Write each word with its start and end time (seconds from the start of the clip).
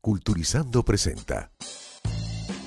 Culturizando 0.00 0.82
presenta. 0.82 1.50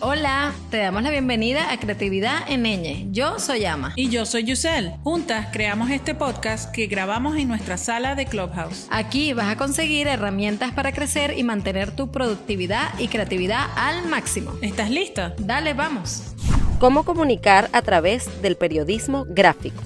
Hola, 0.01 0.53
te 0.69 0.77
damos 0.77 1.01
la 1.01 1.09
bienvenida 1.09 1.71
a 1.71 1.79
Creatividad 1.79 2.43
en 2.47 2.61
Ñ. 2.61 3.11
Yo 3.11 3.39
soy 3.39 3.65
Ama. 3.65 3.93
Y 3.95 4.09
yo 4.09 4.27
soy 4.27 4.43
Yusel. 4.43 4.91
Juntas 5.03 5.47
creamos 5.51 5.89
este 5.89 6.13
podcast 6.13 6.71
que 6.71 6.85
grabamos 6.85 7.35
en 7.38 7.47
nuestra 7.47 7.77
sala 7.77 8.13
de 8.13 8.27
Clubhouse. 8.27 8.85
Aquí 8.91 9.33
vas 9.33 9.47
a 9.47 9.57
conseguir 9.57 10.05
herramientas 10.05 10.73
para 10.73 10.91
crecer 10.91 11.35
y 11.35 11.43
mantener 11.43 11.95
tu 11.95 12.11
productividad 12.11 12.99
y 12.99 13.07
creatividad 13.07 13.65
al 13.77 14.07
máximo. 14.07 14.52
¿Estás 14.61 14.91
lista? 14.91 15.33
Dale, 15.39 15.73
vamos. 15.73 16.35
Cómo 16.79 17.03
comunicar 17.03 17.67
a 17.73 17.81
través 17.81 18.43
del 18.43 18.57
periodismo 18.57 19.25
gráfico. 19.27 19.81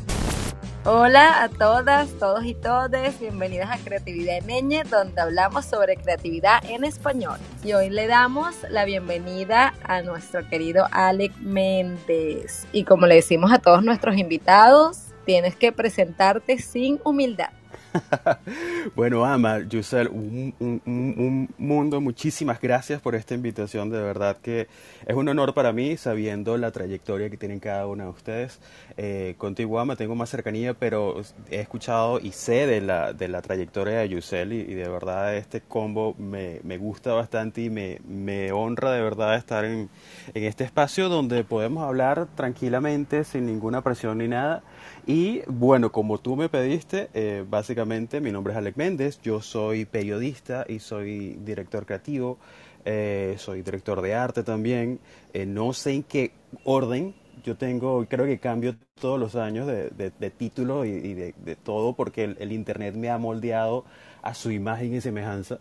Hola 0.89 1.43
a 1.43 1.49
todas, 1.49 2.07
todos 2.17 2.45
y 2.45 2.53
todes, 2.53 3.19
bienvenidas 3.19 3.69
a 3.69 3.83
Creatividad 3.83 4.37
en 4.37 4.69
Ñ, 4.69 4.85
donde 4.89 5.19
hablamos 5.19 5.65
sobre 5.65 5.97
creatividad 5.97 6.63
en 6.63 6.85
español. 6.85 7.37
Y 7.61 7.73
hoy 7.73 7.89
le 7.89 8.07
damos 8.07 8.55
la 8.69 8.85
bienvenida 8.85 9.73
a 9.83 10.01
nuestro 10.01 10.47
querido 10.47 10.87
Alec 10.93 11.35
Méndez. 11.39 12.66
Y 12.71 12.85
como 12.85 13.05
le 13.05 13.16
decimos 13.16 13.52
a 13.52 13.59
todos 13.59 13.83
nuestros 13.83 14.16
invitados, 14.16 15.07
tienes 15.25 15.57
que 15.57 15.73
presentarte 15.73 16.57
sin 16.57 17.01
humildad. 17.03 17.49
bueno, 18.95 19.25
Ama, 19.25 19.59
Yusel, 19.67 20.07
un, 20.07 20.53
un, 20.59 21.49
mundo, 21.57 22.02
muchísimas 22.02 22.59
gracias 22.59 23.02
por 23.02 23.16
esta 23.16 23.33
invitación. 23.33 23.89
De 23.89 24.02
verdad 24.02 24.38
que 24.41 24.67
es 25.05 25.16
un 25.16 25.27
honor 25.29 25.53
para 25.53 25.73
mí, 25.73 25.97
sabiendo 25.97 26.57
la 26.57 26.71
trayectoria 26.71 27.29
que 27.29 27.38
tienen 27.38 27.59
cada 27.59 27.88
uno 27.88 28.05
de 28.05 28.09
ustedes. 28.09 28.59
Eh, 28.97 29.35
contigo, 29.38 29.79
Ama, 29.79 29.95
tengo 29.95 30.16
más 30.16 30.29
cercanía, 30.29 30.73
pero 30.73 31.21
he 31.49 31.59
escuchado 31.59 32.19
y 32.19 32.31
sé 32.31 32.67
de 32.67 32.81
la, 32.81 33.13
de 33.13 33.27
la 33.27 33.41
trayectoria 33.41 33.99
de 33.99 34.09
Yusel 34.09 34.53
y, 34.53 34.77
de 34.77 34.88
verdad 34.88 35.35
este 35.35 35.61
combo 35.61 36.16
me, 36.17 36.59
me 36.63 36.77
gusta 36.77 37.13
bastante 37.13 37.61
y 37.61 37.69
me, 37.69 37.99
me, 38.07 38.51
honra 38.51 38.91
de 38.91 39.01
verdad 39.01 39.35
estar 39.35 39.66
en, 39.66 39.89
en 40.33 40.44
este 40.44 40.63
espacio 40.63 41.09
donde 41.09 41.44
podemos 41.44 41.83
hablar 41.83 42.27
tranquilamente, 42.35 43.23
sin 43.23 43.45
ninguna 43.45 43.81
presión 43.81 44.19
ni 44.19 44.27
nada. 44.27 44.63
Y 45.09 45.41
bueno, 45.47 45.89
como 45.94 46.17
tú 46.17 46.36
me 46.36 46.50
pediste, 46.50 47.09
eh, 47.13 47.45
básicamente 47.50 48.19
mi 48.19 48.30
nombre 48.30 48.52
es 48.52 48.58
Alec 48.58 48.75
Méndez, 48.75 49.22
yo 49.22 49.41
soy 49.41 49.86
periodista 49.86 50.66
y 50.67 50.80
soy 50.80 51.39
director 51.45 51.86
creativo, 51.86 52.38
eh, 52.83 53.35
soy 53.38 53.61
director 53.61 54.02
de 54.02 54.16
arte 54.16 54.44
también, 54.44 55.00
eh, 55.33 55.45
no 55.45 55.72
sé 55.72 55.94
en 55.94 56.03
qué 56.03 56.33
orden, 56.66 57.16
yo 57.41 57.55
tengo, 57.55 58.05
creo 58.09 58.25
que 58.25 58.38
cambio 58.38 58.75
todos 59.00 59.17
los 59.17 59.38
años 59.38 59.66
de, 59.66 60.31
título 60.38 60.83
y, 60.83 61.13
de, 61.13 61.55
todo 61.63 61.94
porque 61.94 62.35
el, 62.38 62.52
Internet 62.52 62.95
me 62.95 63.09
ha 63.09 63.17
moldeado 63.17 63.85
a 64.23 64.33
su 64.33 64.52
imagen 64.52 64.94
y 64.94 65.00
semejanza, 65.00 65.59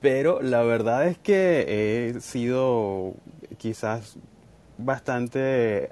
pero 0.00 0.40
la 0.40 0.62
verdad 0.62 1.08
es 1.08 1.18
que 1.18 2.12
he 2.14 2.20
sido 2.20 3.14
quizás 3.58 4.18
bastante 4.78 5.90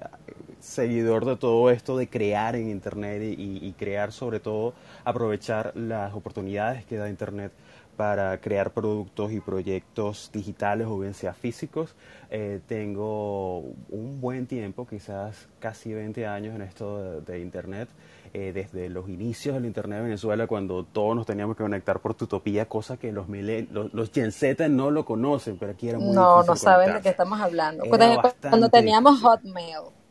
seguidor 0.63 1.25
de 1.25 1.37
todo 1.37 1.71
esto 1.71 1.97
de 1.97 2.09
crear 2.09 2.57
en 2.57 2.71
Internet 2.71 3.23
y, 3.37 3.73
crear 3.73 4.13
sobre 4.13 4.41
todo, 4.41 4.75
aprovechar 5.05 5.73
las 5.75 6.15
oportunidades 6.15 6.85
que 6.85 6.97
da 6.97 7.09
Internet 7.09 7.53
para 7.97 8.39
crear 8.41 8.71
productos 8.71 9.33
y 9.33 9.41
proyectos 9.41 10.31
digitales 10.33 10.87
o 10.89 10.99
bien 10.99 11.15
sea 11.15 11.35
físicos. 11.35 11.95
Eh, 12.31 12.61
tengo 12.67 13.59
un 13.91 14.21
buen 14.21 14.47
tiempo, 14.47 14.87
quizás 14.87 15.49
casi 15.59 15.93
20 15.93 16.27
años 16.27 16.55
en 16.55 16.63
esto 16.63 17.21
de, 17.21 17.41
Internet. 17.41 17.89
Eh, 18.35 18.53
desde 18.55 18.89
los 18.89 19.11
inicios 19.11 19.55
del 19.55 19.67
Internet 19.67 19.99
de 19.99 20.05
Venezuela, 20.05 20.47
cuando 20.47 20.85
todos 20.85 21.15
nos 21.15 21.27
teníamos 21.27 21.55
que 21.55 21.65
conectar 21.65 22.01
por 22.01 22.15
Tutopía, 22.15 22.67
cosa 22.67 22.97
que 22.97 23.13
los, 23.13 23.29
los, 23.29 23.93
los 23.93 24.11
Gen 24.11 24.33
Z 24.33 24.71
no 24.71 24.91
lo 24.91 25.05
conocen, 25.05 25.59
pero 25.59 25.73
aquí 25.73 25.91
era 25.91 25.99
muy 25.99 26.15
No, 26.15 26.43
no 26.43 26.57
saben 26.57 26.95
de 26.95 27.03
qué 27.03 27.11
estamos 27.11 27.39
hablando. 27.39 27.85
cuando 27.85 28.71
teníamos 28.71 29.21
Hotmail 29.21 30.02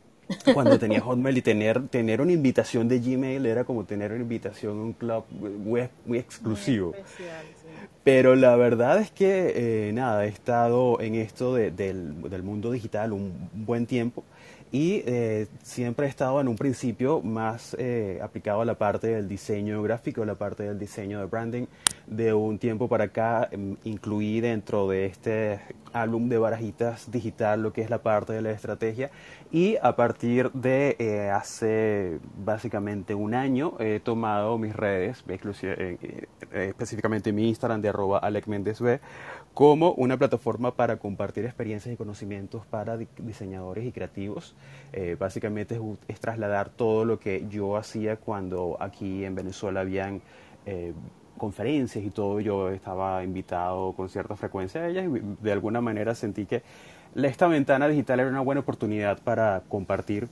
cuando 0.54 0.78
tenía 0.80 1.02
Hotmail 1.02 1.38
y 1.38 1.42
tener, 1.42 1.88
tener 1.88 2.22
una 2.22 2.32
invitación 2.32 2.88
de 2.88 3.00
Gmail 3.00 3.46
era 3.46 3.64
como 3.64 3.86
tener 3.86 4.12
una 4.12 4.22
invitación 4.22 4.80
a 4.80 4.82
un 4.82 4.94
club 4.94 5.26
muy, 5.32 5.90
muy 6.06 6.18
exclusivo. 6.18 6.94
Pero 8.04 8.36
la 8.36 8.56
verdad 8.56 9.00
es 9.00 9.12
que, 9.12 9.54
eh, 9.88 9.94
nada, 9.94 10.26
he 10.26 10.30
estado 10.30 11.00
en 11.02 11.16
esto 11.16 11.54
del, 11.54 11.76
del, 11.76 12.44
mundo 12.44 12.72
digital 12.72 13.14
un 13.14 13.50
buen 13.54 13.86
tiempo 13.86 14.24
y 14.72 15.04
eh, 15.06 15.48
siempre 15.64 16.06
he 16.06 16.10
estado 16.10 16.40
en 16.40 16.48
un 16.48 16.56
principio 16.56 17.22
más 17.22 17.76
eh, 17.78 18.20
aplicado 18.24 18.62
a 18.62 18.66
la 18.66 18.76
parte 18.76 19.08
del 19.08 19.28
diseño 19.28 19.82
gráfico, 19.84 20.24
la 20.24 20.36
parte 20.36 20.64
del 20.64 20.80
diseño 20.80 21.20
de 21.20 21.26
branding. 21.26 21.66
De 22.08 22.34
un 22.34 22.58
tiempo 22.58 22.88
para 22.88 23.06
acá 23.06 23.50
em, 23.52 23.76
incluí 23.84 24.40
dentro 24.40 24.88
de 24.88 25.06
este 25.06 25.60
álbum 25.94 26.30
de 26.30 26.38
barajitas 26.38 27.12
digital 27.12 27.62
lo 27.62 27.74
que 27.74 27.82
es 27.82 27.90
la 27.90 28.02
parte 28.02 28.32
de 28.34 28.42
la 28.42 28.52
estrategia 28.52 29.12
y 29.52 29.76
a 29.82 29.96
partir 29.96 30.52
de 30.52 30.96
eh, 31.00 31.30
hace 31.30 32.20
básicamente 32.38 33.14
un 33.14 33.34
año 33.34 33.74
he 33.80 34.00
tomado 34.00 34.58
mis 34.58 34.74
redes, 34.74 35.24
específicamente 36.52 37.34
mi 37.34 37.50
Instagram 37.50 37.82
de 37.82 37.90
arroba 37.90 38.22
como 39.54 39.92
una 39.94 40.18
plataforma 40.18 40.76
para 40.76 40.98
compartir 40.98 41.46
experiencias 41.46 41.94
y 41.94 41.98
conocimientos 41.98 42.66
para 42.66 42.98
diseñadores 42.98 43.86
y 43.86 43.92
creativos. 43.92 44.56
Eh, 44.94 45.18
básicamente 45.20 45.80
es, 46.08 46.20
trasladar 46.20 46.70
todo 46.70 47.06
lo 47.06 47.20
que 47.20 47.46
yo 47.50 47.76
hacía 47.76 48.16
cuando 48.16 48.78
aquí 48.80 49.26
en 49.26 49.36
Venezuela 49.36 49.82
habían 49.82 50.22
eh, 50.66 50.94
conferencias 51.38 52.06
y 52.06 52.12
todo, 52.12 52.40
yo 52.40 52.70
estaba 52.70 53.24
invitado 53.24 53.94
con 53.94 54.10
cierta 54.10 54.36
frecuencia 54.36 54.82
a 54.82 54.88
ellas 54.88 55.06
y 55.06 55.44
de 55.44 55.52
alguna 55.52 55.82
manera 55.82 56.14
sentí 56.14 56.46
que 56.46 56.62
esta 57.16 57.48
ventana 57.48 57.88
digital 57.88 58.20
era 58.20 58.30
una 58.30 58.42
buena 58.42 58.62
oportunidad 58.62 59.20
para 59.20 59.64
compartir 59.68 60.30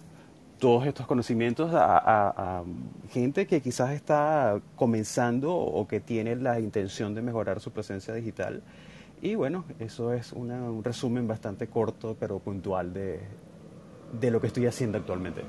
todos 0.59 0.85
estos 0.85 1.07
conocimientos 1.07 1.71
a, 1.73 2.63
gente 3.09 3.47
que 3.47 3.61
quizás 3.61 3.91
está 3.91 4.59
comenzando 4.75 5.55
o 5.55 5.87
que 5.87 5.99
tiene 5.99 6.35
la 6.35 6.59
intención 6.59 7.15
de 7.15 7.21
mejorar 7.21 7.59
su 7.59 7.71
presencia 7.71 8.13
digital 8.13 8.61
y 9.21 9.35
bueno, 9.35 9.65
eso 9.79 10.13
es 10.13 10.33
un 10.33 10.83
resumen 10.83 11.27
bastante 11.27 11.67
corto 11.67 12.15
pero 12.19 12.39
puntual 12.39 12.93
de, 12.93 13.19
de 14.19 14.31
lo 14.31 14.41
que 14.41 14.47
estoy 14.47 14.65
haciendo 14.65 14.97
actualmente. 14.97 15.43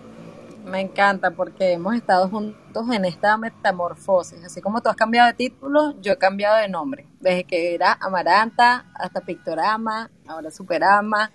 Me 0.65 0.81
encanta 0.81 1.31
porque 1.31 1.73
hemos 1.73 1.95
estado 1.95 2.29
juntos 2.29 2.91
en 2.93 3.05
esta 3.05 3.37
metamorfosis. 3.37 4.45
Así 4.45 4.61
como 4.61 4.83
tú 4.83 4.91
has 4.91 4.97
cambiado 4.97 5.29
de 5.29 5.35
título, 5.35 5.99
yo 6.01 6.13
he 6.13 6.19
cambiado 6.19 6.59
de 6.59 6.69
nombre. 6.69 7.07
Desde 7.21 7.45
que 7.45 7.75
era 7.75 7.97
Amaranta 8.01 8.87
hasta 8.95 9.23
Pictorama, 9.23 10.11
ahora 10.27 10.51
Superama. 10.51 11.31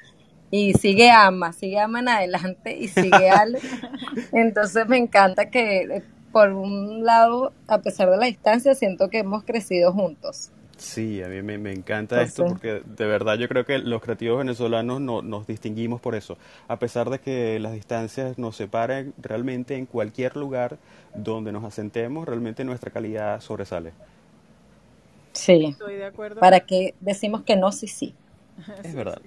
Y 0.52 0.74
sigue 0.74 1.12
Ama, 1.12 1.54
sigue 1.54 1.80
Ama 1.80 2.00
en 2.00 2.10
adelante 2.10 2.78
y 2.78 2.88
sigue 2.88 3.30
Ale. 3.32 3.60
Entonces 4.32 4.88
me 4.88 4.98
encanta 4.98 5.50
que 5.50 5.82
eh, 5.82 6.04
por 6.32 6.50
un 6.50 7.04
lado, 7.04 7.52
a 7.68 7.80
pesar 7.80 8.10
de 8.12 8.18
la 8.18 8.28
distancia, 8.28 8.76
siento 8.76 9.10
que 9.10 9.20
hemos 9.20 9.44
crecido 9.44 9.92
juntos. 9.92 10.52
Sí, 10.78 11.24
a 11.24 11.30
mí 11.30 11.42
me, 11.42 11.72
encanta 11.72 12.22
esto 12.22 12.46
porque 12.46 12.82
de 12.86 13.06
verdad 13.06 13.38
yo 13.38 13.48
creo 13.48 13.66
que 13.66 13.80
los 13.80 14.02
creativos 14.02 14.40
venezolanos 14.40 15.00
no, 15.00 15.22
nos 15.22 15.48
distinguimos 15.48 16.02
por 16.02 16.16
eso. 16.16 16.38
A 16.68 16.78
pesar 16.80 17.10
de 17.10 17.20
que 17.20 17.60
las 17.60 17.72
distancias 17.72 18.38
nos 18.38 18.58
separen, 18.58 19.14
realmente 19.18 19.78
en 19.78 19.86
cualquier 19.86 20.36
lugar 20.36 20.78
donde 21.14 21.54
nos 21.54 21.64
asentemos, 21.64 22.28
realmente 22.28 22.66
nuestra 22.66 22.92
calidad 22.92 23.40
sobresale. 23.40 23.94
Sí. 25.32 25.66
Estoy 25.66 25.96
de 25.96 26.06
acuerdo. 26.06 26.42
¿Para 26.42 26.60
que 26.60 26.94
decimos 27.00 27.44
que 27.44 27.56
no, 27.56 27.72
sí, 27.72 27.88
sí? 27.88 28.14
Es 28.84 28.94
verdad. 28.94 29.22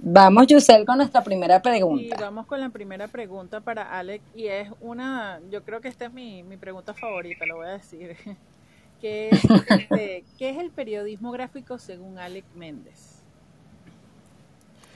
Vamos, 0.00 0.46
Yusel, 0.46 0.86
con 0.86 0.98
nuestra 0.98 1.24
primera 1.24 1.60
pregunta. 1.60 2.16
Sí, 2.16 2.22
vamos 2.22 2.46
con 2.46 2.60
la 2.60 2.68
primera 2.68 3.08
pregunta 3.08 3.60
para 3.60 3.98
Alex 3.98 4.22
y 4.36 4.46
es 4.46 4.70
una, 4.80 5.40
yo 5.50 5.64
creo 5.64 5.80
que 5.80 5.88
esta 5.88 6.04
es 6.04 6.12
mi, 6.12 6.44
mi 6.44 6.56
pregunta 6.56 6.94
favorita, 6.94 7.44
lo 7.46 7.56
voy 7.56 7.66
a 7.66 7.70
decir. 7.70 8.16
¿Qué 9.00 9.28
es, 9.30 9.44
este, 9.44 10.24
¿Qué 10.38 10.50
es 10.50 10.58
el 10.58 10.70
periodismo 10.70 11.30
gráfico 11.30 11.78
según 11.78 12.18
Alec 12.18 12.44
Méndez? 12.54 13.22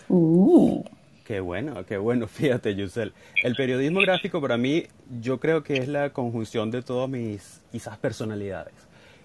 Uh. 0.09 0.83
Qué 1.25 1.41
bueno, 1.41 1.87
qué 1.87 1.97
bueno, 1.99 2.27
fíjate, 2.29 2.75
Yusel. 2.75 3.13
El 3.43 3.55
periodismo 3.55 4.01
gráfico 4.01 4.41
para 4.41 4.57
mí, 4.57 4.85
yo 5.21 5.39
creo 5.39 5.63
que 5.63 5.77
es 5.77 5.89
la 5.89 6.11
conjunción 6.11 6.71
de 6.71 6.83
todas 6.83 7.09
mis 7.09 7.61
quizás 7.71 7.97
personalidades. 7.99 8.75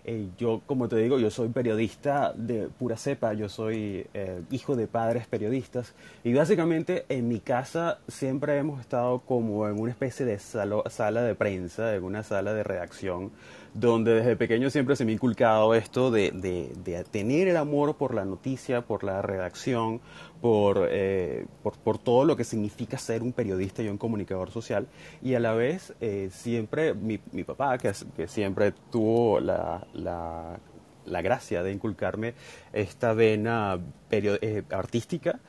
Eh, 0.09 0.29
yo, 0.37 0.61
como 0.65 0.87
te 0.87 0.95
digo, 0.95 1.19
yo 1.19 1.29
soy 1.29 1.49
periodista 1.49 2.31
de 2.33 2.69
pura 2.69 2.95
cepa, 2.95 3.33
yo 3.33 3.49
soy 3.49 4.07
eh, 4.13 4.41
hijo 4.51 4.77
de 4.77 4.87
padres 4.87 5.27
periodistas 5.27 5.95
y 6.23 6.33
básicamente 6.33 7.05
en 7.09 7.27
mi 7.27 7.41
casa 7.41 7.99
siempre 8.07 8.57
hemos 8.57 8.79
estado 8.79 9.19
como 9.19 9.67
en 9.67 9.77
una 9.77 9.91
especie 9.91 10.25
de 10.25 10.39
sala 10.39 11.21
de 11.23 11.35
prensa, 11.35 11.93
en 11.93 12.05
una 12.05 12.23
sala 12.23 12.53
de 12.53 12.63
redacción, 12.63 13.31
donde 13.79 14.15
desde 14.15 14.35
pequeño 14.35 14.69
siempre 14.69 14.95
se 14.95 15.05
me 15.05 15.11
ha 15.11 15.13
inculcado 15.13 15.75
esto 15.75 16.09
de, 16.09 16.31
de 16.31 17.03
tener 17.05 17.47
el 17.47 17.57
amor 17.57 17.95
por 17.95 18.13
la 18.13 18.25
noticia, 18.25 18.81
por 18.81 19.03
la 19.03 19.21
redacción, 19.21 20.01
eh, 20.43 21.45
por, 21.63 21.77
por, 21.79 21.97
todo 21.97 22.25
lo 22.25 22.35
que 22.35 22.43
significa 22.43 22.97
ser 22.97 23.23
un 23.23 23.33
periodista 23.33 23.81
y 23.81 23.89
un 23.89 23.97
comunicador 23.97 24.51
social. 24.51 24.87
Y 25.21 25.33
a 25.33 25.39
la 25.39 25.53
vez, 25.53 25.93
eh, 25.99 26.29
siempre 26.31 26.93
mi, 26.93 27.19
mi 27.31 27.43
papá, 27.43 27.77
que, 27.77 27.91
que, 28.15 28.27
siempre 28.27 28.71
tuvo 28.91 29.39
la, 29.39 29.85
la, 29.93 30.59
la, 31.07 31.21
gracia 31.21 31.63
de 31.63 31.71
inculcarme 31.71 32.33
esta 32.73 33.13
vena 33.13 33.79
eh, 34.11 34.63
artística, 34.71 35.39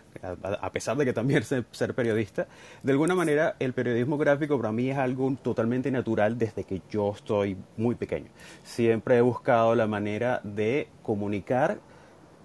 a, 0.42 0.72
pesar 0.72 0.96
de 0.96 1.04
que 1.04 1.12
también 1.12 1.44
sé 1.44 1.64
ser 1.70 1.94
periodista, 1.94 2.48
de 2.82 2.92
alguna 2.92 3.14
manera 3.14 3.56
el 3.58 3.72
periodismo 3.72 4.18
gráfico 4.18 4.56
para 4.56 4.72
mí 4.72 4.90
es 4.90 4.98
algo 4.98 5.36
totalmente 5.42 5.90
natural 5.90 6.38
desde 6.38 6.64
que 6.64 6.82
yo 6.90 7.12
estoy 7.14 7.56
muy 7.76 7.94
pequeño. 7.94 8.28
Siempre 8.64 9.18
he 9.18 9.20
buscado 9.20 9.74
la 9.74 9.86
manera 9.86 10.40
de 10.42 10.88
comunicar 11.02 11.78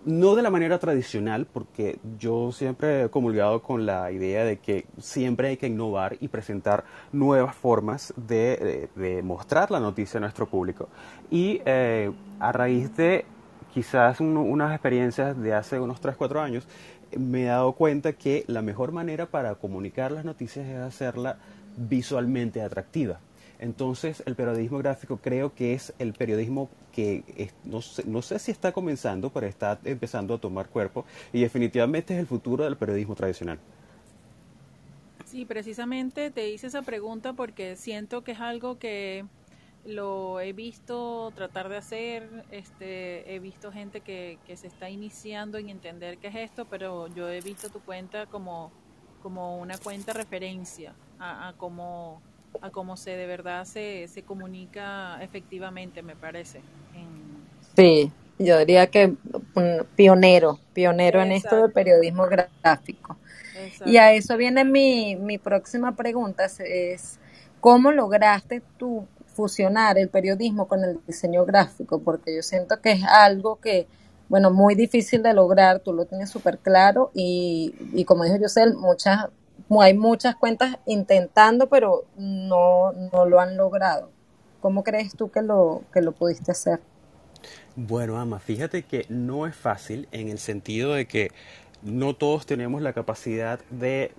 no 0.06 0.36
de 0.36 0.42
la 0.42 0.50
manera 0.50 0.80
tradicional, 0.80 1.46
porque 1.46 2.00
yo 2.20 2.52
siempre 2.52 3.04
he 3.04 3.10
comulgado 3.10 3.62
con 3.62 3.86
la 3.86 4.12
idea 4.12 4.44
de 4.44 4.58
que 4.58 4.86
siempre 5.00 5.50
hay 5.50 5.58
que 5.58 5.68
innovar 5.68 6.18
y 6.20 6.28
presentar 6.28 6.84
nuevas 7.12 7.56
formas 7.56 8.14
de, 8.18 8.90
mostrar 9.24 9.72
la 9.72 9.80
noticia 9.80 10.18
a 10.18 10.22
nuestro 10.22 10.48
público. 10.48 10.90
Y 11.32 11.62
eh, 11.66 12.12
a 12.40 12.52
raíz 12.52 12.96
de 12.96 13.26
quizás 13.74 14.20
unas 14.20 14.72
experiencias 14.72 15.40
de 15.42 15.54
hace 15.54 15.80
unos 15.80 16.00
3, 16.00 16.16
4 16.16 16.42
años, 16.42 16.68
me 17.18 17.44
he 17.44 17.46
dado 17.46 17.74
cuenta 17.74 18.14
que 18.14 18.44
la 18.48 18.62
mejor 18.62 18.92
manera 18.92 19.26
para 19.28 19.56
comunicar 19.56 20.12
las 20.12 20.26
noticias 20.26 20.68
es 20.68 20.78
hacerla 20.78 21.38
visualmente 21.78 22.62
atractiva. 22.62 23.20
Entonces, 23.64 24.22
el 24.26 24.36
periodismo 24.36 24.80
gráfico 24.80 25.16
creo 25.16 25.56
que 25.56 25.74
es 25.74 25.94
el 25.98 26.12
periodismo 26.12 26.70
que 26.92 27.50
no, 27.64 27.82
sé, 27.82 28.04
no, 28.06 28.22
sé, 28.22 28.38
si 28.38 28.52
está 28.52 28.74
comenzando, 28.74 29.30
pero 29.30 29.48
está 29.48 29.80
empezando 29.86 30.34
a 30.34 30.38
tomar 30.38 30.68
cuerpo 30.68 31.06
y 31.32 31.40
definitivamente 31.40 32.14
es 32.14 32.20
el 32.20 32.28
futuro 32.28 32.66
del 32.66 32.76
periodismo 32.76 33.16
tradicional. 33.16 33.58
Sí, 35.24 35.46
precisamente 35.46 36.30
te 36.30 36.50
hice 36.50 36.68
esa 36.68 36.82
pregunta 36.82 37.32
porque 37.32 37.78
siento 37.78 38.22
que 38.22 38.34
es 38.34 38.42
algo 38.42 38.80
que 38.80 39.24
lo 39.86 40.42
he 40.42 40.52
visto 40.52 41.32
tratar 41.34 41.70
de 41.70 41.78
hacer, 41.78 42.44
este, 42.52 43.34
he 43.34 43.40
visto 43.40 43.72
gente 43.72 44.02
que, 44.02 44.40
que 44.46 44.58
se 44.58 44.68
está 44.68 44.90
iniciando 44.90 45.58
en 45.58 45.70
entender 45.70 46.18
qué 46.18 46.28
es 46.28 46.36
esto, 46.36 46.66
pero 46.66 47.08
yo 47.16 47.30
he 47.30 47.40
visto 47.40 47.70
tu 47.70 47.80
cuenta 47.80 48.26
como, 48.26 48.74
como 49.22 49.58
una 49.58 49.78
cuenta 49.78 50.12
referencia 50.12 50.94
a, 51.18 51.48
a 51.48 51.54
cómo 51.54 52.22
a 52.62 52.70
cómo 52.70 52.98
se 52.98 53.12
de 53.12 53.26
verdad 53.26 53.66
se, 53.66 54.08
se 54.08 54.24
comunica 54.24 55.22
efectivamente, 55.22 56.02
me 56.02 56.16
parece. 56.16 56.62
Sí, 57.76 58.12
yo 58.40 58.60
diría 58.60 58.88
que 58.88 59.16
un 59.56 59.86
pionero, 59.96 60.60
pionero 60.74 61.22
en 61.22 61.32
esto 61.32 61.56
del 61.58 61.72
periodismo 61.72 62.28
gráfico. 62.28 63.18
Y 63.86 63.98
a 63.98 64.14
eso 64.14 64.38
viene 64.38 64.64
mi, 64.66 65.16
mi 65.16 65.38
próxima 65.38 65.96
pregunta, 65.96 66.46
es 66.46 67.20
¿cómo 67.60 67.92
lograste 67.92 68.62
tú 68.78 69.08
fusionar 69.36 69.98
el 69.98 70.10
periodismo 70.10 70.68
con 70.68 70.84
el 70.84 71.00
diseño 71.08 71.46
gráfico? 71.46 72.00
Porque 72.00 72.36
yo 72.36 72.42
siento 72.44 72.82
que 72.82 72.92
es 72.92 73.04
algo 73.04 73.60
que, 73.60 73.88
bueno, 74.30 74.52
muy 74.52 74.76
difícil 74.76 75.24
de 75.24 75.34
lograr, 75.34 75.80
tú 75.80 75.94
lo 75.94 76.06
tienes 76.06 76.30
súper 76.30 76.60
claro 76.60 77.12
y, 77.14 77.74
y 77.94 78.06
como 78.06 78.24
dijo 78.24 78.38
José, 78.40 78.74
muchas 78.74 79.28
hay 79.82 79.94
muchas 79.94 80.36
cuentas 80.36 80.78
intentando, 80.86 81.68
pero 81.68 82.06
no, 82.18 82.92
no 83.12 83.26
lo 83.26 83.40
han 83.40 83.58
logrado. 83.58 84.12
¿Cómo 84.62 84.84
crees 84.84 85.16
tú 85.16 85.30
que 85.30 85.42
lo, 85.42 85.84
que 85.92 86.02
lo 86.02 86.12
pudiste 86.14 86.52
hacer? 86.52 86.80
Bueno, 87.76 88.18
Ama, 88.20 88.40
fíjate 88.40 88.84
que 88.84 89.06
no 89.10 89.48
es 89.48 89.56
fácil 89.56 90.08
en 90.12 90.30
el 90.30 90.40
sentido 90.40 90.94
de 90.94 91.08
que 91.08 91.32
no 91.82 92.16
todos 92.16 92.46
tenemos 92.46 92.82
la 92.82 92.94
capacidad 92.94 93.60
de 93.70 94.12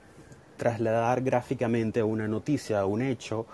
trasladar 0.57 1.23
gráficamente 1.23 2.03
una 2.03 2.29
noticia, 2.29 2.85
un 2.85 3.03
hecho, 3.03 3.47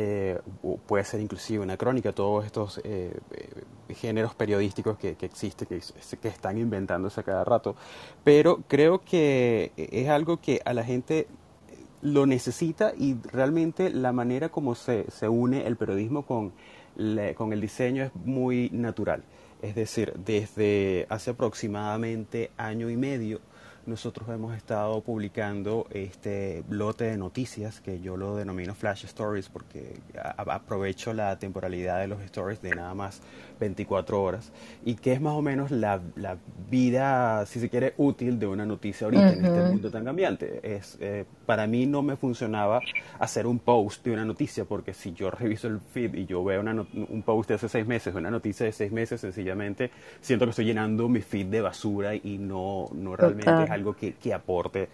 eh, 0.00 0.38
puede 0.86 1.02
ser 1.02 1.20
inclusive 1.20 1.60
una 1.60 1.76
crónica, 1.76 2.12
todos 2.12 2.46
estos 2.46 2.78
eh, 2.84 3.12
eh, 3.32 3.94
géneros 3.94 4.32
periodísticos 4.32 4.96
que, 4.96 5.16
existen, 5.20 5.66
que, 5.66 5.80
que, 6.20 6.28
están 6.28 6.56
inventándose 6.56 7.20
a 7.20 7.24
cada 7.24 7.42
rato. 7.42 7.74
Pero 8.22 8.62
creo 8.68 9.00
que 9.00 9.72
es 9.76 10.08
algo 10.08 10.36
que 10.36 10.60
a 10.64 10.72
la 10.72 10.84
gente 10.84 11.26
lo 12.00 12.26
necesita 12.26 12.92
y 12.96 13.16
realmente 13.32 13.90
la 13.90 14.12
manera 14.12 14.50
como 14.50 14.76
se, 14.76 15.10
se 15.10 15.28
une 15.28 15.66
el 15.66 15.74
periodismo 15.76 16.24
con, 16.24 16.52
con 17.34 17.52
el 17.52 17.60
diseño 17.60 18.04
es 18.04 18.14
muy 18.14 18.70
natural. 18.70 19.24
Es 19.62 19.74
decir, 19.74 20.12
desde 20.24 21.08
hace 21.08 21.30
aproximadamente 21.32 22.52
año 22.56 22.88
y 22.88 22.96
medio 22.96 23.40
nosotros 23.88 24.28
hemos 24.28 24.56
estado 24.56 25.00
publicando 25.00 25.86
este 25.90 26.62
lote 26.68 27.04
de 27.04 27.16
noticias 27.16 27.80
que 27.80 28.00
yo 28.00 28.16
lo 28.16 28.36
denomino 28.36 28.74
flash 28.74 29.04
stories 29.04 29.48
porque 29.48 29.98
aprovecho 30.36 31.12
la 31.14 31.38
temporalidad 31.38 31.98
de 32.00 32.06
los 32.06 32.20
stories 32.22 32.60
de 32.60 32.74
nada 32.74 32.94
más 32.94 33.22
24 33.58 34.22
horas 34.22 34.52
y 34.84 34.94
que 34.94 35.12
es 35.12 35.20
más 35.20 35.34
o 35.34 35.42
menos 35.42 35.70
la, 35.70 36.00
la 36.16 36.36
vida, 36.70 37.44
si 37.46 37.60
se 37.60 37.68
quiere, 37.68 37.94
útil 37.96 38.38
de 38.38 38.46
una 38.46 38.64
noticia 38.66 39.06
ahorita 39.06 39.32
en 39.32 39.44
este 39.44 39.60
mundo 39.62 39.90
tan 39.90 40.04
cambiante. 40.04 40.60
Es, 40.62 40.96
eh, 41.00 41.24
para 41.46 41.66
mí 41.66 41.86
no 41.86 42.02
me 42.02 42.16
funcionaba 42.16 42.80
hacer 43.18 43.46
un 43.46 43.58
post 43.58 44.04
de 44.04 44.12
una 44.12 44.24
noticia 44.24 44.64
porque 44.64 44.94
si 44.94 45.12
yo 45.12 45.30
reviso 45.30 45.68
el 45.68 45.80
feed 45.80 46.14
y 46.14 46.26
yo 46.26 46.44
veo 46.44 46.60
un 46.60 47.22
post 47.24 47.48
de 47.48 47.54
hace 47.54 47.68
seis 47.68 47.86
meses, 47.86 48.14
una 48.14 48.30
noticia 48.30 48.66
de 48.66 48.72
seis 48.72 48.92
meses, 48.92 49.20
sencillamente 49.20 49.90
siento 50.20 50.44
que 50.44 50.50
estoy 50.50 50.64
llenando 50.64 51.08
mi 51.08 51.20
feed 51.20 51.46
de 51.46 51.60
basura 51.60 52.14
y 52.14 52.38
no, 52.38 52.88
no 52.92 53.16
realmente 53.16 53.64
es 53.64 53.70
algo 53.70 53.94
que, 53.94 54.14
que 54.14 54.34
aporte 54.34 54.88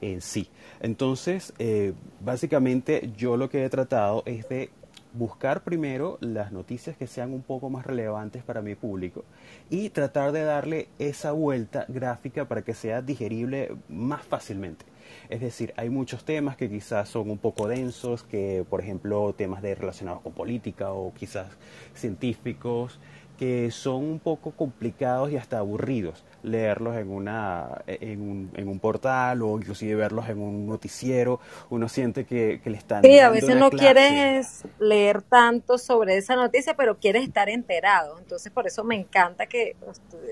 en 0.00 0.20
sí. 0.20 0.48
Entonces, 0.80 1.52
eh, 1.58 1.92
básicamente 2.20 3.10
yo 3.16 3.36
lo 3.36 3.48
que 3.48 3.64
he 3.64 3.70
tratado 3.70 4.22
es 4.26 4.48
de 4.48 4.70
buscar 5.16 5.62
primero 5.64 6.18
las 6.20 6.52
noticias 6.52 6.96
que 6.96 7.06
sean 7.06 7.32
un 7.32 7.42
poco 7.42 7.70
más 7.70 7.86
relevantes 7.86 8.42
para 8.42 8.62
mi 8.62 8.74
público 8.74 9.24
y 9.70 9.90
tratar 9.90 10.32
de 10.32 10.42
darle 10.42 10.88
esa 10.98 11.32
vuelta 11.32 11.86
gráfica 11.88 12.46
para 12.46 12.62
que 12.62 12.74
sea 12.74 13.02
digerible 13.02 13.74
más 13.88 14.22
fácilmente. 14.22 14.84
Es 15.28 15.40
decir, 15.40 15.72
hay 15.76 15.88
muchos 15.88 16.24
temas 16.24 16.56
que 16.56 16.68
quizás 16.68 17.08
son 17.08 17.30
un 17.30 17.38
poco 17.38 17.68
densos, 17.68 18.22
que 18.24 18.64
por 18.68 18.80
ejemplo 18.80 19.34
temas 19.36 19.62
relacionados 19.62 20.22
con 20.22 20.32
política 20.32 20.92
o 20.92 21.14
quizás 21.14 21.48
científicos, 21.94 22.98
que 23.38 23.70
son 23.70 24.04
un 24.04 24.18
poco 24.18 24.52
complicados 24.52 25.30
y 25.30 25.36
hasta 25.36 25.58
aburridos 25.58 26.24
leerlos 26.46 26.96
en, 26.96 27.10
una, 27.10 27.82
en, 27.86 28.20
un, 28.20 28.50
en 28.54 28.68
un 28.68 28.78
portal 28.78 29.42
o 29.42 29.58
inclusive 29.58 29.94
verlos 29.94 30.28
en 30.28 30.38
un 30.38 30.66
noticiero. 30.66 31.40
Uno 31.70 31.88
siente 31.88 32.24
que, 32.24 32.60
le 32.64 32.76
están... 32.76 33.02
Sí, 33.02 33.18
a 33.18 33.30
veces 33.30 33.56
no 33.56 33.70
quieres 33.70 34.62
leer 34.78 35.22
tanto 35.22 35.76
sobre 35.76 36.16
esa 36.16 36.36
noticia, 36.36 36.74
pero 36.74 36.98
quieres 36.98 37.24
estar 37.24 37.48
enterado. 37.48 38.18
Entonces 38.18 38.52
por 38.52 38.66
eso 38.66 38.84
me 38.84 38.94
encanta 38.94 39.46
que 39.46 39.76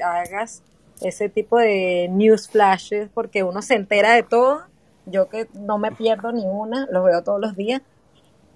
hagas 0.03 0.63
ese 1.01 1.29
tipo 1.29 1.59
de 1.59 2.09
news 2.11 2.49
flashes, 2.49 3.09
porque 3.13 3.43
uno 3.43 3.61
se 3.61 3.75
entera 3.75 4.13
de 4.13 4.23
todo. 4.23 4.63
Yo 5.07 5.29
que 5.29 5.49
no 5.55 5.79
me 5.79 5.93
pierdo 5.93 6.33
ni 6.33 6.47
una, 6.47 6.87
los 6.91 7.05
veo 7.05 7.23
todos 7.23 7.41
los 7.41 7.57
días 7.57 7.83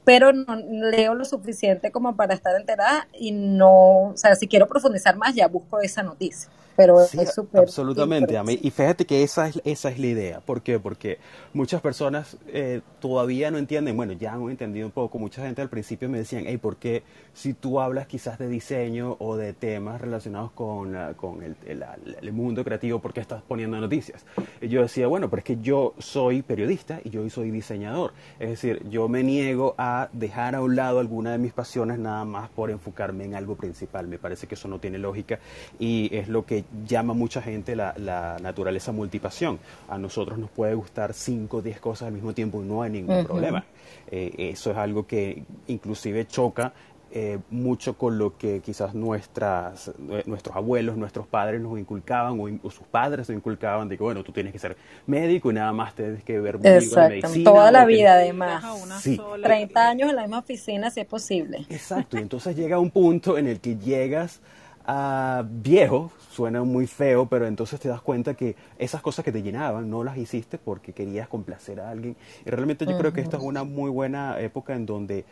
pero 0.04 0.32
no 0.32 0.56
leo 0.56 1.14
lo 1.14 1.26
suficiente 1.26 1.90
como 1.90 2.16
para 2.16 2.32
estar 2.32 2.58
enterada 2.58 3.06
y 3.12 3.30
no, 3.30 4.04
o 4.04 4.16
sea, 4.16 4.34
si 4.36 4.48
quiero 4.48 4.66
profundizar 4.66 5.16
más 5.16 5.34
ya 5.34 5.48
busco 5.48 5.80
esa 5.80 6.02
noticia 6.02 6.48
pero 6.78 7.00
es 7.00 7.34
súper... 7.34 7.62
Absolutamente, 7.62 8.38
a 8.38 8.44
mí, 8.44 8.56
y 8.62 8.70
fíjate 8.70 9.04
que 9.04 9.24
esa 9.24 9.48
es, 9.48 9.60
esa 9.64 9.88
es 9.90 9.98
la 9.98 10.06
idea. 10.06 10.40
¿Por 10.40 10.62
qué? 10.62 10.78
Porque 10.78 11.18
muchas 11.52 11.80
personas 11.80 12.36
eh, 12.46 12.82
todavía 13.00 13.50
no 13.50 13.58
entienden, 13.58 13.96
bueno, 13.96 14.12
ya 14.12 14.34
han 14.34 14.48
entendido 14.48 14.86
un 14.86 14.92
poco, 14.92 15.18
mucha 15.18 15.42
gente 15.42 15.60
al 15.60 15.68
principio 15.68 16.08
me 16.08 16.18
decían, 16.18 16.44
hey, 16.46 16.56
¿por 16.56 16.76
qué 16.76 17.02
si 17.32 17.52
tú 17.52 17.80
hablas 17.80 18.06
quizás 18.06 18.38
de 18.38 18.48
diseño 18.48 19.16
o 19.18 19.36
de 19.36 19.54
temas 19.54 20.00
relacionados 20.00 20.52
con, 20.52 20.96
con 21.16 21.42
el, 21.42 21.56
el, 21.66 22.32
mundo 22.32 22.62
creativo, 22.62 23.00
¿por 23.00 23.12
qué 23.12 23.20
estás 23.20 23.42
poniendo 23.42 23.80
noticias? 23.80 24.24
Y 24.60 24.68
yo 24.68 24.82
decía, 24.82 25.08
bueno, 25.08 25.28
pero 25.28 25.38
es 25.38 25.44
que 25.44 25.58
yo 25.60 25.94
soy 25.98 26.42
periodista 26.42 27.00
y 27.02 27.10
yo 27.10 27.28
soy 27.30 27.50
diseñador. 27.50 28.12
Es 28.38 28.50
decir, 28.50 28.88
yo 28.88 29.08
me 29.08 29.24
niego 29.24 29.74
a 29.78 30.08
dejar 30.12 30.54
a 30.54 30.62
un 30.62 30.76
lado 30.76 31.00
alguna 31.00 31.32
de 31.32 31.38
mis 31.38 31.52
pasiones 31.52 31.98
nada 31.98 32.24
más 32.24 32.50
por 32.50 32.70
enfocarme 32.70 33.24
en 33.24 33.34
algo 33.34 33.56
principal. 33.56 34.06
Me 34.06 34.18
parece 34.18 34.46
que 34.46 34.54
eso 34.54 34.68
no 34.68 34.78
tiene 34.78 34.98
lógica 34.98 35.40
y 35.78 36.14
es 36.16 36.28
lo 36.28 36.44
que 36.44 36.64
llama 36.86 37.14
mucha 37.14 37.40
gente 37.42 37.74
la, 37.76 37.94
la, 37.96 38.36
naturaleza 38.40 38.92
multipasión. 38.92 39.58
A 39.88 39.98
nosotros 39.98 40.38
nos 40.38 40.50
puede 40.50 40.74
gustar 40.74 41.14
5 41.14 41.56
o 41.56 41.62
10 41.62 41.80
cosas 41.80 42.08
al 42.08 42.14
mismo 42.14 42.32
tiempo 42.32 42.62
y 42.62 42.66
no 42.66 42.82
hay 42.82 42.90
ningún 42.90 43.24
problema. 43.24 43.64
Eh, 44.10 44.50
eso 44.52 44.70
es 44.70 44.76
algo 44.76 45.06
que 45.06 45.44
inclusive 45.66 46.26
choca 46.26 46.72
eh, 47.10 47.38
mucho 47.48 47.96
con 47.96 48.18
lo 48.18 48.36
que 48.36 48.60
quizás 48.60 48.94
nuestras, 48.94 49.90
nuestros 50.26 50.54
abuelos, 50.54 50.98
nuestros 50.98 51.26
padres 51.26 51.58
nos 51.58 51.78
inculcaban 51.78 52.38
o, 52.62 52.70
sus 52.70 52.86
padres 52.86 53.26
nos 53.26 53.36
inculcaban 53.38 53.88
de 53.88 53.96
que, 53.96 54.02
bueno, 54.02 54.22
tú 54.22 54.30
tienes 54.30 54.52
que 54.52 54.58
ser 54.58 54.76
médico 55.06 55.50
y 55.50 55.54
nada 55.54 55.72
más 55.72 55.94
tienes 55.94 56.22
que 56.22 56.38
ver 56.38 56.56
Exacto, 56.62 57.08
medicina. 57.08 57.50
Toda 57.50 57.70
la 57.70 57.86
vida 57.86 58.12
además. 58.12 58.62
Sí. 59.00 59.18
30 59.42 59.88
años 59.88 60.10
en 60.10 60.16
la 60.16 60.22
misma 60.22 60.40
oficina 60.40 60.90
si 60.90 61.00
es 61.00 61.06
posible. 61.06 61.64
Exacto, 61.70 62.18
y 62.18 62.20
entonces 62.20 62.54
llega 62.54 62.78
un 62.78 62.90
punto 62.90 63.38
en 63.38 63.46
el 63.46 63.60
que 63.60 63.76
llegas 63.76 64.42
a 64.86 65.44
viejo, 65.48 66.12
suena 66.38 66.62
muy 66.62 66.86
feo, 66.86 67.26
pero 67.26 67.48
entonces 67.48 67.80
te 67.80 67.88
das 67.88 68.00
cuenta 68.00 68.34
que 68.34 68.54
esas 68.78 69.02
cosas 69.02 69.24
que 69.24 69.32
te 69.32 69.42
llenaban 69.42 69.90
no 69.90 70.04
las 70.04 70.16
hiciste 70.16 70.56
porque 70.56 70.92
querías 70.92 71.26
complacer 71.26 71.80
a 71.80 71.90
alguien. 71.90 72.14
Y 72.46 72.50
realmente 72.50 72.86
yo 72.86 72.96
creo 72.96 73.12
que 73.12 73.20
esta 73.20 73.38
es 73.38 73.42
una 73.42 73.64
muy 73.64 73.90
buena 73.90 74.38
época 74.38 74.76
en 74.76 74.86
donde 74.86 75.24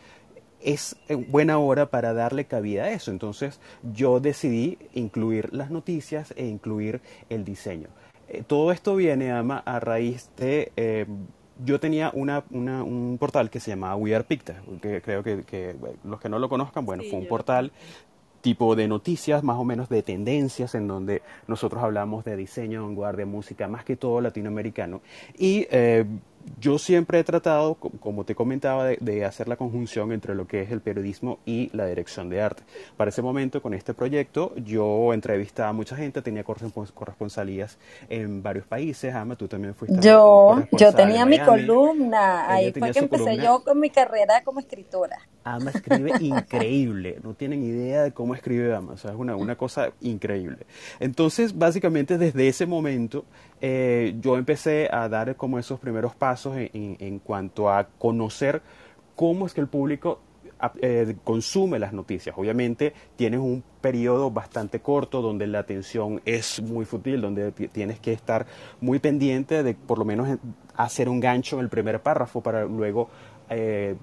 es 0.61 0.97
eh, 1.09 1.15
buena 1.15 1.59
hora 1.59 1.91
para 1.91 2.13
darle 2.13 2.47
cabida 2.47 2.87
a 2.87 2.91
eso. 2.91 3.13
Entonces 3.13 3.61
yo 3.95 4.19
decidí 4.19 4.79
incluir 4.95 5.55
las 5.55 5.71
noticias 5.71 6.35
e 6.37 6.45
incluir 6.47 7.01
el 7.29 7.45
diseño. 7.45 7.87
Eh, 8.29 8.43
todo 8.45 8.73
esto 8.73 8.97
viene 8.97 9.31
a, 9.31 9.39
a 9.39 9.79
raíz 9.79 10.31
de... 10.37 10.73
Eh, 10.77 11.07
yo 11.65 11.81
tenía 11.81 12.11
una, 12.13 12.45
un 12.51 13.17
portal 13.19 13.49
que 13.49 13.61
se 13.61 13.71
llamaba 13.71 13.97
We 13.97 14.15
Are 14.15 14.25
Picta, 14.25 14.61
que 14.83 15.01
creo 15.01 15.23
que, 15.23 15.75
los 16.05 16.21
que 16.21 16.29
no 16.29 16.39
lo 16.39 16.49
conozcan, 16.49 16.85
bueno, 16.85 17.03
fue 17.09 17.19
un 17.19 17.27
portal 17.27 17.73
tipo 18.47 18.77
de 18.77 18.87
noticias, 18.87 19.43
más 19.43 19.57
o 19.57 19.65
menos 19.65 19.89
de 19.89 20.05
tendencias, 20.05 20.77
en 20.77 20.87
donde 20.87 21.21
nosotros 21.49 21.83
hablamos 21.83 22.25
de 22.25 22.37
diseño, 22.37 22.85
vanguardia, 22.85 23.27
música, 23.27 23.67
más 23.67 23.85
que 23.85 23.97
todo 23.97 24.21
latinoamericano. 24.21 25.01
Y 25.37 25.67
yo 26.61 26.79
siempre 26.79 27.19
he 27.19 27.25
tratado, 27.25 27.75
como 27.75 28.25
te 28.25 28.35
comentaba, 28.35 28.87
de, 28.87 29.25
hacer 29.25 29.49
la 29.49 29.57
conjunción 29.57 30.13
entre 30.13 30.35
lo 30.35 30.47
que 30.47 30.63
es 30.63 30.71
el 30.71 30.81
periodismo 30.81 31.39
y 31.45 31.71
la 31.73 31.87
dirección 31.87 32.29
de 32.29 32.41
arte. 32.41 32.63
Para 32.97 33.11
ese 33.11 33.23
momento, 33.23 33.61
con 33.63 33.75
este 33.75 33.95
proyecto, 33.95 34.55
yo 34.57 35.13
entrevistaba 35.13 35.71
a 35.71 35.73
mucha 35.73 35.97
gente, 35.97 36.23
tenía 36.23 36.45
corresponsalías 36.45 37.79
en 38.09 38.43
varios 38.43 38.67
países. 38.67 39.15
Ama, 39.15 39.37
tú 39.37 39.49
también 39.49 39.75
fuiste. 39.75 39.99
Yo, 40.01 40.63
yo 40.73 40.93
tenía 40.93 41.27
mi 41.27 41.39
columna, 41.39 42.51
ahí 42.51 42.73
fue 42.73 42.91
que 42.93 42.99
empecé 43.01 43.37
yo 43.37 43.63
con 43.65 43.79
mi 43.81 43.91
carrera 43.91 44.43
como 44.45 44.61
escritora. 44.61 45.19
Ama 45.45 45.71
escribe 45.71 46.13
increíble, 46.21 47.19
no 47.23 47.35
tienen 47.35 47.63
idea 47.65 48.03
de 48.03 48.13
cómo 48.13 48.35
escribe 48.35 48.75
Ama, 48.75 48.95
o 48.95 48.97
sea, 48.97 49.13
es 49.13 49.17
una, 49.17 49.37
una 49.37 49.57
cosa 49.57 49.91
increíble. 50.01 50.67
Entonces, 51.01 51.57
básicamente, 51.57 52.19
desde 52.19 52.49
ese 52.49 52.67
momento, 52.67 53.25
eh, 53.61 54.15
yo 54.21 54.37
empecé 54.37 54.89
a 54.91 55.09
dar 55.09 55.37
como 55.37 55.59
esos 55.59 55.81
primeros 55.81 56.15
pasos 56.15 56.55
en, 56.57 57.19
cuanto 57.21 57.71
a 57.71 57.89
conocer 57.99 58.63
cómo 59.15 59.47
es 59.47 59.55
que 59.55 59.61
el 59.61 59.69
público 59.69 60.21
eh, 60.81 61.17
consume 61.25 61.79
las 61.79 61.93
noticias. 61.93 62.35
Obviamente 62.39 62.93
tienes 63.17 63.41
un 63.41 63.63
periodo 63.81 64.31
bastante 64.31 64.81
corto 64.81 65.23
donde 65.23 65.47
la 65.47 65.61
atención 65.61 66.21
es 66.25 66.61
muy 66.63 66.85
fútil, 66.85 67.21
donde 67.21 67.53
tienes 67.53 68.01
que 68.01 68.13
estar 68.13 68.47
muy 68.81 68.99
pendiente 68.99 69.63
de 69.63 69.75
por 69.75 69.99
lo 69.99 70.05
menos 70.05 70.39
hacer 70.77 71.09
un 71.09 71.21
gancho 71.21 71.57
en 71.57 71.63
el 71.63 71.69
primer 71.69 72.01
párrafo 72.03 72.43
para 72.43 72.65
luego 72.65 73.09
eh, 73.49 73.97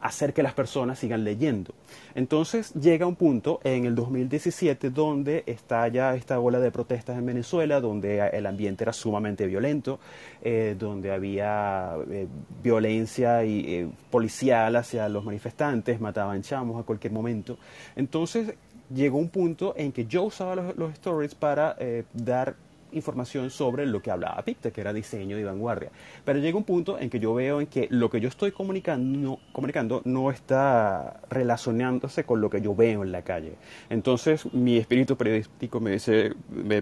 hacer 0.00 0.32
que 0.32 0.42
las 0.42 0.54
personas 0.54 0.98
sigan 0.98 1.24
leyendo. 1.24 1.74
Entonces 2.14 2.72
llega 2.74 3.06
un 3.06 3.16
punto 3.16 3.60
en 3.64 3.84
el 3.84 3.94
2017 3.94 4.90
donde 4.90 5.44
está 5.46 5.86
ya 5.88 6.14
esta 6.14 6.40
ola 6.40 6.58
de 6.58 6.70
protestas 6.70 7.18
en 7.18 7.26
Venezuela, 7.26 7.80
donde 7.80 8.28
el 8.32 8.46
ambiente 8.46 8.84
era 8.84 8.92
sumamente 8.92 9.46
violento, 9.46 10.00
eh, 10.42 10.74
donde 10.78 11.12
había 11.12 11.94
eh, 12.10 12.26
violencia 12.62 13.44
y, 13.44 13.74
eh, 13.74 13.88
policial 14.10 14.76
hacia 14.76 15.08
los 15.08 15.24
manifestantes, 15.24 16.00
mataban 16.00 16.42
chamos 16.42 16.80
a 16.80 16.84
cualquier 16.84 17.12
momento. 17.12 17.58
Entonces 17.96 18.54
llegó 18.92 19.18
un 19.18 19.28
punto 19.28 19.74
en 19.76 19.92
que 19.92 20.06
yo 20.06 20.24
usaba 20.24 20.56
los 20.56 20.92
stories 20.94 21.34
para 21.34 21.76
dar 22.12 22.56
información 22.92 23.50
sobre 23.50 23.86
lo 23.86 24.02
que 24.02 24.10
hablaba 24.10 24.42
Picte, 24.42 24.72
que 24.72 24.80
era 24.80 24.92
diseño 24.92 25.38
y 25.38 25.44
vanguardia. 25.44 25.90
Pero 26.24 26.38
llega 26.38 26.56
un 26.56 26.64
punto 26.64 26.98
en 26.98 27.10
que 27.10 27.20
yo 27.20 27.34
veo 27.34 27.60
en 27.60 27.66
que 27.66 27.88
lo 27.90 28.10
que 28.10 28.20
yo 28.20 28.28
estoy 28.28 28.52
comunicando 28.52 29.38
comunicando 29.52 30.02
no 30.04 30.30
está 30.30 31.20
relacionándose 31.28 32.24
con 32.24 32.40
lo 32.40 32.50
que 32.50 32.60
yo 32.60 32.74
veo 32.74 33.02
en 33.02 33.12
la 33.12 33.22
calle. 33.22 33.54
Entonces 33.88 34.52
mi 34.52 34.76
espíritu 34.76 35.16
periodístico 35.16 35.80
me 35.80 35.92
dice, 35.92 36.34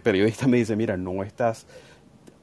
periodista 0.02 0.46
me 0.46 0.58
dice, 0.58 0.76
mira, 0.76 0.96
no 0.96 1.22
estás 1.22 1.66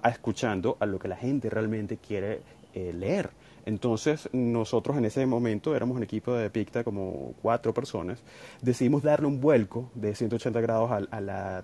escuchando 0.04 0.78
a 0.80 0.86
lo 0.86 1.00
que 1.00 1.08
la 1.08 1.16
gente 1.16 1.50
realmente 1.50 1.98
quiere 1.98 2.42
eh, 2.74 2.94
leer. 2.94 3.30
Entonces, 3.66 4.30
nosotros 4.32 4.96
en 4.98 5.06
ese 5.06 5.26
momento 5.26 5.76
éramos 5.76 5.98
un 5.98 6.04
equipo 6.04 6.34
de 6.34 6.52
Picta, 6.52 6.84
como 6.84 7.34
cuatro 7.42 7.74
personas, 7.74 8.22
decidimos 8.62 9.02
darle 9.02 9.26
un 9.26 9.42
vuelco 9.42 9.90
de 9.96 10.14
180 10.14 10.62
grados 10.62 10.92
a 10.92 11.22
la, 11.22 11.64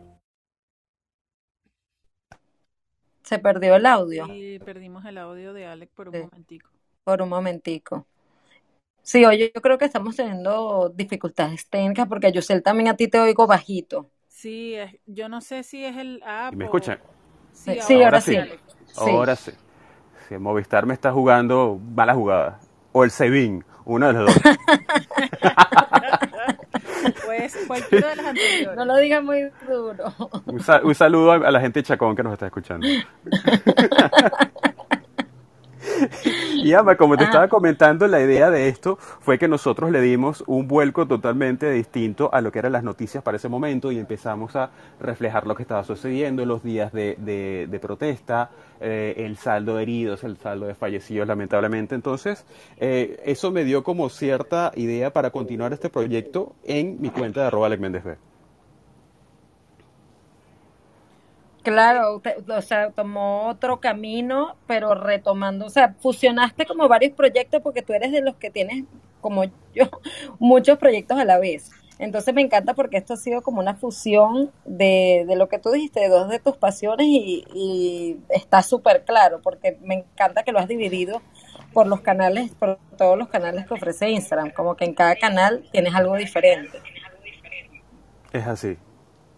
Se 3.31 3.39
perdió 3.39 3.77
el 3.77 3.85
audio. 3.85 4.25
Sí, 4.25 4.59
perdimos 4.59 5.05
el 5.05 5.17
audio 5.17 5.53
de 5.53 5.65
Alex 5.65 5.89
por 5.95 6.09
un 6.09 6.19
momentico. 6.19 6.69
Por 7.05 7.21
un 7.21 7.29
momentico. 7.29 8.05
Sí, 9.03 9.23
oye, 9.23 9.53
yo 9.55 9.61
creo 9.61 9.77
que 9.77 9.85
estamos 9.85 10.17
teniendo 10.17 10.91
dificultades 10.93 11.65
técnicas 11.69 12.09
porque 12.09 12.33
yo 12.33 12.41
sé 12.41 12.59
también 12.59 12.89
a 12.89 12.97
ti 12.97 13.07
te 13.07 13.21
oigo 13.21 13.47
bajito. 13.47 14.09
Sí, 14.27 14.75
yo 15.05 15.29
no 15.29 15.39
sé 15.39 15.63
si 15.63 15.85
es 15.85 15.95
el 15.95 16.21
app. 16.25 16.53
¿Me 16.55 16.65
escuchan? 16.65 16.99
Sí, 17.53 17.79
ahora, 18.03 18.19
sí. 18.19 18.37
Ahora 18.97 19.37
sí. 19.37 19.53
Si 20.27 20.37
Movistar 20.37 20.85
me 20.85 20.93
está 20.93 21.13
jugando 21.13 21.79
mala 21.95 22.13
jugada. 22.13 22.59
O 22.91 23.05
el 23.05 23.11
Sebin, 23.11 23.63
uno 23.85 24.07
de 24.07 24.13
los 24.13 24.25
dos. 24.25 24.43
Pues 27.25 27.57
cualquiera 27.67 28.09
de 28.09 28.15
las 28.15 28.25
anteriores. 28.27 28.77
No 28.77 28.85
lo 28.85 28.97
digas 28.97 29.23
muy 29.23 29.49
duro. 29.67 30.13
Un, 30.45 30.95
saludo 30.95 31.31
a, 31.31 31.51
la 31.51 31.59
gente 31.59 31.79
de 31.79 31.83
Chacón 31.83 32.15
que 32.15 32.23
nos 32.23 32.33
está 32.33 32.47
escuchando. 32.47 32.87
Y 36.63 36.73
ama, 36.73 36.95
como 36.95 37.17
te 37.17 37.23
estaba 37.23 37.47
comentando, 37.47 38.07
la 38.07 38.21
idea 38.21 38.51
de 38.51 38.67
esto 38.67 38.97
fue 38.97 39.39
que 39.39 39.47
nosotros 39.47 39.91
le 39.91 40.01
dimos 40.01 40.43
un 40.47 40.67
vuelco 40.67 41.07
totalmente 41.07 41.71
distinto 41.71 42.29
a 42.33 42.41
lo 42.41 42.51
que 42.51 42.59
eran 42.59 42.71
las 42.71 42.83
noticias 42.83 43.23
para 43.23 43.37
ese 43.37 43.49
momento 43.49 43.91
y 43.91 43.97
empezamos 43.97 44.55
a 44.55 44.69
reflejar 44.99 45.47
lo 45.47 45.55
que 45.55 45.63
estaba 45.63 45.83
sucediendo, 45.83 46.45
los 46.45 46.63
días 46.63 46.91
de, 46.93 47.15
de, 47.17 47.79
protesta, 47.79 48.51
eh, 48.79 49.15
el 49.17 49.37
saldo 49.37 49.77
de 49.77 49.83
heridos, 49.83 50.23
el 50.23 50.37
saldo 50.37 50.67
de 50.67 50.75
fallecidos, 50.75 51.27
lamentablemente. 51.27 51.95
Entonces, 51.95 52.45
eh, 52.77 53.19
eso 53.25 53.51
me 53.51 53.63
dio 53.63 53.83
como 53.83 54.09
cierta 54.09 54.71
idea 54.75 55.11
para 55.11 55.31
continuar 55.31 55.73
este 55.73 55.89
proyecto 55.89 56.53
en 56.63 57.01
mi 57.01 57.09
cuenta 57.09 57.41
de 57.41 57.47
arroba 57.47 57.69
Claro, 61.63 62.21
o 62.47 62.61
sea, 62.61 62.89
tomó 62.89 63.47
otro 63.47 63.79
camino, 63.79 64.55
pero 64.65 64.95
retomando, 64.95 65.67
o 65.67 65.69
sea, 65.69 65.95
fusionaste 65.99 66.65
como 66.65 66.87
varios 66.87 67.13
proyectos 67.13 67.61
porque 67.61 67.83
tú 67.83 67.93
eres 67.93 68.11
de 68.11 68.21
los 68.21 68.35
que 68.35 68.49
tienes, 68.49 68.85
como 69.19 69.43
yo, 69.43 69.85
muchos 70.39 70.79
proyectos 70.79 71.19
a 71.19 71.25
la 71.25 71.37
vez. 71.37 71.69
Entonces 71.99 72.33
me 72.33 72.41
encanta 72.41 72.73
porque 72.73 72.97
esto 72.97 73.13
ha 73.13 73.17
sido 73.17 73.43
como 73.43 73.59
una 73.59 73.75
fusión 73.75 74.49
de, 74.65 75.23
de 75.27 75.35
lo 75.35 75.49
que 75.49 75.59
tú 75.59 75.69
dijiste, 75.69 75.99
de 75.99 76.09
dos 76.09 76.29
de 76.29 76.39
tus 76.39 76.57
pasiones 76.57 77.05
y, 77.07 77.45
y 77.53 78.17
está 78.29 78.63
súper 78.63 79.03
claro 79.05 79.39
porque 79.43 79.77
me 79.81 79.93
encanta 79.93 80.41
que 80.41 80.51
lo 80.51 80.57
has 80.57 80.67
dividido 80.67 81.21
por 81.73 81.85
los 81.85 82.01
canales, 82.01 82.51
por 82.55 82.79
todos 82.97 83.19
los 83.19 83.27
canales 83.27 83.67
que 83.67 83.75
ofrece 83.75 84.09
Instagram, 84.09 84.49
como 84.49 84.75
que 84.75 84.85
en 84.85 84.95
cada 84.95 85.15
canal 85.15 85.63
tienes 85.71 85.93
algo 85.93 86.15
diferente. 86.15 86.79
Es 88.33 88.47
así. 88.47 88.77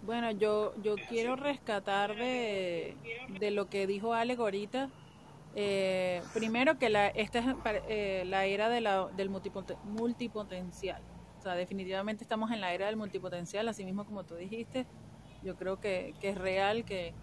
Bueno, 0.03 0.31
yo, 0.31 0.74
yo 0.83 0.95
quiero 1.07 1.38
rescatar 1.38 2.15
de, 2.17 2.98
de 3.39 3.51
lo 3.51 3.69
que 3.69 3.88
dijo 3.88 4.13
Alec 4.13 4.38
ahorita. 4.38 4.89
Eh, 5.55 6.22
primero 6.33 6.77
que 6.77 6.89
la, 6.89 7.07
esta 7.07 7.39
es 7.39 7.45
eh, 7.88 8.24
la 8.25 8.45
era 8.45 8.67
de 8.67 8.81
la, 8.81 9.07
del 9.15 9.29
multipotencial. 9.29 11.01
O 11.39 11.41
sea, 11.41 11.55
definitivamente 11.55 12.24
estamos 12.24 12.51
en 12.51 12.60
la 12.60 12.74
era 12.74 12.88
del 12.88 12.98
multipotencial, 12.98 13.69
así 13.69 13.86
mismo 13.86 14.05
como 14.05 14.25
tú 14.25 14.36
dijiste. 14.36 14.86
Yo 15.41 15.55
creo 15.55 15.79
que, 15.79 16.13
que 16.19 16.29
es 16.29 16.38
real, 16.38 16.83
que, 16.83 17.13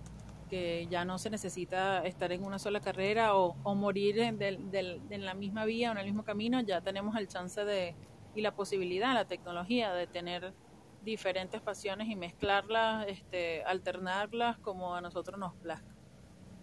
que 0.49 0.87
ya 0.91 1.05
no 1.05 1.19
se 1.19 1.29
necesita 1.29 2.07
estar 2.07 2.33
en 2.33 2.45
una 2.45 2.59
sola 2.59 2.81
carrera 2.81 3.37
o, 3.37 3.57
o 3.63 3.75
morir 3.75 4.19
en, 4.21 4.41
en 4.41 5.25
la 5.27 5.35
misma 5.35 5.67
vía 5.67 5.91
o 5.91 5.93
en 5.93 5.99
el 5.99 6.07
mismo 6.07 6.25
camino. 6.25 6.61
Ya 6.63 6.81
tenemos 6.81 7.15
el 7.17 7.29
chance 7.29 7.63
de 7.63 7.95
y 8.35 8.41
la 8.41 8.55
posibilidad, 8.55 9.13
la 9.13 9.27
tecnología 9.27 9.93
de 9.93 10.07
tener 10.07 10.55
diferentes 11.03 11.61
pasiones 11.61 12.09
y 12.09 12.17
mezclarlas, 12.17 13.07
este, 13.09 13.63
alternarlas 13.65 14.59
como 14.59 14.95
a 14.95 15.01
nosotros 15.01 15.39
nos 15.39 15.55
plazca. 15.55 15.95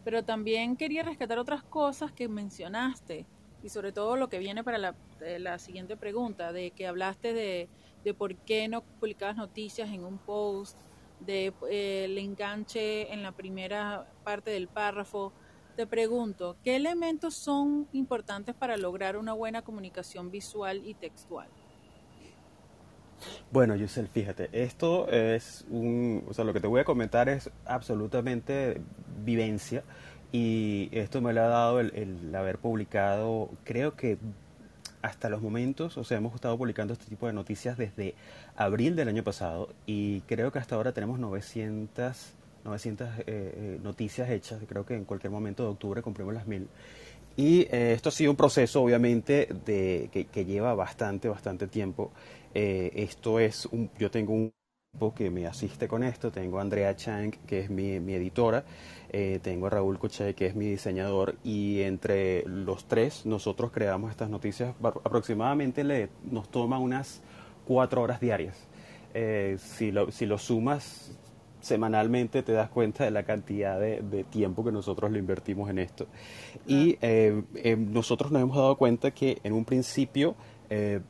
Pero 0.03 0.23
también 0.23 0.77
quería 0.77 1.03
rescatar 1.03 1.39
otras 1.39 1.63
cosas 1.63 2.11
que 2.11 2.27
mencionaste 2.27 3.25
y 3.63 3.69
sobre 3.69 3.91
todo 3.91 4.15
lo 4.15 4.29
que 4.29 4.39
viene 4.39 4.63
para 4.63 4.77
la, 4.77 4.95
eh, 5.21 5.59
siguiente 5.59 5.97
pregunta, 5.97 6.53
de 6.53 6.71
que 6.71 6.87
hablaste 6.87 7.33
de, 7.33 7.69
de, 8.03 8.13
por 8.13 8.35
qué 8.35 8.67
no 8.67 8.81
publicabas 8.81 9.35
noticias 9.35 9.89
en 9.89 10.05
un 10.05 10.17
post, 10.17 10.77
de 11.19 11.53
eh, 11.69 12.05
el 12.05 12.17
enganche 12.17 13.11
en 13.11 13.23
la 13.23 13.31
primera 13.31 14.07
parte 14.23 14.51
del 14.51 14.67
párrafo. 14.67 15.33
Te 15.75 15.87
pregunto, 15.87 16.57
¿qué 16.63 16.75
elementos 16.75 17.35
son 17.35 17.87
importantes 17.91 18.55
para 18.55 18.77
lograr 18.77 19.17
una 19.17 19.33
buena 19.33 19.61
comunicación 19.61 20.31
visual 20.31 20.81
y 20.85 20.95
textual? 20.95 21.49
Bueno, 23.51 23.75
Yusel, 23.75 24.07
fíjate, 24.07 24.49
esto 24.51 25.09
es 25.09 25.65
un, 25.69 26.23
o 26.27 26.33
sea, 26.33 26.45
lo 26.45 26.53
que 26.53 26.59
te 26.59 26.67
voy 26.67 26.81
a 26.81 26.83
comentar 26.83 27.29
es 27.29 27.49
absolutamente 27.65 28.81
vivencia 29.23 29.83
y 30.31 30.89
esto 30.91 31.21
me 31.21 31.33
lo 31.33 31.41
ha 31.41 31.47
dado 31.47 31.79
el, 31.79 32.33
haber 32.35 32.57
publicado, 32.57 33.49
creo 33.63 33.95
que 33.95 34.17
hasta 35.01 35.29
los 35.29 35.41
momentos, 35.41 35.97
o 35.97 36.03
sea, 36.03 36.17
hemos 36.17 36.35
estado 36.35 36.57
publicando 36.57 36.93
este 36.93 37.05
tipo 37.05 37.27
de 37.27 37.33
noticias 37.33 37.77
desde 37.77 38.15
abril 38.55 38.95
del 38.95 39.07
año 39.07 39.23
pasado 39.23 39.69
y 39.85 40.21
creo 40.21 40.51
que 40.51 40.59
hasta 40.59 40.75
ahora 40.75 40.91
tenemos 40.91 41.19
900, 41.19 42.33
900 42.65 43.07
eh, 43.07 43.23
eh, 43.27 43.79
noticias 43.81 44.29
hechas, 44.29 44.59
creo 44.67 44.85
que 44.85 44.95
en 44.95 45.05
cualquier 45.05 45.31
momento 45.31 45.63
de 45.63 45.69
octubre 45.69 46.01
cumplimos 46.01 46.33
las 46.33 46.47
mil. 46.47 46.67
Y 47.37 47.67
eh, 47.69 47.93
esto 47.93 48.09
ha 48.09 48.11
sido 48.11 48.31
un 48.31 48.37
proceso, 48.37 48.81
obviamente, 48.81 49.47
de, 49.63 50.09
que, 50.11 50.25
que 50.25 50.43
lleva 50.43 50.73
bastante, 50.73 51.29
bastante 51.29 51.67
tiempo. 51.67 52.11
Eh, 52.59 53.03
esto 53.03 53.39
es 53.39 53.67
un, 53.67 53.91
yo 53.99 54.09
tengo 54.09 54.33
un 54.33 54.51
grupo 54.91 55.13
que 55.13 55.29
me 55.29 55.45
asiste 55.45 55.87
con 55.87 56.01
esto, 56.01 56.31
tengo 56.31 56.57
a 56.57 56.63
Andrea 56.63 56.95
Chang, 56.95 57.29
que 57.45 57.59
es 57.59 57.69
mi, 57.69 57.99
mi 57.99 58.15
editora, 58.15 58.65
eh, 59.11 59.37
tengo 59.43 59.67
a 59.67 59.69
Raúl 59.69 59.99
Coche, 59.99 60.33
que 60.33 60.47
es 60.47 60.55
mi 60.55 60.65
diseñador, 60.65 61.35
y 61.43 61.81
entre 61.81 62.41
los 62.47 62.87
tres 62.87 63.27
nosotros 63.27 63.69
creamos 63.71 64.09
estas 64.09 64.31
noticias, 64.31 64.73
aproximadamente 64.81 65.83
le, 65.83 66.09
nos 66.31 66.49
toma 66.49 66.79
unas 66.79 67.21
cuatro 67.67 68.01
horas 68.01 68.19
diarias. 68.19 68.57
Eh, 69.13 69.57
si, 69.59 69.91
lo, 69.91 70.09
si 70.09 70.25
lo 70.25 70.39
sumas 70.39 71.15
semanalmente 71.59 72.41
te 72.41 72.53
das 72.53 72.69
cuenta 72.69 73.03
de 73.03 73.11
la 73.11 73.21
cantidad 73.21 73.79
de, 73.79 74.01
de 74.01 74.23
tiempo 74.23 74.65
que 74.65 74.71
nosotros 74.71 75.11
le 75.11 75.19
invertimos 75.19 75.69
en 75.69 75.77
esto. 75.77 76.07
Y 76.65 76.97
nosotros 77.77 78.31
nos 78.31 78.41
hemos 78.41 78.57
dado 78.57 78.77
cuenta 78.77 79.11
que 79.11 79.37
en 79.43 79.53
un 79.53 79.65
principio, 79.65 80.35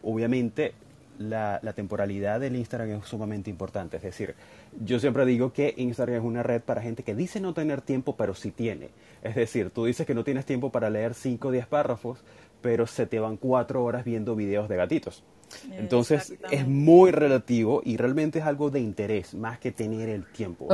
obviamente, 0.04 0.74
la, 1.18 1.60
temporalidad 1.74 2.40
del 2.40 2.56
Instagram 2.56 3.02
es 3.02 3.06
sumamente 3.06 3.50
importante. 3.50 3.98
Es 3.98 4.04
decir, 4.04 4.36
yo 4.84 5.00
siempre 5.00 5.26
digo 5.26 5.54
que 5.54 5.74
Instagram 5.78 6.18
es 6.18 6.24
una 6.24 6.44
red 6.44 6.62
para 6.62 6.82
gente 6.82 7.04
que 7.04 7.16
dice 7.16 7.40
no 7.40 7.54
tener 7.54 7.82
tiempo, 7.82 8.16
pero 8.16 8.34
sí 8.34 8.52
tiene. 8.52 8.90
Es 9.22 9.36
decir, 9.36 9.70
tú 9.70 9.86
dices 9.86 10.06
que 10.06 10.16
no 10.16 10.24
tienes 10.24 10.46
tiempo 10.46 10.72
para 10.72 10.90
leer 10.90 11.14
5 11.14 11.48
o 11.48 11.52
10 11.52 11.68
párrafos, 11.68 12.20
pero 12.62 12.88
se 12.88 13.06
te 13.06 13.20
van 13.20 13.38
4 13.38 13.84
horas 13.84 14.04
viendo 14.04 14.36
videos 14.36 14.70
de 14.70 14.76
gatitos. 14.78 15.24
Entonces 15.72 16.36
es 16.52 16.68
muy 16.68 17.12
relativo 17.12 17.82
y 17.84 17.98
realmente 17.98 18.40
es 18.40 18.46
algo 18.46 18.70
de 18.70 18.80
interés 18.80 19.34
más 19.34 19.60
que 19.60 19.72
tener 19.72 20.10
el 20.10 20.26
tiempo. 20.26 20.68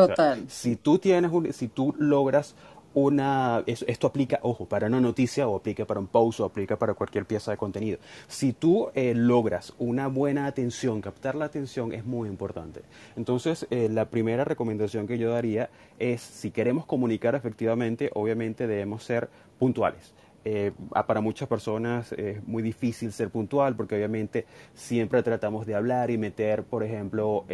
si 0.47 0.75
tú 0.75 0.97
tienes 0.97 1.31
si 1.55 1.67
tú 1.67 1.93
logras 1.99 2.55
una, 2.93 3.63
esto 3.65 4.07
aplica, 4.07 4.39
ojo, 4.41 4.65
para 4.65 4.87
una 4.87 5.01
noticia 5.01 5.47
o 5.47 5.55
aplica 5.55 5.85
para 5.85 5.99
un 5.99 6.07
post 6.07 6.39
o 6.39 6.45
aplica 6.45 6.77
para 6.77 6.93
cualquier 6.93 7.25
pieza 7.25 7.51
de 7.51 7.57
contenido. 7.57 7.99
Si 8.27 8.53
tú 8.53 8.89
eh, 8.93 9.13
logras 9.15 9.73
una 9.79 10.07
buena 10.07 10.45
atención, 10.45 11.01
captar 11.01 11.35
la 11.35 11.45
atención 11.45 11.93
es 11.93 12.05
muy 12.05 12.29
importante. 12.29 12.81
Entonces, 13.15 13.67
eh, 13.69 13.89
la 13.89 14.09
primera 14.09 14.43
recomendación 14.43 15.07
que 15.07 15.17
yo 15.17 15.31
daría 15.31 15.69
es, 15.99 16.21
si 16.21 16.51
queremos 16.51 16.85
comunicar 16.85 17.35
efectivamente, 17.35 18.11
obviamente 18.13 18.67
debemos 18.67 19.03
ser 19.03 19.29
puntuales. 19.59 20.13
Eh, 20.45 20.73
para 21.07 21.21
muchas 21.21 21.47
personas 21.47 22.11
es 22.11 22.45
muy 22.45 22.61
difícil 22.61 23.13
ser 23.13 23.29
puntual 23.29 23.77
porque 23.77 23.95
obviamente 23.95 24.45
siempre 24.73 25.23
tratamos 25.23 25.65
de 25.65 25.73
hablar 25.73 26.11
y 26.11 26.17
meter, 26.17 26.63
por 26.63 26.83
ejemplo, 26.83 27.45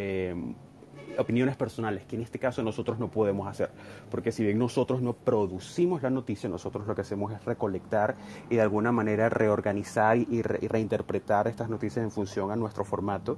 opiniones 1.17 1.55
personales, 1.55 2.05
que 2.05 2.15
en 2.15 2.21
este 2.21 2.39
caso 2.39 2.63
nosotros 2.63 2.99
no 2.99 3.09
podemos 3.09 3.47
hacer, 3.47 3.69
porque 4.09 4.31
si 4.31 4.43
bien 4.43 4.57
nosotros 4.57 5.01
no 5.01 5.13
producimos 5.13 6.01
la 6.01 6.09
noticia, 6.09 6.49
nosotros 6.49 6.87
lo 6.87 6.95
que 6.95 7.01
hacemos 7.01 7.31
es 7.33 7.43
recolectar 7.45 8.15
y 8.49 8.55
de 8.55 8.61
alguna 8.61 8.91
manera 8.91 9.29
reorganizar 9.29 10.17
y, 10.17 10.41
reinterpretar 10.41 11.47
estas 11.47 11.69
noticias 11.69 12.03
en 12.03 12.11
función 12.11 12.51
a 12.51 12.55
nuestro 12.55 12.85
formato. 12.85 13.37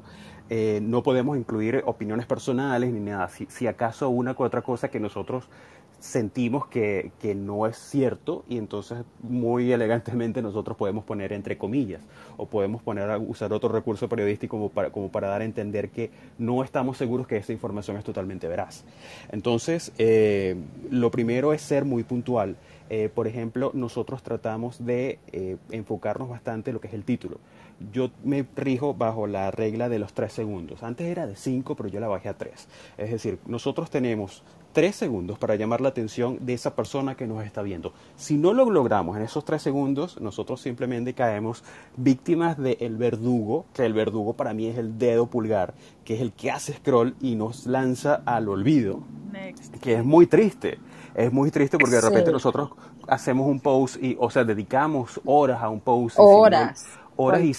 Eh, 0.50 0.80
no 0.82 1.02
podemos 1.02 1.38
incluir 1.38 1.82
opiniones 1.86 2.26
personales 2.26 2.92
ni 2.92 3.00
nada, 3.00 3.28
si, 3.30 3.46
si 3.48 3.68
acaso 3.68 4.10
una 4.10 4.36
u 4.38 4.44
otra 4.44 4.62
cosa 4.62 4.90
que 4.90 5.00
nosotros 5.00 5.48
sentimos 6.02 6.68
que, 6.68 7.12
que, 7.22 7.36
no 7.36 7.68
es 7.68 7.78
cierto 7.78 8.44
y 8.50 8.58
entonces 8.58 9.00
muy 9.22 9.72
elegantemente 9.72 10.42
nosotros 10.42 10.76
podemos 10.76 11.04
poner 11.06 11.32
entre 11.32 11.58
comillas 11.58 12.02
o 12.38 12.48
podemos 12.48 12.82
poner 12.82 13.08
usar 13.20 13.54
otro 13.54 13.70
recurso 13.70 14.10
periodístico 14.10 14.58
como 14.58 14.70
para, 14.70 14.90
como 14.90 15.12
para 15.12 15.28
dar 15.28 15.42
a 15.42 15.46
entender 15.46 15.90
que 15.90 16.10
no 16.38 16.64
estamos 16.64 16.98
seguros 16.98 17.28
que 17.28 17.38
esa 17.38 17.54
información 17.54 17.98
es 17.98 18.04
totalmente 18.04 18.48
veraz. 18.48 18.84
Entonces, 19.32 19.92
eh, 19.98 20.56
lo 20.90 21.12
primero 21.12 21.54
es 21.54 21.62
ser 21.62 21.86
muy 21.86 22.04
puntual. 22.04 22.58
Eh, 22.90 23.10
por 23.14 23.28
ejemplo, 23.28 23.72
nosotros 23.74 24.22
tratamos 24.22 24.84
de 24.86 25.20
eh, 25.32 25.56
enfocarnos 25.70 26.28
bastante 26.28 26.72
en 26.72 26.74
lo 26.74 26.82
que 26.82 26.88
es 26.88 26.94
el 26.94 27.06
título. 27.06 27.38
Yo 27.94 28.12
me 28.24 28.46
rijo 28.56 28.94
bajo 28.94 29.28
la 29.28 29.50
regla 29.50 29.88
de 29.88 29.98
los 29.98 30.14
tres 30.14 30.34
segundos. 30.34 30.84
Antes 30.84 31.08
era 31.08 31.26
de 31.26 31.36
cinco, 31.36 31.76
pero 31.76 31.88
yo 31.90 32.00
la 32.00 32.08
bajé 32.08 32.28
a 32.28 32.38
tres. 32.38 32.68
Es 32.98 33.12
decir, 33.12 33.40
nosotros 33.46 33.90
tenemos 33.90 34.44
tres 34.74 34.96
segundos 34.96 35.38
para 35.38 35.56
llamar 35.56 35.82
la 35.82 35.90
atención 35.90 36.38
de 36.42 36.54
esa 36.54 36.76
persona 36.76 37.16
que 37.16 37.28
nos 37.28 37.44
está 37.44 37.62
viendo. 37.62 37.94
Si 38.16 38.38
no 38.38 38.54
lo 38.54 38.70
logramos 38.70 39.18
en 39.18 39.24
esos 39.24 39.46
tres 39.46 39.62
segundos, 39.62 40.20
nosotros 40.22 40.62
simplemente 40.62 41.14
caemos 41.14 41.64
víctimas 41.98 42.58
del 42.58 42.98
verdugo, 42.98 43.66
que 43.74 43.86
el 43.86 43.94
verdugo 43.94 44.34
para 44.34 44.54
mí 44.54 44.68
es 44.68 44.78
el 44.78 44.98
dedo 44.98 45.28
pulgar, 45.28 45.74
que 46.06 46.16
es 46.16 46.22
el 46.22 46.32
que 46.34 46.52
hace 46.52 46.74
scroll 46.74 47.16
y 47.22 47.36
nos 47.36 47.66
lanza 47.66 48.22
al 48.26 48.50
olvido, 48.50 49.00
que 49.82 49.96
es 49.96 50.06
muy 50.06 50.28
triste. 50.28 50.80
Es 51.14 51.32
muy 51.32 51.52
triste 51.52 51.78
porque 51.78 51.96
de 51.96 52.02
repente 52.02 52.32
nosotros 52.32 52.72
hacemos 53.08 53.48
un 53.48 53.60
post 53.60 54.02
y, 54.02 54.16
o 54.20 54.30
sea, 54.30 54.44
dedicamos 54.44 55.20
horas 55.26 55.62
a 55.62 55.70
un 55.70 55.82
post. 55.82 56.16
Horas. 56.18 56.86
horas 57.18 57.42
y, 57.42 57.54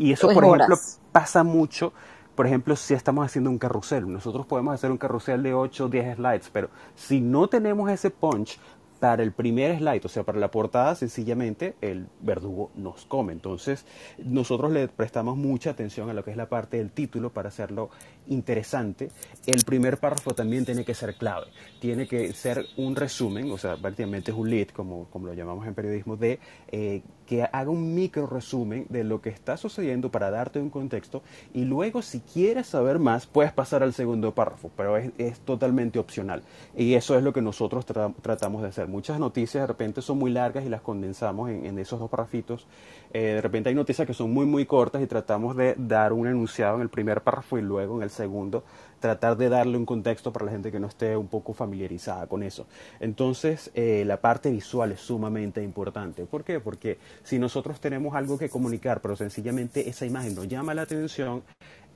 y, 0.00 0.12
eso, 0.12 0.28
por 0.32 0.44
ejemplo, 0.44 0.76
pasa 1.12 1.44
mucho 1.44 1.92
por 2.40 2.46
ejemplo, 2.46 2.74
si 2.74 2.94
estamos 2.94 3.26
haciendo 3.26 3.50
un 3.50 3.58
carrusel, 3.58 4.10
nosotros 4.10 4.46
podemos 4.46 4.72
hacer 4.72 4.90
un 4.90 4.96
carrusel 4.96 5.42
de 5.42 5.52
8 5.52 5.84
o 5.84 5.88
10 5.90 6.16
slides, 6.16 6.48
pero 6.50 6.70
si 6.94 7.20
no 7.20 7.48
tenemos 7.48 7.90
ese 7.90 8.08
punch, 8.08 8.58
para 9.00 9.22
el 9.22 9.32
primer 9.32 9.78
slide, 9.78 10.02
o 10.04 10.08
sea, 10.08 10.22
para 10.22 10.38
la 10.38 10.50
portada, 10.50 10.94
sencillamente 10.94 11.74
el 11.80 12.06
verdugo 12.20 12.70
nos 12.76 13.06
come. 13.06 13.32
Entonces, 13.32 13.86
nosotros 14.18 14.70
le 14.70 14.88
prestamos 14.88 15.38
mucha 15.38 15.70
atención 15.70 16.10
a 16.10 16.14
lo 16.14 16.22
que 16.22 16.30
es 16.30 16.36
la 16.36 16.50
parte 16.50 16.76
del 16.76 16.90
título 16.90 17.30
para 17.30 17.48
hacerlo 17.48 17.88
interesante. 18.28 19.10
El 19.46 19.64
primer 19.64 19.98
párrafo 19.98 20.34
también 20.34 20.66
tiene 20.66 20.84
que 20.84 20.94
ser 20.94 21.16
clave. 21.16 21.46
Tiene 21.80 22.06
que 22.06 22.34
ser 22.34 22.66
un 22.76 22.94
resumen, 22.94 23.50
o 23.50 23.56
sea, 23.56 23.76
prácticamente 23.78 24.32
es 24.32 24.36
un 24.36 24.50
lead, 24.50 24.68
como, 24.68 25.06
como 25.06 25.28
lo 25.28 25.34
llamamos 25.34 25.66
en 25.66 25.74
periodismo, 25.74 26.16
de 26.16 26.38
eh, 26.68 27.02
que 27.30 27.44
haga 27.44 27.70
un 27.70 27.94
micro 27.94 28.26
resumen 28.26 28.86
de 28.88 29.04
lo 29.04 29.20
que 29.20 29.28
está 29.28 29.56
sucediendo 29.56 30.10
para 30.10 30.32
darte 30.32 30.58
un 30.58 30.68
contexto 30.68 31.22
y 31.54 31.64
luego 31.64 32.02
si 32.02 32.18
quieres 32.18 32.66
saber 32.66 32.98
más 32.98 33.28
puedes 33.28 33.52
pasar 33.52 33.84
al 33.84 33.92
segundo 33.92 34.34
párrafo, 34.34 34.68
pero 34.76 34.96
es, 34.96 35.38
totalmente 35.44 36.00
opcional 36.00 36.42
y 36.76 36.94
eso 36.94 37.16
es 37.16 37.22
lo 37.22 37.32
que 37.32 37.40
nosotros 37.40 37.86
tratamos 37.86 38.62
de 38.62 38.68
hacer. 38.68 38.88
Muchas 38.88 39.20
noticias 39.20 39.62
de 39.62 39.68
repente 39.68 40.02
son 40.02 40.18
muy 40.18 40.32
largas 40.32 40.64
y 40.64 40.68
las 40.68 40.80
condensamos 40.80 41.50
en, 41.50 41.66
en 41.66 41.78
esos 41.78 42.00
dos 42.00 42.10
párrafitos. 42.10 42.66
Eh, 43.12 43.34
de 43.34 43.40
repente 43.40 43.68
hay 43.68 43.76
noticias 43.76 44.08
que 44.08 44.14
son 44.14 44.32
muy 44.32 44.44
muy 44.44 44.66
cortas 44.66 45.00
y 45.00 45.06
tratamos 45.06 45.54
de 45.54 45.76
dar 45.78 46.12
un 46.12 46.26
enunciado 46.26 46.76
en 46.76 46.82
el 46.82 46.88
primer 46.88 47.20
párrafo 47.20 47.58
y 47.58 47.62
luego 47.62 47.98
en 47.98 48.02
el 48.02 48.10
segundo 48.10 48.64
tratar 49.00 49.36
de 49.36 49.48
darle 49.48 49.76
un 49.76 49.86
contexto 49.86 50.32
para 50.32 50.46
la 50.46 50.52
gente 50.52 50.70
que 50.70 50.78
no 50.78 50.86
esté 50.86 51.16
un 51.16 51.26
poco 51.26 51.52
familiarizada 51.54 52.26
con 52.26 52.42
eso. 52.42 52.66
Entonces, 53.00 53.70
eh, 53.74 54.04
la 54.06 54.20
parte 54.20 54.50
visual 54.50 54.92
es 54.92 55.00
sumamente 55.00 55.62
importante. 55.62 56.26
¿Por 56.26 56.44
qué? 56.44 56.60
Porque 56.60 56.98
si 57.24 57.38
nosotros 57.38 57.80
tenemos 57.80 58.14
algo 58.14 58.38
que 58.38 58.48
comunicar, 58.48 59.00
pero 59.00 59.16
sencillamente 59.16 59.88
esa 59.88 60.06
imagen 60.06 60.34
nos 60.34 60.46
llama 60.46 60.74
la 60.74 60.82
atención, 60.82 61.42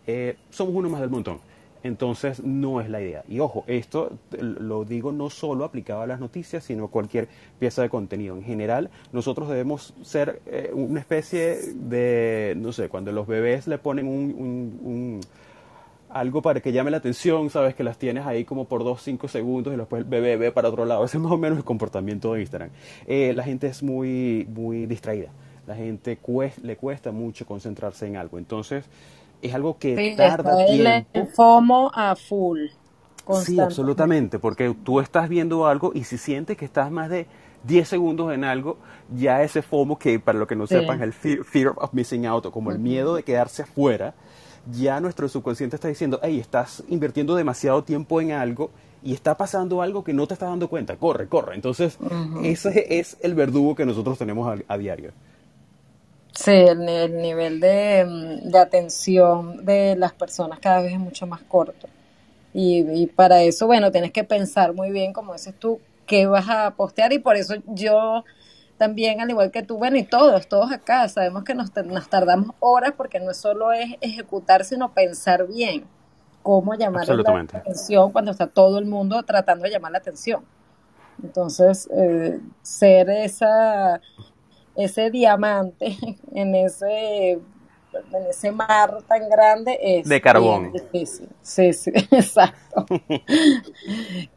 eh, 0.06 0.36
somos 0.50 0.74
uno 0.74 0.88
más 0.88 1.00
del 1.00 1.10
montón. 1.10 1.40
Entonces 1.84 2.42
no 2.42 2.80
es 2.80 2.88
la 2.88 3.02
idea. 3.02 3.24
Y 3.28 3.40
ojo, 3.40 3.62
esto 3.66 4.10
lo 4.40 4.86
digo 4.86 5.12
no 5.12 5.28
solo 5.28 5.66
aplicado 5.66 6.00
a 6.00 6.06
las 6.06 6.18
noticias, 6.18 6.64
sino 6.64 6.86
a 6.86 6.90
cualquier 6.90 7.28
pieza 7.58 7.82
de 7.82 7.90
contenido. 7.90 8.34
En 8.36 8.42
general, 8.42 8.90
nosotros 9.12 9.50
debemos 9.50 9.92
ser 10.02 10.40
eh, 10.46 10.70
una 10.72 11.00
especie 11.00 11.58
de, 11.74 12.54
no 12.56 12.72
sé, 12.72 12.88
cuando 12.88 13.12
los 13.12 13.26
bebés 13.26 13.66
le 13.66 13.76
ponen 13.76 14.08
un, 14.08 15.20
algo 16.14 16.40
para 16.42 16.60
que 16.60 16.72
llame 16.72 16.90
la 16.90 16.98
atención, 16.98 17.50
sabes 17.50 17.74
que 17.74 17.82
las 17.82 17.98
tienes 17.98 18.24
ahí 18.24 18.44
como 18.44 18.66
por 18.66 18.84
dos, 18.84 19.02
cinco 19.02 19.26
segundos 19.26 19.74
y 19.74 19.76
después 19.76 20.02
el 20.02 20.08
bebé 20.08 20.36
ve 20.36 20.52
para 20.52 20.68
otro 20.68 20.84
lado. 20.84 21.04
Ese 21.04 21.18
es 21.18 21.22
más 21.22 21.32
o 21.32 21.36
menos 21.36 21.58
el 21.58 21.64
comportamiento 21.64 22.32
de 22.32 22.40
Instagram. 22.40 22.70
Eh, 23.06 23.32
la 23.34 23.42
gente 23.42 23.66
es 23.66 23.82
muy, 23.82 24.46
muy 24.48 24.86
distraída. 24.86 25.30
La 25.66 25.74
gente 25.74 26.18
le 26.62 26.76
cuesta 26.76 27.10
mucho 27.10 27.46
concentrarse 27.46 28.06
en 28.06 28.16
algo. 28.16 28.38
Entonces, 28.38 28.84
es 29.42 29.54
algo 29.54 29.76
que 29.78 30.14
tarda 30.16 30.64
tiempo. 30.66 31.08
El 31.12 31.26
FOMO 31.26 31.90
a 31.92 32.14
full. 32.14 32.60
Sí, 33.42 33.58
absolutamente, 33.58 34.38
porque 34.38 34.74
tú 34.84 35.00
estás 35.00 35.28
viendo 35.28 35.66
algo 35.66 35.92
y 35.94 36.04
si 36.04 36.18
sientes 36.18 36.56
que 36.56 36.66
estás 36.66 36.90
más 36.90 37.08
de 37.08 37.26
10 37.64 37.88
segundos 37.88 38.32
en 38.32 38.44
algo, 38.44 38.76
ya 39.14 39.42
ese 39.42 39.62
FOMO, 39.62 39.98
que 39.98 40.20
para 40.20 40.38
lo 40.38 40.46
que 40.46 40.54
no 40.54 40.66
sepan, 40.66 41.02
el 41.02 41.12
fear, 41.12 41.72
of 41.76 41.92
missing 41.92 42.26
out, 42.26 42.46
o 42.46 42.52
como 42.52 42.70
el 42.70 42.78
miedo 42.78 43.14
de 43.14 43.22
quedarse 43.22 43.62
afuera, 43.62 44.14
ya 44.72 45.00
nuestro 45.00 45.28
subconsciente 45.28 45.76
está 45.76 45.88
diciendo, 45.88 46.20
hey, 46.22 46.38
estás 46.40 46.82
invirtiendo 46.88 47.34
demasiado 47.34 47.84
tiempo 47.84 48.20
en 48.20 48.32
algo 48.32 48.70
y 49.02 49.12
está 49.12 49.36
pasando 49.36 49.82
algo 49.82 50.02
que 50.02 50.12
no 50.14 50.26
te 50.26 50.34
estás 50.34 50.48
dando 50.48 50.68
cuenta, 50.68 50.96
corre, 50.96 51.28
corre. 51.28 51.54
Entonces, 51.54 51.98
ese 52.42 52.98
es 52.98 53.16
el 53.20 53.34
verdugo 53.34 53.74
que 53.74 53.84
nosotros 53.84 54.18
tenemos 54.18 54.60
a 54.66 54.78
diario. 54.78 55.12
Sí, 56.34 56.50
el, 56.50 56.80
nivel 57.16 57.58
mm, 57.58 58.50
de, 58.50 58.58
atención 58.58 59.64
de 59.64 59.94
las 59.96 60.12
personas 60.12 60.58
cada 60.58 60.82
vez 60.82 60.92
es 60.92 60.98
mucho 60.98 61.26
más 61.26 61.40
corto. 61.42 61.88
Y, 62.52 63.06
para 63.08 63.42
eso, 63.42 63.66
bueno, 63.66 63.90
tienes 63.90 64.12
que 64.12 64.24
pensar 64.24 64.74
muy 64.74 64.90
bien, 64.90 65.12
como 65.12 65.32
dices 65.32 65.54
tú, 65.58 65.80
qué 66.06 66.26
vas 66.26 66.48
a 66.48 66.72
postear. 66.72 67.12
Y 67.12 67.18
por 67.18 67.36
eso 67.36 67.54
yo 67.66 68.24
también, 68.84 69.18
al 69.22 69.30
igual 69.30 69.50
que 69.50 69.62
tú, 69.62 69.78
bueno, 69.78 69.96
y 69.96 70.02
todos, 70.02 70.46
todos 70.46 70.70
acá, 70.70 71.08
sabemos 71.08 71.42
que 71.42 71.54
nos, 71.54 71.74
nos 71.86 72.06
tardamos 72.10 72.54
horas 72.60 72.92
porque 72.94 73.18
no 73.18 73.32
solo 73.32 73.72
es 73.72 73.96
ejecutar, 74.02 74.62
sino 74.62 74.92
pensar 74.92 75.46
bien 75.46 75.86
cómo 76.42 76.74
llamar 76.74 77.08
la 77.08 77.40
atención 77.40 78.12
cuando 78.12 78.30
está 78.30 78.46
todo 78.46 78.78
el 78.78 78.84
mundo 78.84 79.22
tratando 79.22 79.64
de 79.64 79.70
llamar 79.70 79.92
la 79.92 79.98
atención. 79.98 80.44
Entonces, 81.22 81.88
eh, 81.96 82.38
ser 82.60 83.08
esa 83.08 84.02
ese 84.76 85.10
diamante 85.10 85.96
en 86.34 86.54
ese 86.54 87.38
en 88.12 88.26
ese 88.26 88.52
mar 88.52 88.98
tan 89.08 89.28
grande 89.28 89.78
es 89.80 90.08
de 90.08 90.20
carbón. 90.20 90.72
difícil. 90.72 91.28
Sí, 91.42 91.72
sí, 91.72 91.90
exacto. 92.10 92.86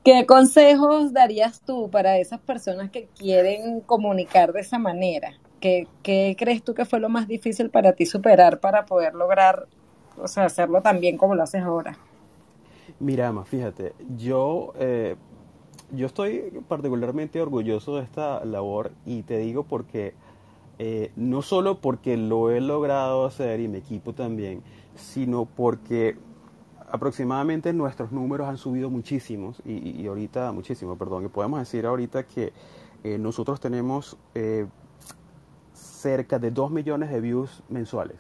¿Qué 0.04 0.26
consejos 0.26 1.14
darías 1.14 1.62
tú 1.62 1.90
para 1.90 2.18
esas 2.18 2.40
personas 2.40 2.92
que 2.92 3.08
quieren 3.18 3.82
comunicar 3.82 4.54
de 4.54 4.62
esa 4.62 4.80
manera? 4.80 5.34
¿Qué, 5.60 5.88
¿Qué, 6.04 6.36
crees 6.38 6.64
tú 6.64 6.74
que 6.74 6.86
fue 6.86 7.00
lo 7.00 7.10
más 7.10 7.28
difícil 7.28 7.70
para 7.70 7.94
ti 7.94 8.06
superar 8.06 8.60
para 8.60 8.86
poder 8.86 9.16
lograr, 9.16 9.68
o 10.22 10.28
sea, 10.28 10.46
hacerlo 10.46 10.82
tan 10.82 11.00
bien 11.00 11.18
como 11.18 11.36
lo 11.36 11.44
haces 11.44 11.64
ahora? 11.64 11.98
Mira, 13.00 13.32
más 13.32 13.48
fíjate, 13.48 13.94
yo, 14.16 14.74
eh, 14.80 15.16
yo 15.92 16.08
estoy 16.08 16.64
particularmente 16.68 17.42
orgulloso 17.42 17.98
de 17.98 18.04
esta 18.04 18.44
labor 18.46 18.92
y 19.06 19.24
te 19.24 19.38
digo 19.38 19.64
porque 19.64 20.14
eh, 20.80 21.12
no 21.16 21.42
solo 21.42 21.80
porque 21.82 22.18
lo 22.18 22.52
he 22.52 22.62
logrado 22.62 23.26
hacer 23.26 23.60
y 23.60 23.68
mi 23.68 23.80
equipo 23.80 24.14
también, 24.14 24.62
sino 24.96 25.46
porque 25.46 26.18
aproximadamente 26.90 27.74
nuestros 27.74 28.12
números 28.12 28.48
han 28.48 28.58
subido 28.58 28.90
muchísimos 28.90 29.62
y, 29.66 30.06
ahorita, 30.06 30.52
muchísimo, 30.52 30.96
perdón, 30.96 31.26
y 31.26 31.28
podemos 31.30 31.60
decir 31.60 31.86
ahorita 31.86 32.24
que 32.24 32.54
eh, 33.04 33.18
nosotros 33.18 33.60
tenemos 33.60 34.18
eh, 34.36 34.68
cerca 35.74 36.38
de 36.38 36.52
2 36.52 36.72
millones 36.72 37.10
de 37.10 37.22
views 37.22 37.64
mensuales. 37.70 38.18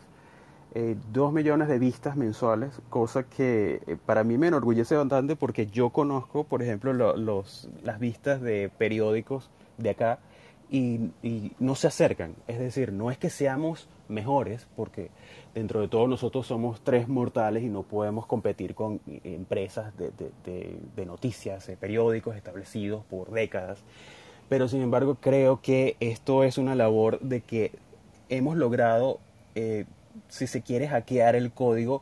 2 1.11 1.33
millones 1.33 1.69
de 1.69 1.79
vistas 1.79 2.15
mensuales, 2.15 2.81
cosa 2.89 3.23
que 3.23 3.97
para 4.05 4.23
mí 4.23 4.37
me 4.37 4.49
enorgullece 4.49 4.95
bastante 4.95 5.35
porque 5.35 5.65
yo 5.65 5.89
conozco, 5.89 6.43
por 6.43 6.61
ejemplo, 6.61 6.93
los, 6.93 7.67
las 7.81 7.99
vistas 7.99 8.41
de 8.41 8.69
periódicos 8.77 9.49
de 9.79 9.89
acá 9.89 10.19
y, 10.69 11.11
no 11.59 11.75
se 11.75 11.87
acercan. 11.87 12.35
Es 12.47 12.59
decir, 12.59 12.91
no 12.91 13.11
es 13.11 13.17
que 13.17 13.29
seamos 13.29 13.87
mejores, 14.07 14.67
porque 14.75 15.09
dentro 15.53 15.81
de 15.81 15.87
todo 15.87 16.07
nosotros 16.07 16.47
somos 16.47 16.81
tres 16.81 17.07
mortales 17.07 17.63
y 17.63 17.67
no 17.67 17.83
podemos 17.83 18.25
competir 18.25 18.75
con 18.75 19.01
empresas 19.23 19.93
de, 19.97 21.05
noticias, 21.05 21.67
de 21.67 21.77
periódicos 21.77 22.35
establecidos 22.35 23.03
por 23.05 23.31
décadas. 23.31 23.79
Pero 24.49 24.67
sin 24.67 24.81
embargo 24.81 25.15
creo 25.15 25.61
que 25.61 25.97
esto 25.99 26.43
es 26.43 26.57
una 26.57 26.75
labor 26.75 27.19
de 27.19 27.41
que 27.41 27.71
hemos 28.29 28.55
logrado, 28.55 29.19
eh, 29.55 29.85
si 30.29 30.47
se 30.47 30.61
quiere, 30.61 30.87
hackear 30.87 31.35
el 31.35 31.51
código 31.51 32.01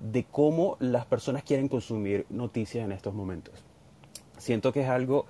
de 0.00 0.24
cómo 0.24 0.76
las 0.80 1.06
personas 1.06 1.44
quieren 1.44 1.68
consumir 1.68 2.26
noticias 2.30 2.84
en 2.84 2.92
estos 2.92 3.14
momentos. 3.14 3.54
Siento 4.38 4.72
que 4.72 4.82
es 4.82 4.88
algo 4.88 5.26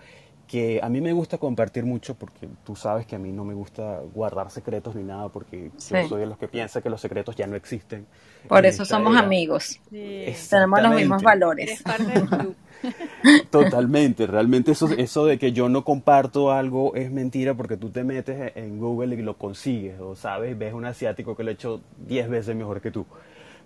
que 0.46 0.80
a 0.82 0.88
mí 0.88 1.00
me 1.00 1.12
gusta 1.12 1.38
compartir 1.38 1.84
mucho 1.84 2.14
porque 2.14 2.48
tú 2.64 2.76
sabes 2.76 3.06
que 3.06 3.16
a 3.16 3.18
mí 3.18 3.32
no 3.32 3.44
me 3.44 3.54
gusta 3.54 4.00
guardar 4.14 4.50
secretos 4.50 4.94
ni 4.94 5.02
nada 5.02 5.28
porque 5.28 5.70
yo 5.76 6.08
soy 6.08 6.20
de 6.20 6.26
los 6.26 6.38
que 6.38 6.48
piensa 6.48 6.80
que 6.82 6.90
los 6.90 7.00
secretos 7.00 7.34
ya 7.36 7.46
no 7.46 7.56
existen. 7.56 8.06
Por 8.48 8.66
eso 8.66 8.84
somos 8.84 9.16
amigos. 9.16 9.80
Tenemos 9.90 10.82
los 10.82 10.94
mismos 10.94 11.22
valores. 11.22 11.82
Totalmente, 13.50 14.26
realmente 14.26 14.72
eso, 14.72 14.90
eso 14.98 15.24
de 15.24 15.38
que 15.38 15.52
yo 15.52 15.70
no 15.70 15.84
comparto 15.84 16.52
algo 16.52 16.94
es 16.94 17.10
mentira 17.10 17.54
porque 17.54 17.78
tú 17.78 17.88
te 17.88 18.04
metes 18.04 18.52
en 18.56 18.78
Google 18.78 19.14
y 19.14 19.22
lo 19.22 19.38
consigues 19.38 19.98
o 20.00 20.14
sabes, 20.14 20.58
ves 20.58 20.74
un 20.74 20.84
asiático 20.84 21.34
que 21.34 21.44
lo 21.44 21.50
ha 21.50 21.54
hecho 21.54 21.80
10 22.06 22.28
veces 22.28 22.54
mejor 22.54 22.82
que 22.82 22.90
tú. 22.90 23.06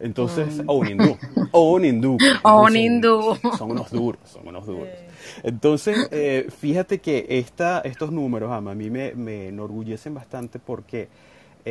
Entonces, 0.01 0.63
o 0.67 0.75
un 0.75 0.89
hindú, 0.89 1.19
o 1.51 1.73
un 1.73 1.85
hindú. 1.85 2.17
O 2.45 2.63
un 2.63 2.77
hindú. 2.77 3.37
Son, 3.59 3.73
unos 3.73 3.91
duros, 3.91 4.21
son 4.25 4.47
unos 4.47 4.65
duros. 4.65 4.89
Entonces, 5.43 6.09
eh, 6.11 6.49
fíjate 6.59 6.99
que 6.99 7.27
esta, 7.29 7.81
estos 7.81 8.13
números, 8.13 8.51
a 8.53 8.61
mí 8.61 8.91
me, 8.91 9.15
me 9.15 9.49
enorgullecen 9.49 10.15
bastante 10.15 10.59
porque 10.59 11.09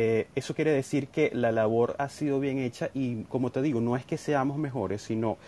eh, 0.00 0.28
eso 0.36 0.54
quiere 0.54 0.70
decir 0.70 1.08
que 1.08 1.30
la 1.34 1.50
labor 1.50 1.96
ha 1.98 2.08
sido 2.08 2.38
bien 2.38 2.58
hecha 2.58 2.90
y, 2.94 3.24
como 3.24 3.50
te 3.50 3.62
digo, 3.62 3.80
no 3.80 3.96
es 3.96 4.04
que 4.04 4.16
seamos 4.16 4.56
mejores, 4.56 5.02
sino 5.02 5.38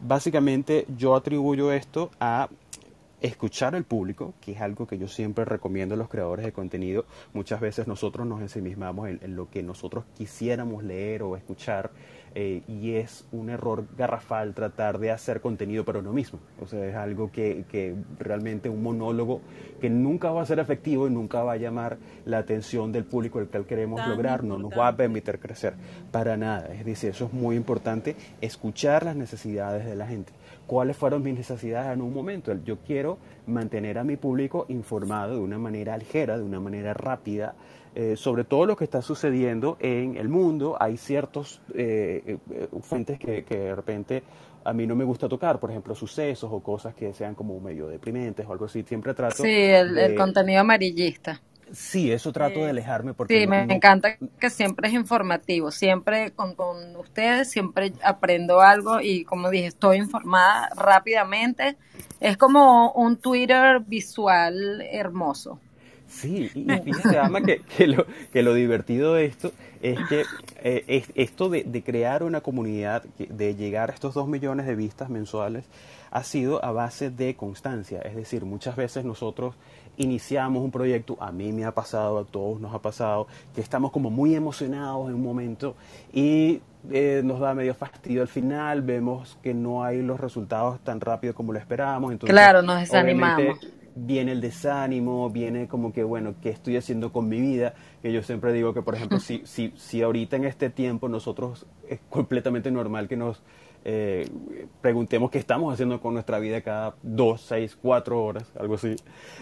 básicamente 0.00 0.84
yo 0.96 1.14
atribuyo 1.14 1.72
esto 1.72 2.10
a 2.18 2.48
escuchar 3.20 3.76
al 3.76 3.84
público, 3.84 4.34
que 4.40 4.52
es 4.52 4.60
algo 4.60 4.86
que 4.86 4.98
yo 4.98 5.06
siempre 5.06 5.44
recomiendo 5.44 5.94
a 5.94 5.98
los 5.98 6.08
creadores 6.08 6.44
de 6.44 6.52
contenido. 6.52 7.04
Muchas 7.34 7.60
veces 7.60 7.86
nosotros 7.86 8.26
nos 8.26 8.40
ensimismamos 8.40 9.10
en 9.10 9.36
lo 9.36 9.48
que 9.48 9.62
nosotros 9.62 10.04
quisiéramos 10.16 10.82
leer 10.82 11.22
o 11.22 11.36
escuchar 11.36 11.92
eh, 12.34 12.62
y 12.68 12.92
es 12.92 13.26
un 13.32 13.50
error 13.50 13.84
garrafal 13.98 14.54
tratar 14.54 14.98
de 14.98 15.10
hacer 15.10 15.40
contenido 15.40 15.84
para 15.84 15.98
uno 15.98 16.12
mismo. 16.12 16.38
O 16.60 16.66
sea, 16.66 16.86
es 16.86 16.94
algo 16.94 17.32
que, 17.32 17.64
que, 17.68 17.94
realmente 18.18 18.68
un 18.68 18.82
monólogo 18.82 19.40
que 19.80 19.90
nunca 19.90 20.30
va 20.30 20.42
a 20.42 20.46
ser 20.46 20.60
efectivo 20.60 21.08
y 21.08 21.10
nunca 21.10 21.42
va 21.42 21.52
a 21.52 21.56
llamar 21.56 21.98
la 22.24 22.38
atención 22.38 22.92
del 22.92 23.04
público 23.04 23.40
el 23.40 23.48
cual 23.48 23.66
queremos 23.66 24.06
lograr, 24.06 24.44
no 24.44 24.58
nos 24.58 24.70
va 24.70 24.88
a 24.88 24.96
permitir 24.96 25.40
crecer 25.40 25.74
para 26.12 26.36
nada. 26.36 26.72
Es 26.72 26.84
decir, 26.84 27.10
eso 27.10 27.26
es 27.26 27.32
muy 27.32 27.56
importante, 27.56 28.14
escuchar 28.40 29.04
las 29.04 29.16
necesidades 29.16 29.84
de 29.84 29.96
la 29.96 30.06
gente. 30.06 30.32
¿Cuáles 30.66 30.96
fueron 30.96 31.24
mis 31.24 31.34
necesidades 31.34 31.92
en 31.92 32.00
un 32.00 32.14
momento? 32.14 32.54
Yo 32.64 32.78
quiero 32.78 33.18
mantener 33.48 33.98
a 33.98 34.04
mi 34.04 34.16
público 34.16 34.66
informado 34.68 35.34
de 35.34 35.40
una 35.40 35.58
manera 35.58 35.96
ligera, 35.96 36.38
de 36.38 36.44
una 36.44 36.60
manera 36.60 36.94
rápida, 36.94 37.54
eh, 37.92 38.14
sobre 38.16 38.44
todo 38.44 38.66
lo 38.66 38.76
que 38.76 38.84
está 38.84 39.02
sucediendo 39.02 39.76
en 39.80 40.16
el 40.16 40.28
mundo. 40.28 40.76
Hay 40.78 40.96
ciertos 40.96 41.60
eh, 41.74 42.38
eh, 42.50 42.68
fuentes 42.82 43.18
que, 43.18 43.42
de 43.42 43.74
repente 43.74 44.22
a 44.62 44.72
mí 44.72 44.86
no 44.86 44.94
me 44.94 45.04
gusta 45.04 45.28
tocar, 45.28 45.58
por 45.58 45.70
ejemplo, 45.70 45.94
sucesos 45.94 46.50
o 46.52 46.60
cosas 46.60 46.94
que 46.94 47.12
sean 47.12 47.34
como 47.34 47.58
medio 47.58 47.88
deprimentes 47.88 48.46
o 48.46 48.52
algo 48.52 48.66
así. 48.66 48.84
Siempre 48.84 49.12
trato. 49.14 49.42
Sí, 49.42 49.50
el, 49.50 50.14
contenido 50.14 50.60
amarillista. 50.60 51.40
Sí, 51.72 52.12
eso 52.12 52.32
trato 52.32 52.64
de 52.64 52.70
alejarme 52.70 53.14
porque... 53.14 53.40
Sí, 53.40 53.46
me 53.46 53.62
encanta 53.62 54.16
que 54.16 54.50
siempre 54.50 54.88
es 54.88 54.94
informativo, 54.94 55.70
siempre 55.70 56.32
con, 56.32 56.54
con, 56.54 56.96
ustedes, 56.96 57.48
siempre 57.48 57.92
aprendo 58.02 58.60
algo 58.60 59.00
y 59.00 59.24
como 59.24 59.50
dije, 59.50 59.66
estoy 59.66 59.98
informada 59.98 60.68
rápidamente. 60.76 61.76
Es 62.20 62.36
como 62.36 62.92
un 62.92 63.16
Twitter 63.16 63.80
visual 63.80 64.82
hermoso. 64.82 65.60
Sí, 66.10 66.50
y 66.54 66.66
fíjate, 66.84 67.18
Ama, 67.18 67.40
que, 67.40 67.60
que, 67.60 67.86
lo, 67.86 68.04
que 68.32 68.42
lo 68.42 68.52
divertido 68.52 69.14
de 69.14 69.26
esto 69.26 69.52
es 69.80 69.98
que 70.08 70.24
eh, 70.62 70.84
es, 70.88 71.06
esto 71.14 71.48
de, 71.48 71.62
de, 71.62 71.82
crear 71.82 72.22
una 72.22 72.40
comunidad, 72.40 73.04
de 73.16 73.54
llegar 73.54 73.90
a 73.90 73.94
estos 73.94 74.14
dos 74.14 74.26
millones 74.26 74.66
de 74.66 74.74
vistas 74.74 75.08
mensuales, 75.08 75.64
ha 76.10 76.24
sido 76.24 76.62
a 76.64 76.72
base 76.72 77.10
de 77.10 77.36
constancia. 77.36 78.00
Es 78.00 78.16
decir, 78.16 78.44
muchas 78.44 78.74
veces 78.74 79.04
nosotros 79.04 79.54
iniciamos 79.96 80.62
un 80.64 80.70
proyecto, 80.70 81.16
a 81.20 81.30
mí 81.30 81.52
me 81.52 81.64
ha 81.64 81.72
pasado, 81.72 82.18
a 82.18 82.24
todos 82.24 82.60
nos 82.60 82.74
ha 82.74 82.80
pasado, 82.80 83.26
que 83.54 83.60
estamos 83.60 83.92
como 83.92 84.10
muy 84.10 84.34
emocionados 84.34 85.08
en 85.08 85.14
un 85.14 85.22
momento 85.22 85.76
y 86.12 86.60
eh, 86.90 87.20
nos 87.22 87.38
da 87.40 87.54
medio 87.54 87.74
fastidio 87.74 88.22
al 88.22 88.28
final, 88.28 88.82
vemos 88.82 89.38
que 89.42 89.54
no 89.54 89.84
hay 89.84 90.02
los 90.02 90.18
resultados 90.18 90.80
tan 90.80 91.00
rápido 91.00 91.34
como 91.34 91.52
lo 91.52 91.58
esperábamos. 91.58 92.12
Entonces, 92.12 92.32
claro, 92.32 92.62
nos 92.62 92.80
desanimamos. 92.80 93.58
Viene 94.02 94.32
el 94.32 94.40
desánimo, 94.40 95.28
viene 95.30 95.68
como 95.68 95.92
que, 95.92 96.02
bueno, 96.04 96.34
¿qué 96.40 96.50
estoy 96.50 96.76
haciendo 96.76 97.12
con 97.12 97.28
mi 97.28 97.40
vida? 97.40 97.74
Que 98.02 98.12
yo 98.12 98.22
siempre 98.22 98.52
digo 98.52 98.72
que, 98.72 98.82
por 98.82 98.94
ejemplo, 98.94 99.18
si, 99.20 99.42
si, 99.44 99.72
si 99.76 100.02
ahorita 100.02 100.36
en 100.36 100.44
este 100.44 100.70
tiempo 100.70 101.08
nosotros 101.08 101.66
es 101.88 102.00
completamente 102.08 102.70
normal 102.70 103.08
que 103.08 103.16
nos 103.16 103.42
eh, 103.84 104.28
preguntemos 104.82 105.30
qué 105.30 105.38
estamos 105.38 105.72
haciendo 105.72 106.00
con 106.00 106.12
nuestra 106.12 106.38
vida 106.38 106.60
cada 106.60 106.94
dos, 107.02 107.40
seis, 107.40 107.78
cuatro 107.80 108.22
horas, 108.22 108.44
algo 108.58 108.74
así. 108.74 108.96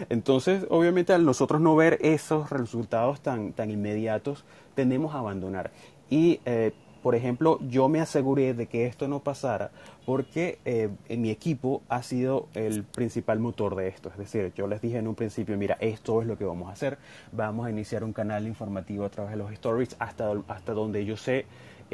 Entonces, 0.09 0.65
obviamente, 0.69 1.13
al 1.13 1.25
nosotros 1.25 1.59
no 1.59 1.75
ver 1.75 1.97
esos 2.01 2.49
resultados 2.49 3.21
tan, 3.21 3.53
tan 3.53 3.69
inmediatos, 3.69 4.45
tendemos 4.75 5.13
a 5.13 5.19
abandonar. 5.19 5.71
Y, 6.09 6.39
eh, 6.45 6.73
por 7.09 7.15
ejemplo, 7.15 7.57
yo 7.67 7.89
me 7.89 8.01
aseguré 8.01 8.53
de 8.53 8.67
que 8.67 8.85
esto 8.85 9.07
no 9.07 9.21
pasara 9.21 9.71
porque 10.05 10.59
eh, 10.63 10.89
mi 11.17 11.31
equipo 11.31 11.81
ha 11.89 12.03
sido 12.03 12.49
el 12.53 12.83
principal 12.83 13.39
motor 13.39 13.75
de 13.75 13.87
esto. 13.87 14.09
Es 14.09 14.17
decir, 14.19 14.53
yo 14.55 14.67
les 14.67 14.79
dije 14.79 14.99
en 14.99 15.07
un 15.07 15.15
principio, 15.15 15.57
mira, 15.57 15.75
esto 15.79 16.21
es 16.21 16.27
lo 16.27 16.37
que 16.37 16.45
vamos 16.45 16.69
a 16.69 16.73
hacer. 16.73 16.99
Vamos 17.31 17.65
a 17.65 17.71
iniciar 17.71 18.03
un 18.03 18.13
canal 18.13 18.45
informativo 18.45 19.05
a 19.05 19.09
través 19.09 19.31
de 19.31 19.37
los 19.37 19.51
stories 19.53 19.95
hasta, 19.97 20.33
hasta 20.47 20.73
donde 20.73 21.03
yo 21.03 21.17
sé 21.17 21.47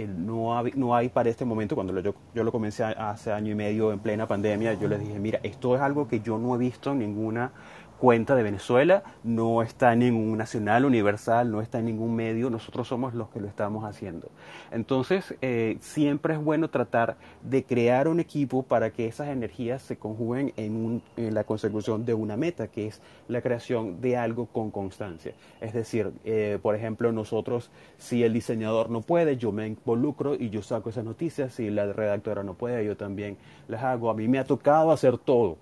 no, 0.04 0.58
hay, 0.58 0.74
no 0.76 0.94
hay 0.94 1.08
para 1.08 1.30
este 1.30 1.46
momento, 1.46 1.76
cuando 1.76 1.98
yo, 2.02 2.14
yo 2.34 2.44
lo 2.44 2.52
comencé 2.52 2.84
hace 2.84 3.32
año 3.32 3.54
y 3.54 3.56
medio 3.56 3.94
en 3.94 4.00
plena 4.00 4.28
pandemia, 4.28 4.74
yo 4.74 4.90
les 4.90 5.00
dije, 5.00 5.18
mira, 5.18 5.40
esto 5.44 5.76
es 5.76 5.82
algo 5.82 6.10
que 6.10 6.20
yo 6.20 6.38
no 6.38 6.56
he 6.56 6.58
visto 6.58 6.92
en 6.92 7.00
ninguna 7.00 7.54
cuenta 7.98 8.36
de 8.36 8.44
Venezuela, 8.44 9.04
no 9.24 9.62
está 9.62 9.94
en 9.94 10.00
ningún 10.00 10.38
nacional 10.38 10.86
universal, 10.86 11.52
no 11.52 11.62
está 11.62 11.80
en 11.80 11.86
ningún 11.86 12.16
medio, 12.16 12.50
nosotros 12.50 12.88
somos 12.88 13.14
los 13.14 13.30
que 13.30 13.40
lo 13.40 13.48
estamos 13.48 13.84
haciendo. 13.86 14.30
Entonces, 14.72 15.36
eh, 15.42 15.78
siempre 15.80 16.34
es 16.34 16.40
bueno 16.40 16.70
tratar 16.70 17.18
de 17.42 17.64
crear 17.64 18.08
un 18.08 18.20
equipo 18.20 18.64
para 18.64 18.92
que 18.92 19.08
esas 19.08 19.30
energías 19.30 19.82
se 19.82 19.98
conjuguen 19.98 20.54
en, 20.58 21.02
la 21.16 21.44
consecución 21.44 22.06
de 22.06 22.14
una 22.14 22.38
meta, 22.38 22.68
que 22.68 22.88
es 22.88 23.02
la 23.28 23.42
creación 23.42 24.02
de 24.02 24.18
algo 24.18 24.48
con 24.48 24.72
constancia. 24.72 25.34
Es 25.62 25.74
decir, 25.74 26.12
eh, 26.24 26.60
por 26.62 26.76
ejemplo, 26.76 27.12
nosotros, 27.12 27.72
si 27.98 28.24
el 28.24 28.34
diseñador 28.34 28.90
no 28.90 29.02
puede, 29.02 29.38
yo 29.38 29.52
me 29.52 29.68
involucro 29.68 30.36
y 30.36 30.50
yo 30.50 30.62
saco 30.62 30.90
esas 30.90 31.06
noticias, 31.06 31.54
si 31.54 31.70
la 31.70 31.92
redactora 31.92 32.44
no 32.44 32.54
puede, 32.54 32.86
yo 32.86 32.98
también 32.98 33.38
las 33.68 33.84
hago. 33.84 34.10
A 34.10 34.14
mí 34.14 34.28
me 34.28 34.40
ha 34.40 34.44
tocado 34.44 34.92
hacer 34.92 35.18
todo 35.18 35.58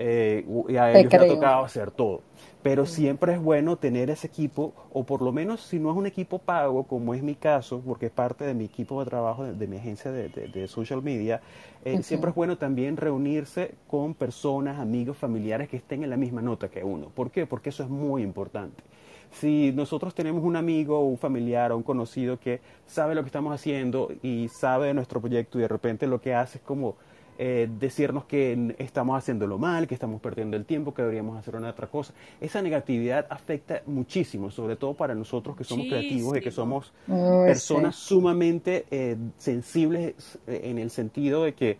eh, 0.00 0.46
y 0.68 0.76
a 0.76 0.92
ellos 0.92 1.12
les 1.12 1.22
ha 1.22 1.26
tocado 1.26 1.64
hacer 1.64 1.90
todo. 1.90 2.22
Pero 2.62 2.86
siempre 2.86 3.34
es 3.34 3.40
bueno 3.40 3.76
tener 3.76 4.10
ese 4.10 4.28
equipo, 4.28 4.72
o 4.92 5.04
por 5.04 5.22
lo 5.22 5.32
menos 5.32 5.60
si 5.60 5.80
no 5.80 5.90
es 5.90 5.96
un 5.96 6.06
equipo 6.06 6.38
pago, 6.38 6.84
como 6.84 7.14
es 7.14 7.22
mi 7.22 7.34
caso, 7.34 7.82
porque 7.84 8.06
es 8.06 8.12
parte 8.12 8.44
de 8.44 8.54
mi 8.54 8.64
equipo 8.64 9.00
de 9.00 9.10
trabajo, 9.10 9.44
de, 9.44 9.66
mi 9.66 9.76
agencia 9.76 10.12
de, 10.12 10.68
social 10.68 11.02
media, 11.02 11.40
eh, 11.84 12.02
siempre 12.02 12.30
es 12.30 12.36
bueno 12.36 12.56
también 12.56 12.96
reunirse 12.96 13.74
con 13.88 14.14
personas, 14.14 14.78
amigos, 14.78 15.16
familiares 15.16 15.68
que 15.68 15.76
estén 15.76 16.04
en 16.04 16.10
la 16.10 16.16
misma 16.16 16.42
nota 16.42 16.68
que 16.68 16.84
uno. 16.84 17.10
¿Por 17.14 17.30
qué? 17.30 17.46
Porque 17.46 17.70
eso 17.70 17.82
es 17.82 17.88
muy 17.88 18.22
importante 18.22 18.82
si 19.30 19.72
nosotros 19.72 20.14
tenemos 20.14 20.42
un 20.42 20.56
amigo 20.56 21.00
un 21.00 21.18
familiar 21.18 21.70
o 21.72 21.76
un 21.76 21.82
conocido 21.82 22.38
que 22.40 22.60
sabe 22.86 23.14
lo 23.14 23.22
que 23.22 23.26
estamos 23.26 23.52
haciendo 23.52 24.10
y 24.22 24.48
sabe 24.48 24.86
de 24.86 24.94
nuestro 24.94 25.20
proyecto 25.20 25.58
y 25.58 25.62
de 25.62 25.68
repente 25.68 26.06
lo 26.06 26.20
que 26.20 26.34
hace 26.34 26.58
es 26.58 26.64
como 26.64 26.96
eh, 27.40 27.68
decirnos 27.78 28.24
que 28.24 28.74
estamos 28.78 29.16
haciéndolo 29.16 29.58
mal, 29.58 29.86
que 29.86 29.94
estamos 29.94 30.20
perdiendo 30.20 30.56
el 30.56 30.64
tiempo, 30.64 30.92
que 30.92 31.02
deberíamos 31.02 31.38
hacer 31.38 31.54
una 31.54 31.70
otra 31.70 31.86
cosa. 31.86 32.12
Esa 32.40 32.60
negatividad 32.62 33.26
afecta 33.30 33.82
muchísimo, 33.86 34.50
sobre 34.50 34.74
todo 34.74 34.94
para 34.94 35.14
nosotros 35.14 35.56
que 35.56 35.62
somos 35.62 35.86
creativos 35.86 36.36
y 36.36 36.40
que 36.40 36.50
somos 36.50 36.92
personas 37.06 37.94
sumamente 37.94 38.86
eh, 38.90 39.16
sensibles 39.36 40.38
eh, 40.48 40.62
en 40.64 40.78
el 40.78 40.90
sentido 40.90 41.44
de 41.44 41.54
que 41.54 41.78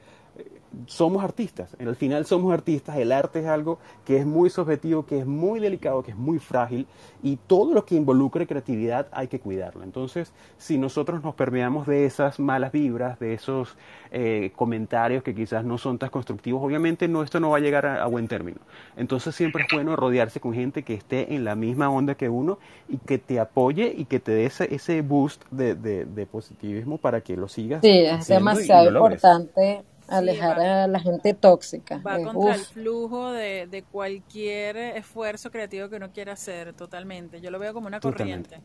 somos 0.86 1.24
artistas, 1.24 1.74
en 1.78 1.88
el 1.88 1.96
final 1.96 2.24
somos 2.26 2.52
artistas, 2.52 2.96
el 2.96 3.12
arte 3.12 3.40
es 3.40 3.46
algo 3.46 3.78
que 4.04 4.18
es 4.18 4.26
muy 4.26 4.50
subjetivo, 4.50 5.06
que 5.06 5.18
es 5.18 5.26
muy 5.26 5.60
delicado, 5.60 6.02
que 6.02 6.12
es 6.12 6.16
muy 6.16 6.38
frágil 6.38 6.86
y 7.22 7.36
todo 7.36 7.74
lo 7.74 7.84
que 7.84 7.94
involucre 7.94 8.46
creatividad 8.46 9.06
hay 9.12 9.28
que 9.28 9.40
cuidarlo. 9.40 9.82
Entonces, 9.82 10.32
si 10.56 10.78
nosotros 10.78 11.22
nos 11.22 11.34
permeamos 11.34 11.86
de 11.86 12.04
esas 12.04 12.38
malas 12.38 12.72
vibras, 12.72 13.18
de 13.18 13.34
esos 13.34 13.76
eh, 14.10 14.52
comentarios 14.56 15.22
que 15.22 15.34
quizás 15.34 15.64
no 15.64 15.78
son 15.78 15.98
tan 15.98 16.10
constructivos, 16.10 16.62
obviamente 16.62 17.08
no, 17.08 17.22
esto 17.22 17.40
no 17.40 17.50
va 17.50 17.58
a 17.58 17.60
llegar 17.60 17.86
a, 17.86 18.06
buen 18.06 18.28
término. 18.28 18.58
Entonces 18.96 19.34
siempre 19.34 19.64
es 19.64 19.68
bueno 19.72 19.96
rodearse 19.96 20.40
con 20.40 20.54
gente 20.54 20.82
que 20.82 20.94
esté 20.94 21.34
en 21.34 21.44
la 21.44 21.54
misma 21.54 21.90
onda 21.90 22.14
que 22.14 22.28
uno 22.28 22.58
y 22.88 22.98
que 22.98 23.18
te 23.18 23.40
apoye 23.40 23.94
y 23.96 24.04
que 24.04 24.20
te 24.20 24.32
dé 24.32 24.46
ese, 24.46 24.74
ese 24.74 25.02
boost 25.02 25.44
de, 25.50 25.74
de, 25.74 26.26
positivismo 26.26 26.98
para 26.98 27.20
que 27.20 27.36
lo 27.36 27.48
sigas. 27.48 27.80
Sí, 27.82 27.90
es 27.90 28.28
demasiado 28.28 28.90
importante 28.90 29.82
alejar 30.08 30.60
a 30.60 30.86
la 30.86 31.00
gente 31.00 31.34
tóxica. 31.34 31.98
Va 31.98 32.22
contra 32.22 32.54
el 32.54 32.60
flujo 32.60 33.32
de, 33.32 33.66
de, 33.66 33.82
cualquier 33.82 34.76
esfuerzo 34.76 35.50
creativo 35.50 35.88
que 35.88 35.96
uno 35.96 36.10
quiera 36.12 36.32
hacer, 36.32 36.72
totalmente. 36.72 37.40
Yo 37.40 37.50
lo 37.50 37.58
veo 37.58 37.72
como 37.74 37.86
una 37.86 38.00
corriente. 38.00 38.60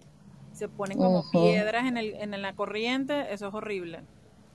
Se 0.53 0.69
ponen 0.69 0.97
como 0.97 1.29
piedras 1.31 1.85
en, 1.85 1.97
el, 1.97 2.13
en 2.13 2.41
la 2.41 2.53
corriente, 2.53 3.33
eso 3.33 3.47
es 3.47 3.53
horrible. 3.53 4.01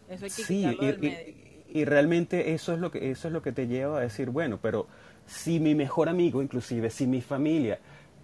Eso 0.09 0.25
hay 0.25 0.31
que 0.31 0.43
sí, 0.43 0.57
quitarlo 0.59 0.83
y, 0.83 0.87
del 0.87 0.99
medio. 1.01 1.35
Y, 1.71 1.85
realmente 1.85 2.55
eso 2.55 2.73
es 2.73 2.79
lo 2.79 2.91
que 2.91 3.11
eso 3.11 3.29
es 3.29 3.35
lo 3.35 3.43
que 3.43 3.53
te 3.53 3.67
lleva 3.67 3.99
a 3.99 4.01
decir, 4.01 4.31
bueno, 4.31 4.59
pero 4.63 4.87
si 5.27 5.61
mi 5.61 5.75
mejor 5.75 6.09
amigo, 6.09 6.41
inclusive 6.43 6.89
si 6.89 7.07
mi 7.07 7.21
familia 7.21 7.79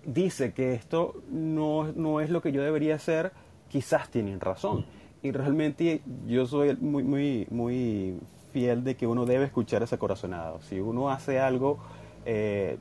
dice 0.07 0.53
que 0.53 0.73
esto 0.73 1.23
no, 1.31 1.93
no 1.93 2.21
es 2.21 2.31
lo 2.31 2.41
que 2.41 2.53
yo 2.53 2.63
debería 2.63 2.95
hacer, 2.95 3.33
quizás 3.69 4.09
tienen 4.09 4.41
razón. 4.41 4.87
Y 5.23 5.33
realmente 5.33 6.01
yo 6.27 6.47
soy 6.47 6.77
muy 6.77 7.03
muy 7.03 7.47
muy 7.51 8.19
fiel 8.55 8.85
de 8.85 8.95
que 8.97 9.09
uno 9.09 9.27
debe 9.27 9.47
escuchar 9.47 9.83
ese 9.83 9.99
corazonado. 9.99 10.61
Si 10.63 10.79
uno 10.79 11.11
hace 11.11 11.41
algo, 11.41 11.79
eh, 12.25 12.79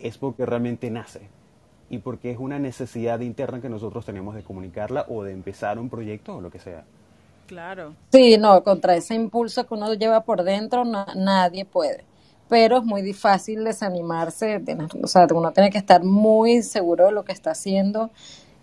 es 0.00 0.16
porque 0.16 0.46
realmente 0.46 0.90
nace 0.90 1.28
y 1.90 1.98
porque 1.98 2.30
es 2.30 2.38
una 2.38 2.58
necesidad 2.58 3.20
interna 3.20 3.60
que 3.60 3.68
nosotros 3.68 4.06
tenemos 4.06 4.34
de 4.34 4.42
comunicarla 4.42 5.04
o 5.10 5.22
de 5.22 5.32
empezar 5.32 5.78
un 5.78 5.90
proyecto 5.90 6.36
o 6.36 6.40
lo 6.40 6.50
que 6.50 6.58
sea. 6.58 6.84
Claro. 7.46 7.94
Sí, 8.10 8.38
no, 8.38 8.62
contra 8.64 8.96
ese 8.96 9.14
impulso 9.14 9.66
que 9.66 9.74
uno 9.74 9.92
lleva 9.92 10.22
por 10.22 10.42
dentro 10.44 10.84
nadie 10.86 11.66
puede. 11.66 12.06
Pero 12.48 12.78
es 12.78 12.84
muy 12.84 13.02
difícil 13.02 13.64
desanimarse, 13.64 14.62
o 15.02 15.06
sea, 15.06 15.26
uno 15.34 15.52
tiene 15.52 15.70
que 15.70 15.78
estar 15.78 16.02
muy 16.02 16.62
seguro 16.62 17.06
de 17.06 17.12
lo 17.12 17.24
que 17.24 17.32
está 17.32 17.50
haciendo 17.50 18.10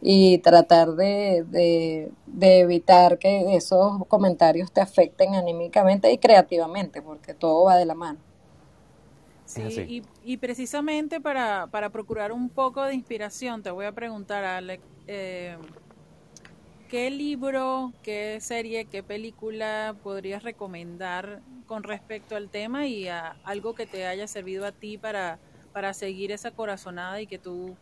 y 0.02 0.38
tratar 0.38 0.94
de, 0.94 1.44
de, 1.44 2.60
evitar 2.60 3.18
que 3.18 3.56
esos 3.56 4.06
comentarios 4.08 4.72
te 4.72 4.82
afecten 4.82 5.36
anímicamente 5.36 6.12
y 6.12 6.18
creativamente, 6.18 7.02
porque 7.02 7.34
todo 7.34 7.66
va 7.66 7.76
de 7.76 7.86
la 7.86 7.96
mano. 7.96 8.20
Sí, 9.46 9.62
y, 9.88 10.04
y, 10.24 10.38
precisamente 10.38 11.20
para, 11.20 11.68
para 11.68 11.90
procurar 11.90 12.32
un 12.32 12.50
poco 12.50 12.84
de 12.84 12.94
inspiración, 12.94 13.64
te 13.64 13.72
voy 13.72 13.88
a 13.88 13.92
preguntar, 13.92 14.44
Alex, 14.46 14.84
eh, 15.08 15.58
¿qué 16.88 17.10
libro, 17.10 17.92
qué 18.04 18.38
serie, 18.42 18.86
qué 18.86 19.02
película 19.02 19.96
podrías 20.04 20.44
recomendar 20.44 21.42
con 21.66 21.84
respecto 21.84 22.36
al 22.36 22.50
tema 22.50 22.86
y 22.86 23.08
a 23.08 23.38
algo 23.44 23.74
que 23.74 23.88
te 23.88 24.06
haya 24.06 24.28
servido 24.28 24.66
a 24.66 24.72
ti 24.72 24.98
para, 25.00 25.40
para 25.74 25.94
seguir 25.94 26.32
esa 26.32 26.52
corazonada 26.52 27.20
y 27.20 27.28
que 27.28 27.40
tú 27.40 27.76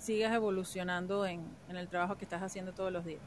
sigas 0.00 0.32
evolucionando 0.34 1.26
en, 1.26 1.42
el 1.68 1.88
trabajo 1.88 2.16
que 2.16 2.24
estás 2.24 2.42
haciendo 2.42 2.72
todos 2.72 2.92
los 2.92 3.04
días. 3.04 3.20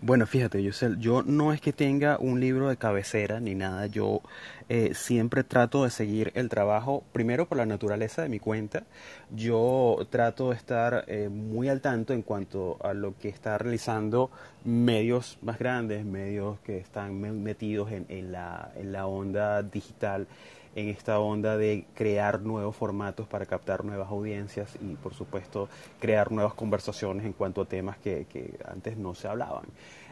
Bueno, 0.00 0.26
fíjate, 0.26 0.62
yo, 0.64 0.72
yo 0.98 1.22
no 1.22 1.52
es 1.52 1.60
que 1.60 1.72
tenga 1.72 2.18
un 2.18 2.40
libro 2.40 2.68
de 2.68 2.76
cabecera 2.76 3.38
ni 3.38 3.54
nada, 3.54 3.86
yo 3.86 4.20
eh, 4.68 4.94
siempre 4.94 5.44
trato 5.44 5.84
de 5.84 5.90
seguir 5.90 6.32
el 6.34 6.48
trabajo, 6.48 7.04
primero 7.12 7.46
por 7.46 7.58
la 7.58 7.66
naturaleza 7.66 8.22
de 8.22 8.28
mi 8.30 8.40
cuenta, 8.40 8.82
yo 9.30 10.04
trato 10.10 10.50
de 10.50 10.56
estar 10.56 11.04
eh, 11.06 11.28
muy 11.28 11.68
al 11.68 11.80
tanto 11.82 12.14
en 12.14 12.22
cuanto 12.22 12.78
a 12.82 12.94
lo 12.94 13.16
que 13.16 13.28
está 13.28 13.58
realizando 13.58 14.30
medios 14.64 15.38
más 15.42 15.58
grandes, 15.58 16.04
medios 16.04 16.58
que 16.60 16.78
están 16.78 17.20
metidos 17.20 17.92
en, 17.92 18.06
en, 18.08 18.32
la, 18.32 18.72
en 18.74 18.90
la 18.90 19.06
onda 19.06 19.62
digital 19.62 20.26
en 20.74 20.88
esta 20.88 21.18
onda 21.18 21.56
de 21.56 21.84
crear 21.94 22.40
nuevos 22.40 22.76
formatos 22.76 23.26
para 23.26 23.46
captar 23.46 23.84
nuevas 23.84 24.08
audiencias 24.08 24.76
y 24.80 24.94
por 24.94 25.14
supuesto 25.14 25.68
crear 25.98 26.30
nuevas 26.30 26.54
conversaciones 26.54 27.26
en 27.26 27.32
cuanto 27.32 27.62
a 27.62 27.64
temas 27.66 27.98
que, 27.98 28.26
antes 28.66 28.96
no 28.96 29.14
se 29.14 29.28
hablaban. 29.28 29.64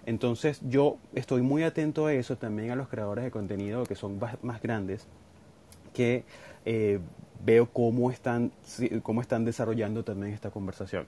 Entonces 0.07 0.61
yo 0.69 0.97
estoy 1.15 1.43
muy 1.43 1.63
atento 1.63 2.07
a 2.07 2.13
eso, 2.13 2.37
también 2.37 2.71
a 2.71 2.77
los 2.77 2.89
creadores 2.89 3.25
de 3.25 3.31
contenido 3.31 3.85
que 3.85 3.95
son 3.95 4.19
más 4.43 4.63
grandes, 4.63 5.07
que 5.95 6.25
eh, 6.65 6.99
veo 7.45 7.67
cómo 7.67 8.11
están, 8.11 8.53
cómo 9.03 9.21
están 9.21 9.45
desarrollando 9.45 10.05
también 10.05 10.33
esta 10.33 10.51
conversación. 10.51 11.07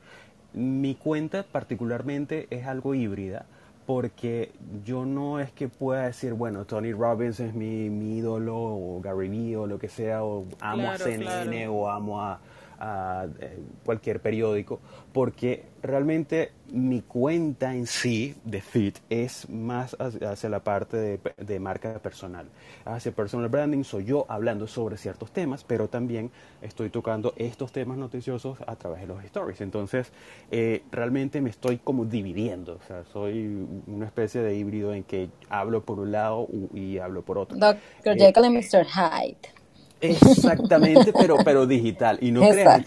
Mi 0.52 0.94
cuenta 0.94 1.44
particularmente 1.44 2.46
es 2.50 2.66
algo 2.66 2.94
híbrida 2.94 3.46
porque 3.86 4.52
yo 4.84 5.04
no 5.04 5.40
es 5.40 5.50
que 5.52 5.68
pueda 5.68 6.06
decir, 6.06 6.32
bueno, 6.34 6.64
Tony 6.64 6.92
Robbins 6.92 7.40
es 7.40 7.54
mi, 7.54 7.86
ídolo, 8.18 8.56
o 8.56 9.00
Gary 9.00 9.28
Vee, 9.28 9.56
o 9.56 9.66
lo 9.66 9.78
que 9.78 9.88
sea, 9.88 10.22
o 10.22 10.46
amo 10.60 10.90
a 10.90 10.98
CNN, 10.98 11.68
o 11.68 11.88
amo 11.90 12.20
a, 12.22 12.40
a 12.80 13.26
eh, 13.40 13.58
cualquier 13.84 14.20
periódico, 14.20 14.80
porque 15.12 15.66
realmente 15.82 16.52
mi 16.72 17.02
cuenta 17.02 17.74
en 17.74 17.86
sí 17.86 18.34
de 18.44 18.60
Fit 18.60 18.98
es 19.08 19.48
más 19.48 19.96
hacia 19.98 20.48
la 20.48 20.60
parte 20.60 20.96
de, 20.96 21.20
de, 21.36 21.60
marca 21.60 21.98
personal. 21.98 22.46
Hacia 22.84 23.12
personal 23.12 23.48
branding 23.48 23.82
soy 23.82 24.04
yo 24.04 24.24
hablando 24.28 24.66
sobre 24.66 24.96
ciertos 24.96 25.30
temas, 25.32 25.64
pero 25.64 25.88
también 25.88 26.30
estoy 26.62 26.90
tocando 26.90 27.34
estos 27.36 27.72
temas 27.72 27.98
noticiosos 27.98 28.58
a 28.66 28.76
través 28.76 29.00
de 29.00 29.06
los 29.06 29.22
stories. 29.24 29.60
Entonces, 29.60 30.12
eh, 30.50 30.82
realmente 30.90 31.40
me 31.40 31.50
estoy 31.50 31.78
como 31.78 32.04
dividiendo. 32.04 32.78
O 32.82 32.86
sea, 32.86 33.04
soy 33.04 33.66
una 33.86 34.06
especie 34.06 34.40
de 34.40 34.54
híbrido 34.54 34.94
en 34.94 35.04
que 35.04 35.28
hablo 35.48 35.84
por 35.84 35.98
un 35.98 36.12
lado 36.12 36.48
y 36.74 36.98
hablo 36.98 37.22
por 37.22 37.38
otro. 37.38 37.58
Dr. 37.58 37.78
Eh, 38.04 38.18
Jekyll 38.18 38.44
y 38.44 38.50
Mr. 38.50 38.86
Hyde. 38.86 39.59
Exactamente, 40.00 41.12
pero, 41.12 41.36
pero 41.44 41.66
digital. 41.66 42.18
Y 42.20 42.30
no 42.30 42.40
creas, 42.48 42.82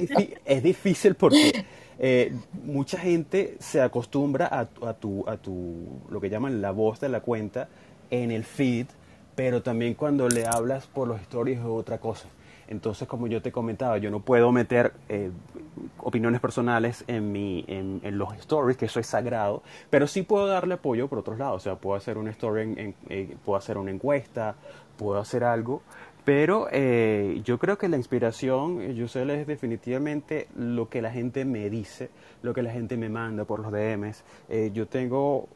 es, 0.45 0.63
difícil 0.63 1.15
porque 1.15 1.65
eh, 1.99 2.34
mucha 2.63 2.97
gente 2.97 3.56
se 3.60 3.82
acostumbra 3.82 4.47
a, 4.47 4.67
a, 4.88 4.93
tu, 4.93 5.28
a 5.28 5.38
tu, 5.38 6.02
lo 6.10 6.19
que 6.19 6.30
llaman 6.30 6.62
la 6.62 6.71
voz 6.71 6.99
de 6.99 7.10
la 7.10 7.21
cuenta 7.21 7.67
en 8.10 8.32
el 8.32 8.43
feed, 8.43 8.88
pero 9.36 9.62
también 9.62 9.93
cuando 9.93 10.28
le 10.28 10.45
hablas 10.45 10.88
por 10.88 11.08
los 11.08 11.21
stories 11.21 11.60
es 11.60 11.65
otra 11.65 11.99
cosa. 11.99 12.28
Entonces, 12.67 13.08
como 13.08 13.28
yo 13.28 13.41
te 13.41 13.52
comentaba, 13.52 13.97
yo 13.97 14.10
no 14.10 14.21
puedo 14.21 14.52
meter 14.52 14.93
eh, 15.10 15.32
opiniones 15.99 16.39
personales 16.39 17.04
en, 17.08 17.32
mi, 17.32 17.65
en, 17.67 18.02
los 18.17 18.34
stories, 18.36 18.78
que 18.78 18.86
eso 18.86 18.99
es 18.99 19.08
sagrado, 19.08 19.63
pero 19.89 20.08
sí 20.08 20.21
puedo 20.23 20.47
darle 20.47 20.76
apoyo 20.76 21.08
por 21.08 21.19
otros 21.19 21.38
lados. 21.38 21.58
O 21.58 21.60
sea, 21.60 21.76
puedo 21.76 21.95
hacer 21.95 22.17
una 22.17 22.32
story, 22.32 22.62
en, 22.62 22.95
eh, 23.10 23.36
puedo 23.43 23.58
hacer 23.58 23.78
una 23.78 23.91
encuesta, 23.91 24.56
puedo 24.97 25.19
hacer 25.19 25.43
algo, 25.43 25.82
pero 26.25 26.67
eh, 26.71 27.41
yo 27.43 27.59
creo 27.59 27.77
que 27.77 27.89
la 27.89 27.97
inspiración, 27.97 28.81
eh, 28.81 28.93
Yusel, 28.93 29.29
es 29.31 29.45
definitivamente 29.45 30.47
lo 30.55 30.88
que 30.88 31.01
la 31.01 31.12
gente 31.12 31.43
me 31.43 31.69
dice, 31.69 32.09
lo 32.41 32.53
que 32.53 32.62
la 32.62 32.71
gente 32.71 32.95
me 32.95 33.09
manda 33.09 33.43
por 33.43 33.59
los 33.59 33.71
DMs. 33.71 34.23
Eh, 34.47 34.71
yo 34.73 34.88
tengo, 34.88 35.49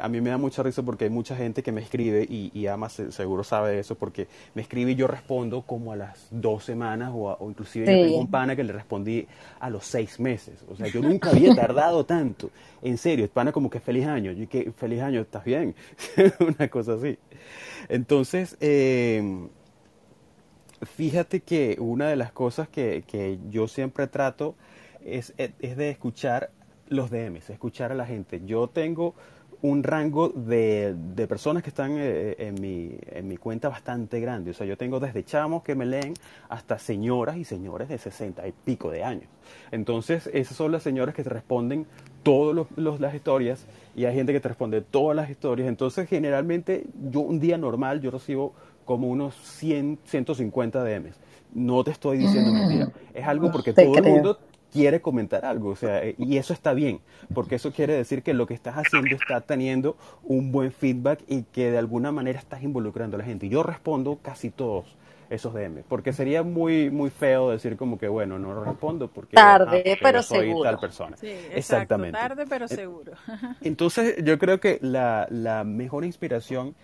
a 0.00 0.08
mí 0.08 0.20
me 0.20 0.30
da 0.30 0.38
mucha 0.38 0.62
risa 0.62 0.82
porque 0.82 1.04
hay 1.04 1.10
mucha 1.10 1.34
gente 1.34 1.62
que 1.62 1.72
me 1.72 1.80
escribe 1.80 2.24
y, 2.28 2.52
y 2.54 2.68
Ama 2.68 2.88
seguro 2.88 3.42
sabe 3.42 3.80
eso 3.80 3.96
porque 3.96 4.28
me 4.54 4.62
escribe 4.62 4.92
y 4.92 4.94
yo 4.94 5.08
respondo 5.08 5.62
como 5.62 5.92
a 5.92 5.96
las 5.96 6.28
dos 6.30 6.64
semanas 6.64 7.10
o, 7.12 7.36
inclusive 7.48 7.86
yo 7.86 8.06
tengo 8.06 8.20
un 8.20 8.30
pana 8.30 8.54
que 8.54 8.62
le 8.62 8.72
respondí 8.72 9.26
a 9.58 9.70
los 9.70 9.84
seis 9.84 10.20
meses. 10.20 10.64
O 10.68 10.76
sea, 10.76 10.86
yo 10.86 11.00
nunca 11.00 11.30
había 11.30 11.54
tardado 11.54 12.04
tanto. 12.06 12.50
En 12.80 12.96
serio, 12.96 13.28
pana 13.28 13.50
como 13.50 13.68
que 13.68 13.80
feliz 13.80 14.06
año. 14.06 14.30
Yo 14.30 14.48
que 14.48 14.70
feliz 14.70 15.00
año, 15.00 15.20
¿estás 15.20 15.44
bien? 15.44 15.74
Una 16.58 16.68
cosa 16.68 16.94
así. 16.94 17.18
Entonces, 17.88 18.56
eh, 18.60 19.48
Fíjate 20.82 21.40
que 21.40 21.76
una 21.80 22.08
de 22.08 22.16
las 22.16 22.32
cosas 22.32 22.68
que, 22.68 23.04
que 23.06 23.38
yo 23.50 23.66
siempre 23.66 24.06
trato 24.06 24.54
es, 25.04 25.32
es, 25.38 25.76
de 25.76 25.90
escuchar 25.90 26.50
los 26.88 27.10
DMs, 27.10 27.48
escuchar 27.50 27.92
a 27.92 27.94
la 27.94 28.04
gente. 28.04 28.42
Yo 28.44 28.68
tengo 28.68 29.14
un 29.62 29.82
rango 29.82 30.28
de, 30.28 30.94
de 31.14 31.26
personas 31.26 31.62
que 31.62 31.70
están 31.70 31.96
eh, 31.96 32.36
en, 32.38 32.60
mi, 32.60 32.90
en 33.06 33.26
mi 33.26 33.38
cuenta 33.38 33.70
bastante 33.70 34.20
grande. 34.20 34.50
O 34.50 34.54
sea, 34.54 34.66
yo 34.66 34.76
tengo 34.76 35.00
desde 35.00 35.24
chamos 35.24 35.62
que 35.62 35.74
me 35.74 35.86
leen 35.86 36.12
hasta 36.48 36.78
señoras 36.78 37.38
y 37.38 37.44
señores 37.44 37.88
de 37.88 37.96
60 37.96 38.46
y 38.46 38.52
pico 38.52 38.90
de 38.90 39.02
años. 39.02 39.28
Entonces, 39.70 40.28
esas 40.32 40.56
son 40.56 40.72
las 40.72 40.82
señoras 40.82 41.14
que 41.14 41.22
te 41.22 41.30
responden 41.30 41.86
todas 42.22 42.66
las 43.00 43.14
historias 43.14 43.64
y 43.94 44.04
hay 44.04 44.14
gente 44.14 44.32
que 44.32 44.40
te 44.40 44.48
responde 44.48 44.82
todas 44.82 45.16
las 45.16 45.30
historias. 45.30 45.68
Entonces, 45.68 46.08
generalmente, 46.08 46.84
yo 47.10 47.20
un 47.20 47.40
día 47.40 47.56
normal, 47.56 48.00
yo 48.02 48.10
recibo 48.10 48.52
como 48.86 49.08
unos 49.08 49.34
100, 49.34 49.98
150 50.06 50.82
DMs. 50.82 51.16
No 51.52 51.84
te 51.84 51.90
estoy 51.90 52.16
diciendo 52.16 52.52
mentira. 52.52 52.88
Es 53.12 53.26
algo 53.26 53.52
porque 53.52 53.74
todo 53.74 53.94
el 53.98 54.04
mundo 54.04 54.38
quiere 54.72 55.00
comentar 55.00 55.44
algo, 55.44 55.70
o 55.70 55.76
sea, 55.76 56.04
eh, 56.04 56.14
y 56.18 56.36
eso 56.36 56.52
está 56.52 56.74
bien, 56.74 57.00
porque 57.32 57.54
eso 57.54 57.72
quiere 57.72 57.94
decir 57.94 58.22
que 58.22 58.34
lo 58.34 58.46
que 58.46 58.52
estás 58.52 58.74
haciendo 58.76 59.14
está 59.14 59.40
teniendo 59.40 59.96
un 60.22 60.52
buen 60.52 60.70
feedback 60.70 61.22
y 61.28 61.44
que 61.44 61.70
de 61.70 61.78
alguna 61.78 62.12
manera 62.12 62.38
estás 62.38 62.62
involucrando 62.62 63.16
a 63.16 63.18
la 63.18 63.24
gente. 63.24 63.46
Y 63.46 63.48
yo 63.48 63.62
respondo 63.62 64.18
casi 64.20 64.50
todos 64.50 64.84
esos 65.30 65.54
DMs, 65.54 65.84
porque 65.88 66.12
sería 66.12 66.42
muy 66.42 66.90
muy 66.90 67.10
feo 67.10 67.50
decir 67.50 67.76
como 67.76 67.98
que 67.98 68.06
bueno, 68.06 68.38
no 68.38 68.62
respondo 68.62 69.08
porque 69.08 69.34
tarde, 69.34 69.98
pero 70.00 70.22
soy 70.22 70.48
seguro. 70.48 70.70
tal 70.70 70.78
persona. 70.78 71.16
Sí, 71.16 71.32
Exactamente. 71.52 72.18
Tarde, 72.18 72.44
pero 72.48 72.68
seguro. 72.68 73.12
Entonces, 73.62 74.22
yo 74.22 74.38
creo 74.38 74.60
que 74.60 74.78
la, 74.82 75.26
la 75.30 75.64
mejor 75.64 76.04
inspiración 76.04 76.74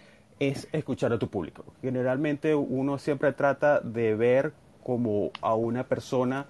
es 0.48 0.68
escuchar 0.72 1.12
a 1.12 1.18
tu 1.18 1.28
público. 1.28 1.64
Generalmente 1.82 2.54
uno 2.54 2.98
siempre 2.98 3.32
trata 3.32 3.78
de 3.78 4.16
ver 4.16 4.52
como 4.82 5.30
a 5.40 5.54
una 5.54 5.84
persona, 5.84 6.46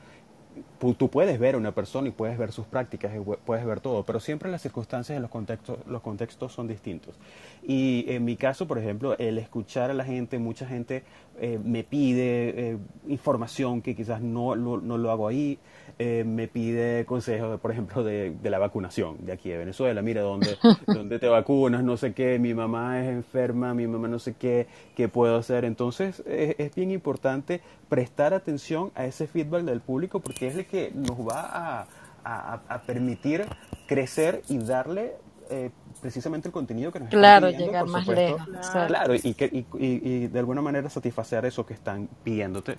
tú 0.98 1.08
puedes 1.08 1.38
ver 1.38 1.54
a 1.54 1.58
una 1.58 1.72
persona 1.72 2.08
y 2.08 2.10
puedes 2.10 2.36
ver 2.36 2.50
sus 2.50 2.66
prácticas 2.66 3.12
y 3.14 3.20
puedes 3.20 3.64
ver 3.64 3.80
todo, 3.80 4.02
pero 4.04 4.18
siempre 4.18 4.50
las 4.50 4.62
circunstancias 4.62 5.16
y 5.16 5.20
los 5.22 5.30
contextos, 5.30 5.78
los 5.86 6.02
contextos 6.02 6.52
son 6.52 6.66
distintos. 6.66 7.14
Y 7.62 8.04
en 8.08 8.24
mi 8.24 8.36
caso, 8.36 8.66
por 8.66 8.78
ejemplo, 8.78 9.16
el 9.18 9.38
escuchar 9.38 9.90
a 9.90 9.94
la 9.94 10.04
gente, 10.04 10.38
mucha 10.38 10.66
gente 10.66 11.04
eh, 11.38 11.58
me 11.62 11.84
pide 11.84 12.72
eh, 12.72 12.78
información 13.06 13.80
que 13.80 13.94
quizás 13.94 14.20
no, 14.20 14.56
no 14.56 14.98
lo 14.98 15.10
hago 15.10 15.28
ahí, 15.28 15.58
eh, 15.98 16.24
me 16.24 16.48
pide 16.48 17.04
consejos, 17.04 17.60
por 17.60 17.70
ejemplo, 17.70 18.02
de, 18.02 18.34
la 18.42 18.58
vacunación 18.58 19.24
de 19.24 19.32
aquí 19.32 19.50
de 19.50 19.58
Venezuela. 19.58 20.02
Mira, 20.02 20.22
¿dónde, 20.22 20.56
dónde 20.86 21.18
te 21.18 21.28
vacunas? 21.28 21.84
No 21.84 21.96
sé 21.96 22.12
qué, 22.12 22.38
mi 22.38 22.54
mamá 22.54 23.00
es 23.00 23.08
enferma, 23.08 23.74
mi 23.74 23.86
mamá 23.86 24.08
no 24.08 24.18
sé 24.18 24.34
qué, 24.34 24.66
qué 24.96 25.08
puedo 25.08 25.36
hacer. 25.36 25.64
Entonces, 25.64 26.22
es, 26.26 26.74
bien 26.74 26.90
importante 26.90 27.60
prestar 27.88 28.32
atención 28.32 28.90
a 28.94 29.04
ese 29.04 29.26
feedback 29.26 29.62
del 29.62 29.80
público 29.80 30.20
porque 30.20 30.48
es 30.48 30.56
el 30.56 30.64
que 30.72 30.90
nos 30.94 31.18
va 31.18 31.86
a, 32.24 32.82
permitir 32.86 33.44
crecer 33.86 34.42
y 34.48 34.56
darle 34.58 35.12
eh, 35.50 35.70
precisamente 36.00 36.48
el 36.48 36.52
contenido 36.52 36.90
que 36.90 37.00
nos 37.00 37.10
claro, 37.10 37.48
están 37.48 37.58
pidiendo, 37.58 37.72
llegar 37.72 37.86
más 37.86 38.06
lejos. 38.06 38.40
Claro, 38.88 39.14
y, 39.14 39.34
que, 39.34 39.44
y, 39.44 39.66
y, 39.78 40.26
de 40.28 40.38
alguna 40.38 40.62
manera 40.62 40.88
satisfacer 40.88 41.44
eso 41.44 41.66
que 41.66 41.74
están 41.74 42.08
pidiéndote 42.24 42.78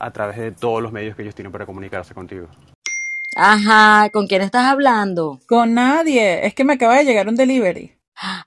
a 0.00 0.10
través 0.10 0.36
de 0.38 0.50
todos 0.50 0.82
los 0.82 0.90
medios 0.90 1.14
que 1.14 1.22
ellos 1.22 1.34
tienen 1.34 1.52
para 1.52 1.64
comunicarse 1.64 2.12
contigo. 2.12 2.48
Ajá, 3.36 4.10
¿con 4.10 4.26
quién 4.26 4.42
estás 4.42 4.66
hablando? 4.66 5.38
Con 5.46 5.74
nadie, 5.74 6.44
es 6.44 6.54
que 6.54 6.64
me 6.64 6.72
acaba 6.72 6.96
de 6.96 7.04
llegar 7.04 7.28
un 7.28 7.36
delivery. 7.36 7.92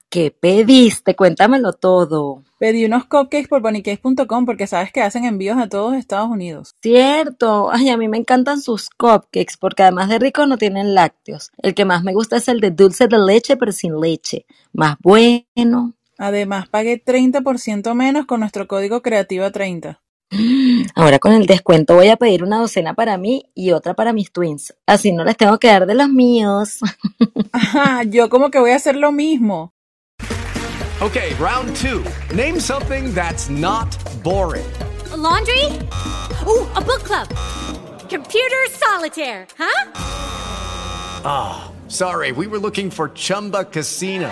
¿Qué 0.10 0.36
pediste? 0.38 1.16
Cuéntamelo 1.16 1.74
todo. 1.74 2.44
Pedí 2.60 2.86
unos 2.86 3.06
cupcakes 3.06 3.48
por 3.48 3.62
bonnycakes.com 3.62 4.46
porque 4.46 4.68
sabes 4.68 4.92
que 4.92 5.02
hacen 5.02 5.24
envíos 5.24 5.58
a 5.58 5.70
todos 5.70 5.96
Estados 5.96 6.30
Unidos. 6.30 6.76
Cierto. 6.82 7.72
Ay, 7.72 7.90
a 7.90 7.98
mí 7.98 8.08
me 8.08 8.18
encantan 8.18 8.62
sus 8.62 8.90
cupcakes 8.90 9.56
porque 9.60 9.84
además 9.84 10.10
de 10.10 10.20
ricos 10.20 10.48
no 10.48 10.58
tienen 10.58 10.94
lácteos. 10.94 11.52
El 11.58 11.74
que 11.74 11.86
más 11.86 12.04
me 12.04 12.14
gusta 12.14 12.38
es 12.38 12.48
el 12.50 12.60
de 12.60 12.72
dulce 12.72 13.08
de 13.08 13.18
leche 13.18 13.56
pero 13.56 13.72
sin 13.72 14.00
leche. 14.00 14.46
Más 14.74 14.98
bueno. 15.00 15.94
Además, 16.18 16.68
pagué 16.70 17.04
30% 17.04 17.96
menos 17.96 18.26
con 18.26 18.42
nuestro 18.42 18.68
código 18.68 19.02
creativa 19.02 19.50
30. 19.50 20.02
Ahora 20.96 21.20
con 21.20 21.34
el 21.34 21.46
descuento 21.46 21.96
voy 21.96 22.08
a 22.08 22.15
pedir 22.15 22.44
una 22.44 22.60
docena 22.60 22.94
para 22.94 23.17
mí 23.17 23.50
y 23.54 23.72
otra 23.72 23.94
para 23.94 24.13
mis 24.13 24.32
twins. 24.32 24.74
Así 24.86 25.12
no 25.12 25.24
les 25.24 25.38
tengo 25.38 25.58
que 25.60 25.67
dar 25.67 25.86
de 25.86 25.96
los 25.96 26.10
míos. 26.10 26.80
Ajá, 27.52 28.04
yo 28.04 28.30
como 28.30 28.50
que 28.50 28.60
voy 28.60 28.72
a 28.72 28.78
hacer 28.78 28.96
lo 28.96 29.12
mismo. 29.12 29.74
Okay, 31.02 31.34
round 31.39 31.76
two. 31.76 32.04
Name 32.36 32.60
something 32.60 33.13
that's 33.13 33.50
not 33.50 33.89
boring. 34.24 34.65
laundry? 35.22 35.65
Ooh, 36.48 36.67
a 36.76 36.82
book 36.82 37.04
club. 37.04 37.28
Computer 38.10 38.58
solitaire, 38.70 39.48
huh? 39.58 39.91
Ah, 41.24 41.72
oh, 41.72 41.89
sorry. 41.89 42.32
We 42.32 42.48
were 42.48 42.60
looking 42.60 42.89
for 42.89 43.10
Chumba 43.10 43.65
Casino. 43.65 44.32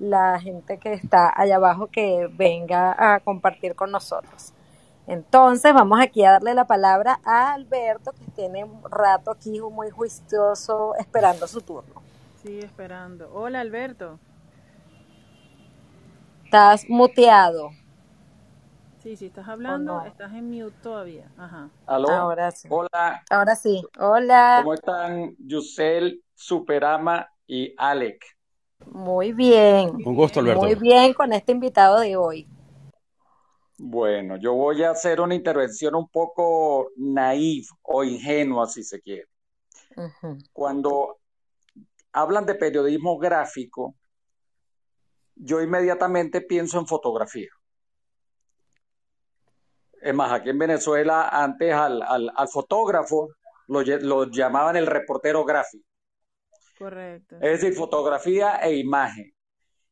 la 0.00 0.40
gente 0.40 0.78
que 0.78 0.94
está 0.94 1.32
allá 1.34 1.56
abajo 1.56 1.86
que 1.86 2.28
venga 2.32 2.96
a 2.98 3.20
compartir 3.20 3.76
con 3.76 3.92
nosotros. 3.92 4.52
Entonces, 5.06 5.72
vamos 5.74 6.00
aquí 6.00 6.24
a 6.24 6.32
darle 6.32 6.54
la 6.54 6.66
palabra 6.66 7.20
a 7.24 7.52
Alberto, 7.52 8.12
que 8.12 8.24
tiene 8.34 8.64
un 8.64 8.82
rato 8.90 9.30
aquí 9.30 9.60
muy 9.60 9.90
juicioso 9.90 10.94
esperando 10.96 11.46
su 11.46 11.60
turno. 11.60 12.02
Sí, 12.42 12.60
esperando. 12.60 13.30
Hola, 13.32 13.60
Alberto. 13.60 14.18
Estás 16.44 16.88
muteado. 16.88 17.70
Sí, 19.02 19.16
sí, 19.16 19.26
estás 19.26 19.48
hablando, 19.48 20.02
estás 20.04 20.32
en 20.32 20.50
mute 20.50 20.76
todavía. 20.82 21.30
Ajá. 21.38 21.70
¿Aló? 21.86 22.10
Ahora 22.10 22.50
sí. 22.50 22.68
Hola. 22.70 23.22
Ahora 23.30 23.56
sí. 23.56 23.82
Hola. 23.98 24.58
¿Cómo 24.62 24.74
están 24.74 25.36
Yusel, 25.38 26.22
Superama 26.34 27.28
y 27.46 27.74
Alec? 27.78 28.22
Muy 28.86 29.32
bien. 29.32 29.90
Un 30.04 30.14
gusto, 30.14 30.40
Alberto. 30.40 30.62
Muy 30.62 30.74
bien 30.74 31.12
con 31.14 31.32
este 31.32 31.52
invitado 31.52 32.00
de 32.00 32.16
hoy. 32.16 32.48
Bueno, 33.78 34.36
yo 34.36 34.54
voy 34.54 34.82
a 34.82 34.90
hacer 34.90 35.20
una 35.20 35.34
intervención 35.34 35.94
un 35.94 36.08
poco 36.08 36.90
naif 36.96 37.70
o 37.82 38.04
ingenua, 38.04 38.66
si 38.66 38.84
se 38.84 39.00
quiere. 39.00 39.26
Cuando 40.52 41.18
hablan 42.12 42.44
de 42.46 42.54
periodismo 42.54 43.18
gráfico, 43.18 43.94
yo 45.34 45.62
inmediatamente 45.62 46.42
pienso 46.42 46.78
en 46.78 46.86
fotografía. 46.86 47.48
Es 50.02 50.14
más, 50.14 50.32
aquí 50.32 50.50
en 50.50 50.58
Venezuela 50.58 51.28
antes 51.28 51.72
al, 51.72 52.02
al, 52.02 52.30
al 52.34 52.48
fotógrafo 52.48 53.30
lo, 53.68 53.82
lo, 53.82 54.24
llamaban 54.30 54.76
el 54.76 54.86
reportero 54.86 55.44
gráfico. 55.44 55.86
Correcto. 56.80 57.36
Es 57.42 57.60
decir, 57.60 57.74
fotografía 57.76 58.56
e 58.56 58.78
imagen. 58.78 59.34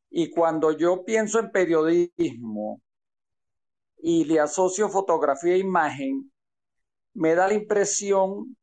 Y 0.08 0.30
cuando 0.30 0.72
yo 0.72 1.04
pienso 1.04 1.38
en 1.38 1.50
periodismo 1.50 2.80
y 3.98 4.24
le 4.24 4.40
asocio 4.40 4.88
fotografía 4.88 5.52
e 5.54 5.58
imagen, 5.58 6.32
me 7.12 7.34
da 7.34 7.46
la 7.46 7.52
impresión 7.52 8.56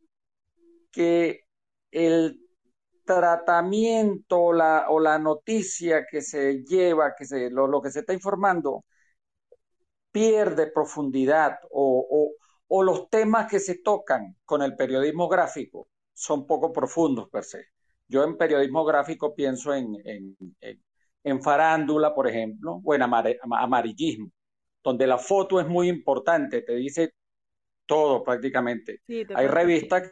que 0.91 1.41
el 1.91 2.39
tratamiento 3.05 4.53
la, 4.53 4.87
o 4.89 4.99
la 4.99 5.19
noticia 5.19 6.07
que 6.09 6.21
se 6.21 6.63
lleva, 6.63 7.13
que 7.15 7.25
se, 7.25 7.51
lo, 7.51 7.67
lo 7.67 7.79
que 7.79 7.91
se 7.91 7.99
está 7.99 8.13
informando, 8.13 8.85
pierde 10.11 10.71
profundidad 10.71 11.59
o, 11.69 12.07
o, 12.09 12.31
o, 12.69 12.83
los 12.83 13.07
temas 13.11 13.47
que 13.47 13.59
se 13.59 13.83
tocan 13.83 14.35
con 14.45 14.63
el 14.63 14.75
periodismo 14.75 15.27
gráfico 15.27 15.89
son 16.11 16.47
poco 16.47 16.73
profundos 16.73 17.29
per 17.29 17.43
se. 17.43 17.74
Yo 18.07 18.23
en 18.23 18.37
periodismo 18.37 18.85
gráfico 18.85 19.33
pienso 19.35 19.73
en, 19.73 19.95
en, 20.05 20.37
en, 20.61 20.83
en 21.23 21.41
farándula, 21.41 22.13
por 22.13 22.27
ejemplo, 22.27 22.81
o 22.83 22.93
en 22.95 23.01
amar, 23.01 23.35
amarillismo, 23.51 24.29
donde 24.83 25.07
la 25.07 25.17
foto 25.17 25.59
es 25.59 25.67
muy 25.67 25.89
importante, 25.89 26.61
te 26.61 26.75
dice 26.75 27.13
todo 27.85 28.23
prácticamente. 28.23 29.01
Sí, 29.07 29.25
Hay 29.33 29.47
revistas 29.47 30.11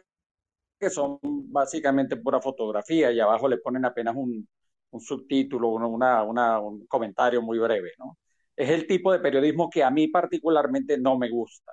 que 0.78 0.90
son 0.90 1.18
básicamente 1.22 2.16
pura 2.16 2.40
fotografía 2.40 3.12
y 3.12 3.20
abajo 3.20 3.48
le 3.48 3.58
ponen 3.58 3.84
apenas 3.84 4.14
un, 4.16 4.46
un 4.90 5.00
subtítulo, 5.00 5.68
una, 5.68 6.22
una, 6.22 6.60
un 6.60 6.86
comentario 6.86 7.42
muy 7.42 7.58
breve, 7.58 7.92
¿no? 7.98 8.18
Es 8.56 8.70
el 8.70 8.86
tipo 8.86 9.12
de 9.12 9.18
periodismo 9.20 9.68
que 9.70 9.82
a 9.82 9.90
mí 9.90 10.08
particularmente 10.08 10.98
no 10.98 11.18
me 11.18 11.28
gusta. 11.30 11.72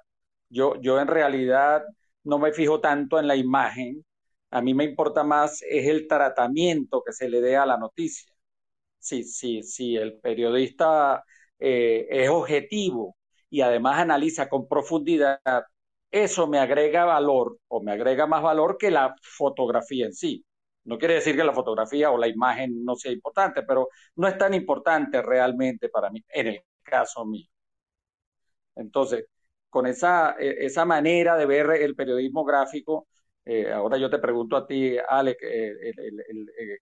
Yo, 0.49 0.75
yo 0.81 0.99
en 0.99 1.07
realidad 1.07 1.83
no 2.23 2.39
me 2.39 2.51
fijo 2.53 2.79
tanto 2.81 3.19
en 3.19 3.27
la 3.27 3.35
imagen, 3.35 4.03
a 4.51 4.61
mí 4.61 4.73
me 4.73 4.83
importa 4.85 5.23
más 5.23 5.61
es 5.63 5.87
el 5.87 6.07
tratamiento 6.07 7.03
que 7.05 7.13
se 7.13 7.29
le 7.29 7.41
dé 7.41 7.57
a 7.57 7.65
la 7.65 7.77
noticia. 7.77 8.33
Si, 8.99 9.23
si, 9.23 9.63
si 9.63 9.95
el 9.97 10.19
periodista 10.19 11.23
eh, 11.59 12.07
es 12.09 12.29
objetivo 12.29 13.17
y 13.49 13.61
además 13.61 13.99
analiza 13.99 14.49
con 14.49 14.67
profundidad, 14.67 15.39
eso 16.11 16.47
me 16.47 16.59
agrega 16.59 17.05
valor 17.05 17.57
o 17.67 17.81
me 17.81 17.91
agrega 17.93 18.27
más 18.27 18.43
valor 18.43 18.77
que 18.77 18.91
la 18.91 19.15
fotografía 19.21 20.05
en 20.05 20.13
sí. 20.13 20.45
No 20.83 20.97
quiere 20.97 21.15
decir 21.15 21.35
que 21.35 21.43
la 21.43 21.53
fotografía 21.53 22.11
o 22.11 22.17
la 22.17 22.27
imagen 22.27 22.83
no 22.83 22.95
sea 22.95 23.11
importante, 23.11 23.63
pero 23.63 23.89
no 24.15 24.27
es 24.27 24.37
tan 24.37 24.53
importante 24.53 25.21
realmente 25.21 25.89
para 25.89 26.09
mí, 26.09 26.23
en 26.29 26.47
el 26.47 26.61
caso 26.83 27.25
mío. 27.25 27.47
Entonces, 28.75 29.25
con 29.69 29.85
esa, 29.87 30.31
esa 30.39 30.85
manera 30.85 31.37
de 31.37 31.45
ver 31.45 31.69
el 31.71 31.95
periodismo 31.95 32.43
gráfico, 32.45 33.07
eh, 33.45 33.71
ahora 33.71 33.97
yo 33.97 34.09
te 34.09 34.19
pregunto 34.19 34.55
a 34.55 34.67
ti, 34.67 34.95
Alex, 35.09 35.41
eh, 35.43 35.73
el, 35.97 35.99
el, 35.99 36.49
el, 36.57 36.79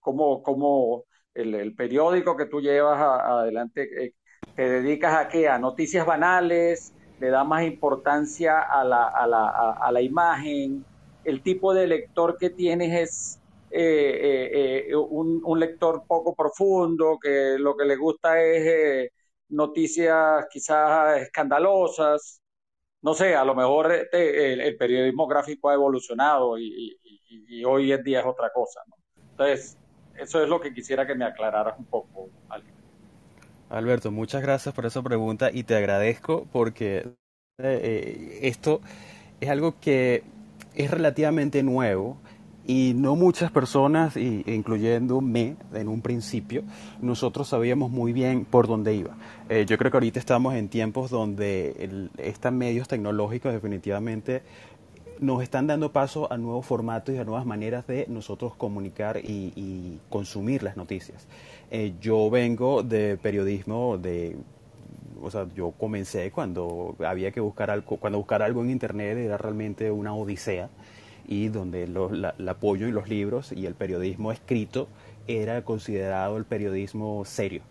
¿cómo, 0.00 0.42
cómo 0.42 1.04
el, 1.34 1.74
periódico 1.74 2.36
que 2.36 2.46
tú 2.46 2.60
llevas 2.60 3.00
a, 3.00 3.40
adelante, 3.40 4.04
eh, 4.04 4.14
te 4.54 4.68
dedicas 4.68 5.14
a 5.14 5.28
qué? 5.28 5.48
¿A 5.48 5.58
noticias 5.58 6.06
banales? 6.06 6.92
¿Le 7.20 7.30
da 7.30 7.44
más 7.44 7.64
importancia 7.64 8.60
a 8.60 8.84
la, 8.84 9.08
a 9.08 9.26
la, 9.26 9.48
a, 9.80 9.92
la 9.92 10.02
imagen? 10.02 10.84
¿El 11.24 11.42
tipo 11.42 11.72
de 11.72 11.86
lector 11.86 12.36
que 12.36 12.50
tienes 12.50 12.92
es 12.92 13.42
eh, 13.70 14.88
eh, 14.90 14.96
un, 14.96 15.40
un, 15.44 15.60
lector 15.60 16.04
poco 16.06 16.34
profundo, 16.34 17.18
que 17.20 17.56
lo 17.58 17.74
que 17.76 17.86
le 17.86 17.96
gusta 17.96 18.38
es 18.42 18.66
eh, 18.66 19.10
noticias 19.48 20.46
quizás 20.50 21.22
escandalosas. 21.22 22.41
No 23.02 23.14
sé, 23.14 23.34
a 23.34 23.44
lo 23.44 23.54
mejor 23.54 23.92
este, 23.92 24.52
el, 24.52 24.76
periodismo 24.76 25.26
gráfico 25.26 25.68
ha 25.68 25.74
evolucionado 25.74 26.56
y, 26.56 26.96
hoy 27.66 27.92
en 27.92 28.02
día 28.02 28.20
es 28.20 28.26
otra 28.26 28.50
cosa. 28.50 28.80
Entonces, 29.32 29.76
eso 30.16 30.42
es 30.42 30.48
lo 30.48 30.60
que 30.60 30.72
quisiera 30.72 31.06
que 31.06 31.14
me 31.14 31.24
aclararas 31.24 31.78
un 31.78 31.84
poco, 31.84 32.30
Ale. 32.48 32.64
Alberto, 33.68 34.10
muchas 34.10 34.42
gracias 34.42 34.74
por 34.74 34.86
esa 34.86 35.02
pregunta 35.02 35.50
y 35.52 35.64
te 35.64 35.74
agradezco 35.74 36.46
porque 36.52 37.12
eh, 37.58 38.38
esto 38.42 38.80
es 39.40 39.48
algo 39.48 39.74
que 39.80 40.22
es 40.74 40.90
relativamente 40.90 41.62
nuevo 41.62 42.18
y 42.66 42.92
no 42.94 43.16
muchas 43.16 43.50
personas, 43.50 44.16
incluyéndome 44.16 45.56
en 45.72 45.88
un 45.88 46.00
principio, 46.00 46.62
nosotros 47.00 47.48
sabíamos 47.48 47.90
muy 47.90 48.12
bien 48.12 48.44
por 48.44 48.68
dónde 48.68 48.94
iba. 48.94 49.16
Eh, 49.48 49.64
yo 49.66 49.76
creo 49.78 49.90
que 49.90 49.96
ahorita 49.96 50.18
estamos 50.18 50.54
en 50.54 50.68
tiempos 50.68 51.10
donde 51.10 52.00
estos 52.18 52.52
medios 52.52 52.88
tecnológicos 52.88 53.52
definitivamente 53.52 54.42
nos 55.18 55.42
están 55.42 55.68
dando 55.68 55.92
paso 55.92 56.32
a 56.32 56.36
nuevos 56.36 56.66
formatos 56.66 57.14
y 57.14 57.18
a 57.18 57.24
nuevas 57.24 57.46
maneras 57.46 57.86
de 57.86 58.06
nosotros 58.08 58.54
comunicar 58.56 59.18
y, 59.18 59.52
y 59.54 59.98
consumir 60.08 60.62
las 60.62 60.76
noticias. 60.76 61.28
Eh, 61.70 61.94
yo 62.00 62.28
vengo 62.28 62.82
de 62.82 63.16
periodismo 63.16 63.98
de 63.98 64.36
o 65.22 65.30
sea, 65.30 65.46
yo 65.54 65.70
comencé 65.72 66.32
cuando 66.32 66.96
había 67.06 67.30
que 67.30 67.40
buscar 67.40 67.70
algo, 67.70 67.96
cuando 67.96 68.18
buscar 68.18 68.42
algo 68.42 68.62
en 68.62 68.70
internet 68.70 69.16
era 69.16 69.38
realmente 69.38 69.90
una 69.90 70.14
odisea 70.14 70.68
y 71.26 71.48
donde 71.48 71.86
la, 71.88 72.34
el 72.38 72.48
apoyo 72.48 72.86
y 72.88 72.92
los 72.92 73.08
libros 73.08 73.52
y 73.52 73.66
el 73.66 73.74
periodismo 73.74 74.32
escrito 74.32 74.88
era 75.26 75.64
considerado 75.64 76.36
el 76.36 76.44
periodismo 76.44 77.24
serio. 77.24 77.62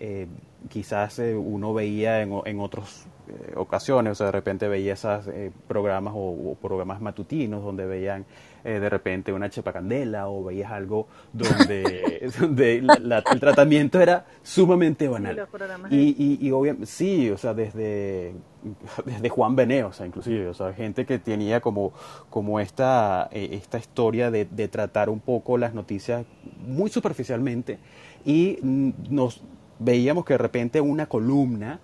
Eh, 0.00 0.26
quizás 0.68 1.18
eh, 1.18 1.34
uno 1.34 1.72
veía 1.72 2.22
en, 2.22 2.32
en 2.44 2.60
otras 2.60 3.06
eh, 3.28 3.52
ocasiones, 3.56 4.12
o 4.12 4.14
sea, 4.14 4.26
de 4.26 4.32
repente 4.32 4.68
veía 4.68 4.94
esos 4.94 5.26
eh, 5.28 5.50
programas 5.68 6.14
o, 6.16 6.50
o, 6.50 6.54
programas 6.54 7.00
matutinos 7.00 7.62
donde 7.62 7.86
veían 7.86 8.24
de 8.64 8.90
repente 8.90 9.32
una 9.32 9.48
chepacandela 9.48 10.28
o 10.28 10.42
veías 10.42 10.72
algo 10.72 11.06
donde, 11.32 12.28
donde 12.40 12.82
la, 12.82 12.98
la, 13.00 13.22
el 13.32 13.38
tratamiento 13.38 14.00
era 14.00 14.26
sumamente 14.42 15.06
banal. 15.06 15.46
Y, 15.88 16.16
y, 16.18 16.48
y 16.48 16.50
obviamente, 16.50 16.86
sí, 16.86 17.30
o 17.30 17.38
sea, 17.38 17.54
desde, 17.54 18.34
desde 19.04 19.28
Juan 19.28 19.54
Bené, 19.54 19.84
o 19.84 19.92
sea, 19.92 20.04
inclusive, 20.04 20.48
o 20.48 20.54
sea, 20.54 20.72
gente 20.72 21.06
que 21.06 21.20
tenía 21.20 21.60
como, 21.60 21.92
como 22.28 22.58
esta, 22.58 23.28
esta 23.30 23.78
historia 23.78 24.32
de, 24.32 24.46
de 24.46 24.66
tratar 24.66 25.10
un 25.10 25.20
poco 25.20 25.58
las 25.58 25.72
noticias 25.72 26.26
muy 26.66 26.90
superficialmente 26.90 27.78
y 28.24 28.58
nos 28.62 29.42
veíamos 29.78 30.24
que 30.24 30.34
de 30.34 30.38
repente 30.38 30.80
una 30.80 31.06
columna 31.06 31.80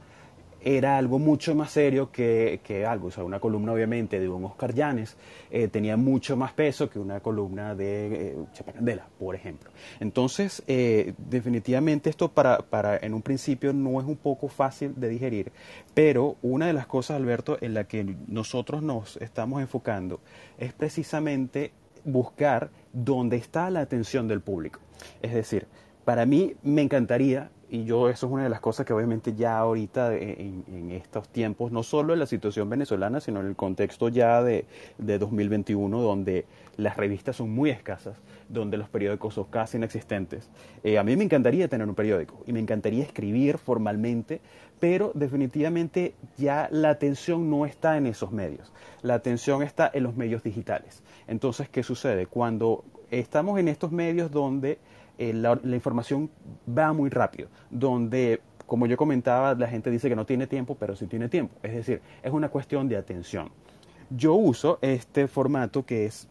era 0.64 0.96
algo 0.96 1.18
mucho 1.18 1.54
más 1.54 1.72
serio 1.72 2.10
que, 2.10 2.60
que, 2.62 2.86
algo. 2.86 3.08
O 3.08 3.10
sea, 3.10 3.24
una 3.24 3.40
columna 3.40 3.72
obviamente 3.72 4.20
de 4.20 4.28
un 4.28 4.44
Oscar 4.44 4.74
Llanes 4.74 5.16
eh, 5.50 5.68
tenía 5.68 5.96
mucho 5.96 6.36
más 6.36 6.52
peso 6.52 6.88
que 6.88 6.98
una 6.98 7.20
columna 7.20 7.74
de 7.74 8.36
eh, 8.36 8.98
por 9.18 9.34
ejemplo. 9.34 9.70
Entonces, 10.00 10.62
eh, 10.66 11.14
definitivamente 11.18 12.10
esto 12.10 12.28
para, 12.28 12.58
para, 12.58 12.96
en 12.96 13.14
un 13.14 13.22
principio 13.22 13.72
no 13.72 14.00
es 14.00 14.06
un 14.06 14.16
poco 14.16 14.48
fácil 14.48 14.94
de 14.96 15.08
digerir, 15.08 15.52
pero 15.94 16.36
una 16.42 16.66
de 16.66 16.72
las 16.72 16.86
cosas, 16.86 17.16
Alberto, 17.16 17.58
en 17.60 17.74
la 17.74 17.84
que 17.84 18.16
nosotros 18.28 18.82
nos 18.82 19.16
estamos 19.18 19.60
enfocando 19.60 20.20
es 20.58 20.72
precisamente 20.72 21.72
buscar 22.04 22.70
dónde 22.92 23.36
está 23.36 23.70
la 23.70 23.80
atención 23.80 24.28
del 24.28 24.40
público. 24.40 24.80
Es 25.20 25.34
decir, 25.34 25.66
para 26.04 26.26
mí 26.26 26.54
me 26.62 26.82
encantaría 26.82 27.50
y 27.72 27.84
yo 27.84 28.10
eso 28.10 28.26
es 28.26 28.32
una 28.32 28.42
de 28.42 28.50
las 28.50 28.60
cosas 28.60 28.84
que 28.84 28.92
obviamente 28.92 29.32
ya 29.32 29.56
ahorita 29.56 30.14
en, 30.14 30.62
en, 30.68 30.90
estos 30.90 31.30
tiempos, 31.30 31.72
no 31.72 31.82
solo 31.82 32.12
en 32.12 32.18
la 32.18 32.26
situación 32.26 32.68
venezolana, 32.68 33.18
sino 33.18 33.40
en 33.40 33.46
el 33.46 33.56
contexto 33.56 34.10
ya 34.10 34.42
de, 34.42 34.66
de 34.98 35.18
2021, 35.18 36.02
donde 36.02 36.44
las 36.76 36.98
revistas 36.98 37.36
son 37.36 37.48
muy 37.48 37.70
escasas, 37.70 38.18
donde 38.50 38.76
los 38.76 38.90
periódicos 38.90 39.32
son 39.32 39.44
casi 39.44 39.78
inexistentes. 39.78 40.50
Eh, 40.84 40.98
a 40.98 41.02
mí 41.02 41.16
me 41.16 41.24
encantaría 41.24 41.66
tener 41.66 41.88
un 41.88 41.94
periódico 41.94 42.44
y 42.46 42.52
me 42.52 42.60
encantaría 42.60 43.04
escribir 43.04 43.56
formalmente, 43.56 44.42
pero 44.78 45.10
definitivamente 45.14 46.14
ya 46.36 46.68
la 46.70 46.90
atención 46.90 47.48
no 47.48 47.64
está 47.64 47.96
en 47.96 48.06
esos 48.06 48.32
medios, 48.32 48.70
la 49.00 49.14
atención 49.14 49.62
está 49.62 49.90
en 49.94 50.02
los 50.02 50.14
medios 50.14 50.42
digitales. 50.42 51.02
Entonces, 51.26 51.70
¿qué 51.70 51.82
sucede? 51.82 52.26
Cuando 52.26 52.84
estamos 53.10 53.58
en 53.58 53.68
estos 53.68 53.92
medios 53.92 54.30
donde 54.30 54.78
eh, 55.18 55.32
la, 55.32 55.58
información 55.64 56.30
va 56.66 56.92
muy 56.92 57.10
rápido, 57.10 57.48
donde 57.70 58.40
como 58.66 58.86
yo 58.86 58.96
comentaba, 58.96 59.54
la 59.54 59.68
gente 59.68 59.90
dice 59.90 60.08
que 60.08 60.16
no 60.16 60.24
tiene 60.24 60.46
tiempo, 60.46 60.76
pero 60.78 60.96
sí 60.96 61.06
tiene 61.06 61.28
tiempo. 61.28 61.54
Es 61.62 61.74
decir, 61.74 62.00
es 62.22 62.32
una 62.32 62.48
cuestión 62.48 62.88
de 62.88 62.96
atención. 62.96 63.50
Yo 64.08 64.34
uso 64.34 64.78
este 64.80 65.28
formato 65.28 65.84
que 65.84 66.06
es 66.06 66.28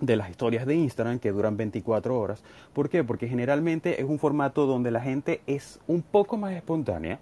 de 0.00 0.16
las 0.16 0.30
historias 0.30 0.66
de 0.66 0.74
Instagram 0.74 1.18
que 1.18 1.30
duran 1.30 1.56
24 1.56 2.18
horas. 2.18 2.42
¿Por 2.72 2.88
qué? 2.88 3.04
Porque 3.04 3.28
generalmente 3.28 4.00
es 4.00 4.08
un 4.08 4.18
formato 4.18 4.66
donde 4.66 4.90
la 4.90 5.00
gente 5.00 5.42
es 5.46 5.80
un 5.86 6.02
poco 6.02 6.36
más 6.36 6.52
espontánea, 6.52 7.18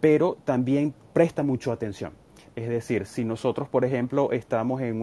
pero 0.00 0.36
también 0.44 0.94
presta 1.12 1.42
mucho 1.42 1.72
atención. 1.72 2.12
Es 2.60 2.68
decir, 2.68 3.06
si 3.06 3.24
nosotros, 3.24 3.68
por 3.68 3.86
ejemplo, 3.86 4.32
estamos 4.32 4.82
en, 4.82 5.00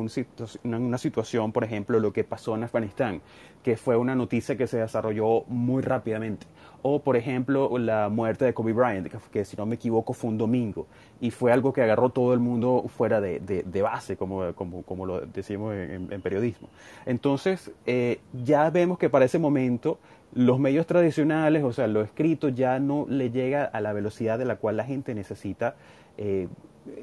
una 0.64 0.98
situación, 1.00 1.52
por 1.52 1.64
ejemplo, 1.64 2.00
lo 2.00 2.14
que 2.14 2.24
pasó 2.24 2.54
en 2.54 2.64
Afganistán, 2.64 3.22
que 3.64 3.78
fue 3.78 3.98
una 3.98 4.14
noticia 4.14 4.56
que 4.56 4.68
se 4.68 4.78
desarrolló 4.78 5.44
muy 5.48 5.82
rápidamente, 5.82 6.46
o 6.84 7.02
por 7.02 7.18
ejemplo 7.18 7.76
la 7.80 8.10
muerte 8.10 8.46
de 8.46 8.54
Kobe 8.54 8.74
Bryant, 8.74 9.12
que, 9.32 9.44
si 9.44 9.58
no 9.58 9.66
me 9.66 9.76
equivoco 9.76 10.14
fue 10.14 10.30
un 10.30 10.38
domingo, 10.38 10.86
y 11.20 11.32
fue 11.32 11.52
algo 11.52 11.74
que 11.74 11.82
agarró 11.82 12.10
todo 12.10 12.36
el 12.36 12.40
mundo 12.40 12.86
fuera 12.96 13.20
de, 13.20 13.82
base, 13.82 14.18
como, 14.18 14.54
como, 14.54 15.06
lo 15.08 15.22
decimos 15.22 15.74
en, 15.74 16.22
periodismo. 16.22 16.70
Entonces, 17.08 17.72
eh, 17.88 18.20
ya 18.34 18.70
vemos 18.70 19.00
que 19.00 19.10
para 19.10 19.26
ese 19.26 19.40
momento 19.40 19.98
los 20.32 20.60
medios 20.60 20.86
tradicionales, 20.86 21.64
o 21.64 21.74
sea, 21.74 21.88
lo 21.88 22.02
escrito 22.02 22.50
ya 22.50 22.78
no 22.78 23.08
le 23.10 23.32
llega 23.32 23.66
a 23.66 23.82
la 23.82 23.94
velocidad 23.94 24.38
de 24.38 24.46
la 24.46 24.58
cual 24.58 24.78
la 24.78 24.84
gente 24.84 25.16
necesita 25.16 25.76
eh, 26.18 26.48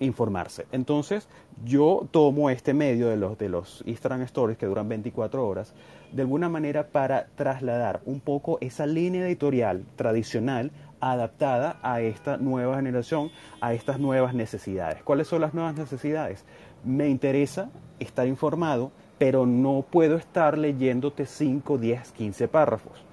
informarse. 0.01 0.67
Entonces, 0.73 1.29
yo 1.65 2.07
tomo 2.11 2.51
este 2.51 2.75
medio 2.75 3.09
de 3.09 3.17
los, 3.17 3.39
de 3.39 3.49
los 3.49 3.83
Instagram 3.87 4.23
Stories 4.23 4.59
que 4.59 4.67
duran 4.67 4.89
24 4.89 5.47
horas, 5.47 5.75
de 6.13 6.23
alguna 6.23 6.49
manera 6.49 6.89
para 6.89 7.27
trasladar 7.35 8.01
un 8.05 8.21
poco 8.21 8.59
esa 8.61 8.87
línea 8.87 9.27
editorial 9.27 9.85
tradicional 9.97 10.71
adaptada 11.01 11.79
a 11.83 12.01
esta 12.01 12.37
nueva 12.39 12.77
generación, 12.77 13.31
a 13.61 13.75
estas 13.75 13.99
nuevas 13.99 14.35
necesidades. 14.35 15.03
¿Cuáles 15.03 15.29
son 15.29 15.43
las 15.43 15.53
nuevas 15.53 15.77
necesidades? 15.77 16.45
Me 16.85 17.09
interesa 17.09 17.71
estar 17.99 18.27
informado, 18.27 18.91
pero 19.19 19.47
no 19.47 19.85
puedo 19.89 20.17
estar 20.17 20.57
leyéndote 20.57 21.27
5, 21.27 21.79
10, 21.79 22.13
15 22.13 22.49
párrafos. 22.49 23.05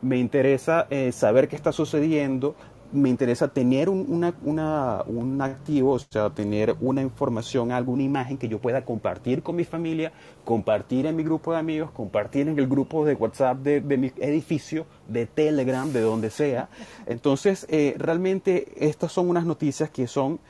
Me 0.00 0.18
interesa 0.18 0.86
eh, 0.90 1.10
saber 1.10 1.48
qué 1.48 1.56
está 1.56 1.72
sucediendo, 1.72 2.54
me 2.92 3.08
interesa 3.08 3.48
tener 3.48 3.88
un, 3.88 4.32
un 4.42 5.42
activo, 5.42 5.92
o 5.92 5.98
sea, 5.98 6.30
tener 6.30 6.76
una 6.80 7.02
información, 7.02 7.70
alguna 7.70 8.02
imagen 8.02 8.38
que 8.38 8.48
yo 8.48 8.58
pueda 8.58 8.84
compartir 8.84 9.42
con 9.42 9.56
mi 9.56 9.64
familia, 9.64 10.12
compartir 10.44 11.06
en 11.06 11.16
mi 11.16 11.22
grupo 11.22 11.52
de 11.52 11.58
amigos, 11.58 11.90
compartir 11.90 12.48
en 12.48 12.58
el 12.58 12.66
grupo 12.66 13.04
de 13.04 13.14
WhatsApp 13.14 13.58
de, 13.58 13.80
mi 13.96 14.12
edificio, 14.18 14.86
de 15.06 15.26
Telegram, 15.26 15.92
de 15.92 16.00
donde 16.00 16.30
sea. 16.30 16.68
Entonces, 17.06 17.66
eh, 17.68 17.94
realmente 17.98 18.72
estas 18.76 19.12
son 19.12 19.28
unas 19.28 19.44
noticias 19.44 19.90
que 19.90 20.06
son 20.06 20.40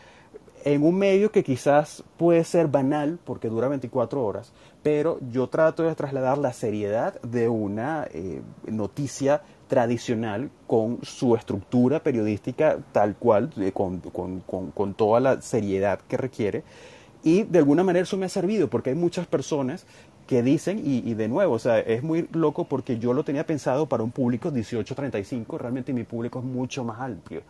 en 0.65 0.83
un 0.83 0.97
medio 0.97 1.31
que 1.31 1.45
quizás 1.45 2.05
puede 2.17 2.45
ser 2.45 2.69
banal 2.69 3.19
porque 3.25 3.49
dura 3.49 3.69
24 3.69 4.25
horas, 4.25 4.53
pero 4.83 5.19
yo 5.31 5.49
trato 5.49 5.83
de 5.83 5.95
trasladar 5.95 6.39
la 6.39 6.53
seriedad 6.53 7.21
de 7.23 7.49
una 7.49 8.07
eh, 8.13 8.43
noticia 8.67 9.43
tradicional 9.69 10.51
con 10.67 10.99
su 11.03 11.37
estructura 11.37 12.03
periodística 12.03 12.79
tal 12.93 13.15
cual, 13.17 13.51
eh, 13.59 13.73
con, 13.73 14.01
con, 14.01 14.41
con, 14.41 14.95
toda 14.95 15.21
la 15.21 15.41
seriedad 15.41 16.01
que 16.09 16.17
requiere. 16.17 16.65
Y 17.23 17.43
de 17.45 17.59
alguna 17.59 17.85
manera 17.85 18.05
eso 18.05 18.17
me 18.17 18.27
ha 18.27 18.31
servido 18.31 18.69
porque 18.69 18.91
hay 18.91 18.97
muchas 18.97 19.27
personas 19.27 19.87
que 20.29 20.43
dicen, 20.43 20.83
y, 20.85 21.15
de 21.15 21.27
nuevo, 21.27 21.55
o 21.55 21.59
sea, 21.59 21.79
es 21.81 22.03
muy 22.03 22.29
loco 22.33 22.65
porque 22.65 22.99
yo 22.99 23.15
lo 23.15 23.25
tenía 23.25 23.47
pensado 23.47 23.87
para 23.87 24.03
un 24.03 24.11
público 24.11 24.53
18-35, 24.53 25.57
realmente 25.57 25.95
mi 25.95 26.05
público 26.05 26.41
es 26.41 26.45
mucho 26.45 26.85
más 26.85 27.01
amplio. 27.01 27.41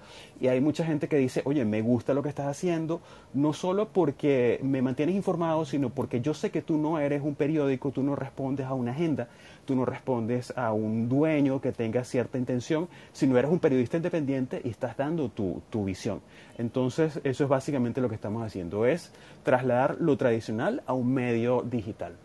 Y 0.40 0.46
hay 0.46 0.60
mucha 0.60 0.84
gente 0.84 1.08
que 1.08 1.16
dice, 1.16 1.42
oye, 1.44 1.64
me 1.64 1.82
gusta 1.82 2.14
lo 2.14 2.22
que 2.22 2.28
estás 2.28 2.46
haciendo, 2.46 3.00
no 3.34 3.52
solo 3.52 3.88
porque 3.88 4.60
me 4.62 4.80
mantienes 4.80 5.16
informado, 5.16 5.64
sino 5.64 5.90
porque 5.90 6.20
yo 6.20 6.34
sé 6.34 6.52
que 6.52 6.62
tú 6.62 6.78
no 6.78 7.00
eres 7.00 7.20
un 7.20 7.34
periódico, 7.34 7.90
tú 7.90 8.04
no 8.04 8.14
respondes 8.14 8.66
a 8.66 8.74
una 8.74 8.92
agenda, 8.92 9.28
tú 9.68 9.76
no 9.76 9.84
respondes 9.84 10.50
a 10.56 10.72
un 10.72 11.10
dueño 11.10 11.60
que 11.60 11.72
tenga 11.72 12.02
cierta 12.02 12.38
intención, 12.38 12.88
sino 13.12 13.36
eres 13.36 13.50
un 13.50 13.58
periodista 13.58 13.98
independiente 13.98 14.62
y 14.64 14.70
estás 14.70 14.96
dando 14.96 15.28
tu, 15.28 15.60
tu 15.68 15.84
visión. 15.84 16.22
Entonces, 16.56 17.20
eso 17.22 17.44
es 17.44 17.50
básicamente 17.50 18.00
lo 18.00 18.08
que 18.08 18.14
estamos 18.14 18.42
haciendo, 18.42 18.86
es 18.86 19.12
trasladar 19.42 19.98
lo 20.00 20.16
tradicional 20.16 20.82
a 20.86 20.94
un 20.94 21.12
medio 21.12 21.60
digital. 21.60 22.16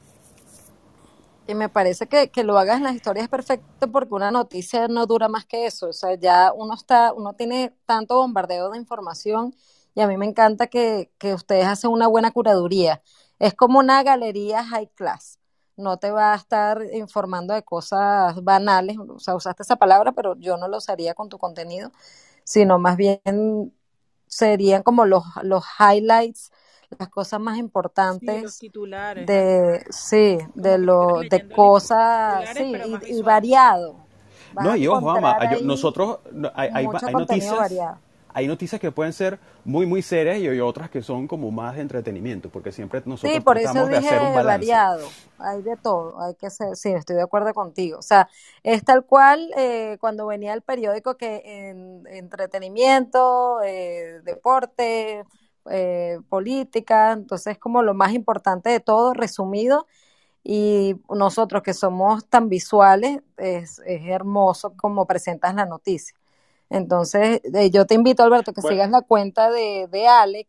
Y 1.45 1.53
me 1.53 1.67
parece 1.67 2.07
que, 2.07 2.29
que 2.29 2.45
lo 2.45 2.57
hagas 2.57 2.77
en 2.77 2.83
las 2.83 2.95
historias 2.95 3.25
es 3.25 3.29
perfecto 3.29 3.91
porque 3.91 4.13
una 4.13 4.31
noticia 4.31 4.87
no 4.87 5.05
dura 5.05 5.27
más 5.27 5.43
que 5.43 5.65
eso. 5.65 5.89
O 5.89 5.93
sea, 5.93 6.15
ya 6.15 6.53
uno 6.55 6.75
está, 6.75 7.11
uno 7.11 7.33
tiene 7.33 7.73
tanto 7.85 8.15
bombardeo 8.15 8.69
de 8.69 8.77
información 8.77 9.53
y 9.95 9.99
a 9.99 10.07
mí 10.07 10.15
me 10.15 10.27
encanta 10.27 10.67
que, 10.67 11.11
que 11.17 11.33
ustedes 11.33 11.65
hacen 11.65 11.91
una 11.91 12.07
buena 12.07 12.31
curaduría. 12.31 13.01
Es 13.37 13.53
como 13.53 13.79
una 13.79 14.01
galería 14.01 14.63
high 14.63 14.87
class. 14.95 15.42
No 15.75 15.97
te 15.97 16.11
va 16.11 16.33
a 16.33 16.35
estar 16.35 16.81
informando 16.93 17.53
de 17.53 17.63
cosas 17.63 18.43
banales. 18.43 18.97
O 18.97 19.19
sea, 19.19 19.35
usaste 19.35 19.63
esa 19.63 19.75
palabra, 19.75 20.11
pero 20.11 20.35
yo 20.37 20.57
no 20.57 20.67
lo 20.67 20.77
usaría 20.77 21.13
con 21.13 21.29
tu 21.29 21.37
contenido, 21.37 21.91
sino 22.43 22.79
más 22.79 22.97
bien 22.97 23.73
serían 24.27 24.83
como 24.83 25.05
los, 25.05 25.23
los 25.43 25.63
highlights 25.79 26.51
las 26.99 27.09
cosas 27.09 27.39
más 27.39 27.57
importantes 27.57 28.59
de 29.25 29.85
sí 29.89 30.37
de 30.53 30.77
lo 30.77 31.21
de 31.21 31.49
cosas 31.49 32.49
sí 32.55 32.73
y, 33.07 33.21
variado. 33.21 33.95
No 34.53 34.75
y 34.75 34.87
ojo 34.87 35.09
ama, 35.09 35.37
nosotros 35.63 36.19
hay, 36.53 36.69
hay, 36.73 36.87
noticias 36.87 37.71
hay 38.33 38.47
noticias 38.47 38.79
que 38.79 38.91
pueden 38.91 39.13
ser 39.13 39.39
muy 39.63 39.85
muy 39.85 40.01
serias 40.01 40.37
y 40.39 40.47
hay 40.47 40.59
otras 40.59 40.89
que 40.89 41.01
son 41.01 41.27
como 41.27 41.51
más 41.51 41.75
de 41.75 41.81
entretenimiento 41.81 42.49
porque 42.49 42.71
siempre 42.71 43.01
nosotros 43.05 43.33
sí, 43.33 43.39
por 43.41 43.57
eso 43.57 43.87
dije 43.87 44.01
de 44.01 44.07
hacer 44.07 44.21
un 44.21 44.33
variado. 44.33 45.07
Hay 45.37 45.61
de 45.61 45.77
todo 45.77 46.21
hay 46.21 46.35
que 46.35 46.49
ser 46.49 46.75
sí 46.75 46.91
estoy 46.91 47.15
de 47.15 47.23
acuerdo 47.23 47.53
contigo. 47.53 47.99
O 47.99 48.03
sea 48.03 48.29
es 48.63 48.83
tal 48.83 49.05
cual 49.05 49.51
eh, 49.57 49.97
cuando 49.99 50.27
venía 50.27 50.53
el 50.53 50.61
periódico 50.61 51.17
que 51.17 51.41
en 51.45 52.07
entretenimiento 52.07 53.61
eh, 53.63 54.21
deporte 54.23 55.23
eh, 55.69 56.19
política, 56.27 57.13
entonces 57.13 57.53
es 57.53 57.57
como 57.57 57.83
lo 57.83 57.93
más 57.93 58.11
importante 58.13 58.69
de 58.69 58.81
todo, 58.81 59.13
resumido, 59.13 59.87
y 60.43 60.95
nosotros 61.09 61.63
que 61.63 61.73
somos 61.73 62.27
tan 62.27 62.49
visuales, 62.49 63.21
es, 63.37 63.81
hermoso 63.85 64.73
como 64.75 65.07
presentas 65.07 65.55
la 65.55 65.65
noticia. 65.65 66.17
Entonces, 66.73 67.39
eh, 67.53 67.69
yo 67.69 67.85
te 67.85 67.93
invito, 67.93 68.23
Alberto, 68.23 68.51
que 68.51 68.63
sigas 68.63 68.89
la 68.89 69.01
cuenta 69.03 69.51
de, 69.51 69.87
de 69.91 70.07
Alec 70.07 70.47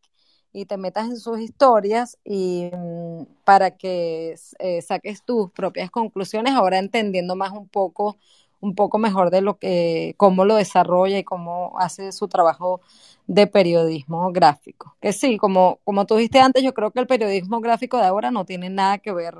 y 0.55 0.64
te 0.64 0.79
metas 0.79 1.07
en 1.11 1.18
sus 1.18 1.39
historias 1.39 2.16
y 2.25 2.70
mm, 2.72 3.25
para 3.45 3.72
que 3.72 4.35
eh, 4.59 4.81
saques 4.81 5.22
tus 5.22 5.51
propias 5.51 5.91
conclusiones, 5.91 6.55
ahora 6.55 6.79
entendiendo 6.79 7.37
más 7.37 7.53
un 7.53 7.68
poco 7.68 8.16
un 8.61 8.75
poco 8.75 8.97
mejor 8.97 9.29
de 9.29 9.43
lo 9.43 9.59
que, 9.59 10.14
cómo 10.16 10.47
lo 10.47 10.55
desarrolla 10.55 11.18
y 11.18 11.25
cómo 11.25 11.79
hace 11.79 12.12
su 12.12 12.29
trabajo 12.29 12.81
de 13.27 13.47
periodismo 13.47 14.33
gráfico. 14.33 14.97
Que 15.03 15.12
sí, 15.12 15.37
como, 15.37 15.81
como 15.85 16.07
tú 16.07 16.16
dijiste 16.16 16.41
antes, 16.41 16.62
yo 16.62 16.72
creo 16.72 16.91
que 16.91 17.01
el 17.01 17.07
periodismo 17.07 17.61
gráfico 17.61 17.99
de 17.99 18.05
ahora 18.07 18.31
no 18.31 18.47
tiene 18.47 18.70
nada 18.70 18.97
que 18.97 19.12
ver 19.12 19.35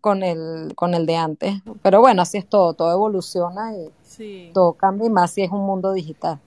con 0.00 0.22
el, 0.22 0.74
con 0.74 0.94
el 0.94 1.06
de 1.06 1.16
antes. 1.16 1.54
Pero 1.82 2.00
bueno, 2.00 2.22
así 2.22 2.38
es 2.38 2.46
todo, 2.48 2.74
todo 2.74 2.92
evoluciona 2.92 3.72
y 3.74 4.52
todo 4.52 4.74
cambia 4.74 5.06
y 5.06 5.10
más 5.10 5.32
si 5.32 5.42
es 5.42 5.50
un 5.50 5.64
mundo 5.66 5.92
digital. 5.92 6.38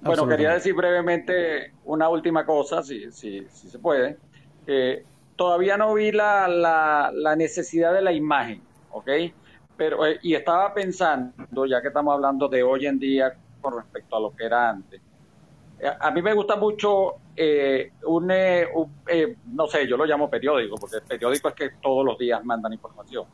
Bueno, 0.00 0.28
quería 0.28 0.52
decir 0.52 0.74
brevemente 0.74 1.72
una 1.84 2.08
última 2.08 2.46
cosa, 2.46 2.82
si, 2.82 3.10
si, 3.10 3.46
si 3.50 3.68
se 3.68 3.78
puede. 3.78 4.18
todavía 5.34 5.76
no 5.76 5.94
vi 5.94 6.12
la, 6.12 6.46
la, 6.48 7.10
la 7.12 7.36
necesidad 7.36 7.92
de 7.92 8.02
la 8.02 8.12
imagen, 8.12 8.62
¿ok? 8.90 9.08
Pero, 9.76 10.06
eh, 10.06 10.18
y 10.22 10.34
estaba 10.34 10.72
pensando, 10.72 11.66
ya 11.66 11.82
que 11.82 11.88
estamos 11.88 12.14
hablando 12.14 12.48
de 12.48 12.62
hoy 12.62 12.86
en 12.86 12.98
día 12.98 13.36
con 13.60 13.76
respecto 13.76 14.16
a 14.16 14.20
lo 14.20 14.34
que 14.34 14.44
era 14.44 14.70
antes, 14.70 15.00
eh, 15.80 15.90
a 16.00 16.10
mí 16.10 16.22
me 16.22 16.32
gusta 16.32 16.56
mucho 16.56 17.14
eh, 17.36 17.92
un, 18.04 18.32
no 19.52 19.66
sé, 19.66 19.86
yo 19.86 19.96
lo 19.96 20.06
llamo 20.06 20.30
periódico, 20.30 20.76
porque 20.76 20.96
el 20.96 21.02
periódico 21.02 21.48
es 21.48 21.54
que 21.54 21.70
todos 21.82 22.04
los 22.04 22.18
días 22.18 22.44
mandan 22.44 22.72
información. 22.72 23.26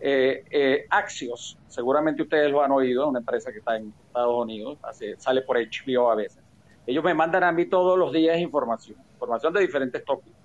eh, 0.00 0.44
eh, 0.50 0.86
Axios, 0.90 1.56
seguramente 1.68 2.22
ustedes 2.22 2.50
lo 2.50 2.62
han 2.62 2.72
oído, 2.72 3.08
una 3.08 3.20
empresa 3.20 3.50
que 3.52 3.58
está 3.58 3.76
en 3.76 3.92
Estados 4.06 4.34
Unidos, 4.34 4.78
sale 5.18 5.42
por 5.42 5.56
HBO 5.56 6.10
a 6.10 6.14
veces. 6.14 6.42
Ellos 6.86 7.02
me 7.02 7.14
mandan 7.14 7.44
a 7.44 7.52
mí 7.52 7.66
todos 7.66 7.98
los 7.98 8.12
días 8.12 8.38
información, 8.38 8.98
información 9.14 9.52
de 9.54 9.60
diferentes 9.60 10.04
tópicos. 10.04 10.38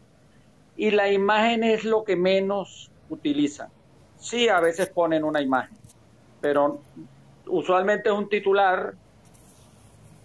Y 0.78 0.92
la 0.92 1.12
imagen 1.12 1.66
es 1.66 1.84
lo 1.84 2.06
que 2.06 2.16
menos 2.16 2.90
utilizan. 3.10 3.68
Sí, 4.18 4.48
a 4.48 4.62
veces 4.62 4.90
ponen 4.90 5.26
una 5.26 5.42
imagen, 5.42 5.78
pero 6.40 6.80
usualmente 7.48 8.10
es 8.10 8.16
un 8.16 8.30
titular, 8.30 8.94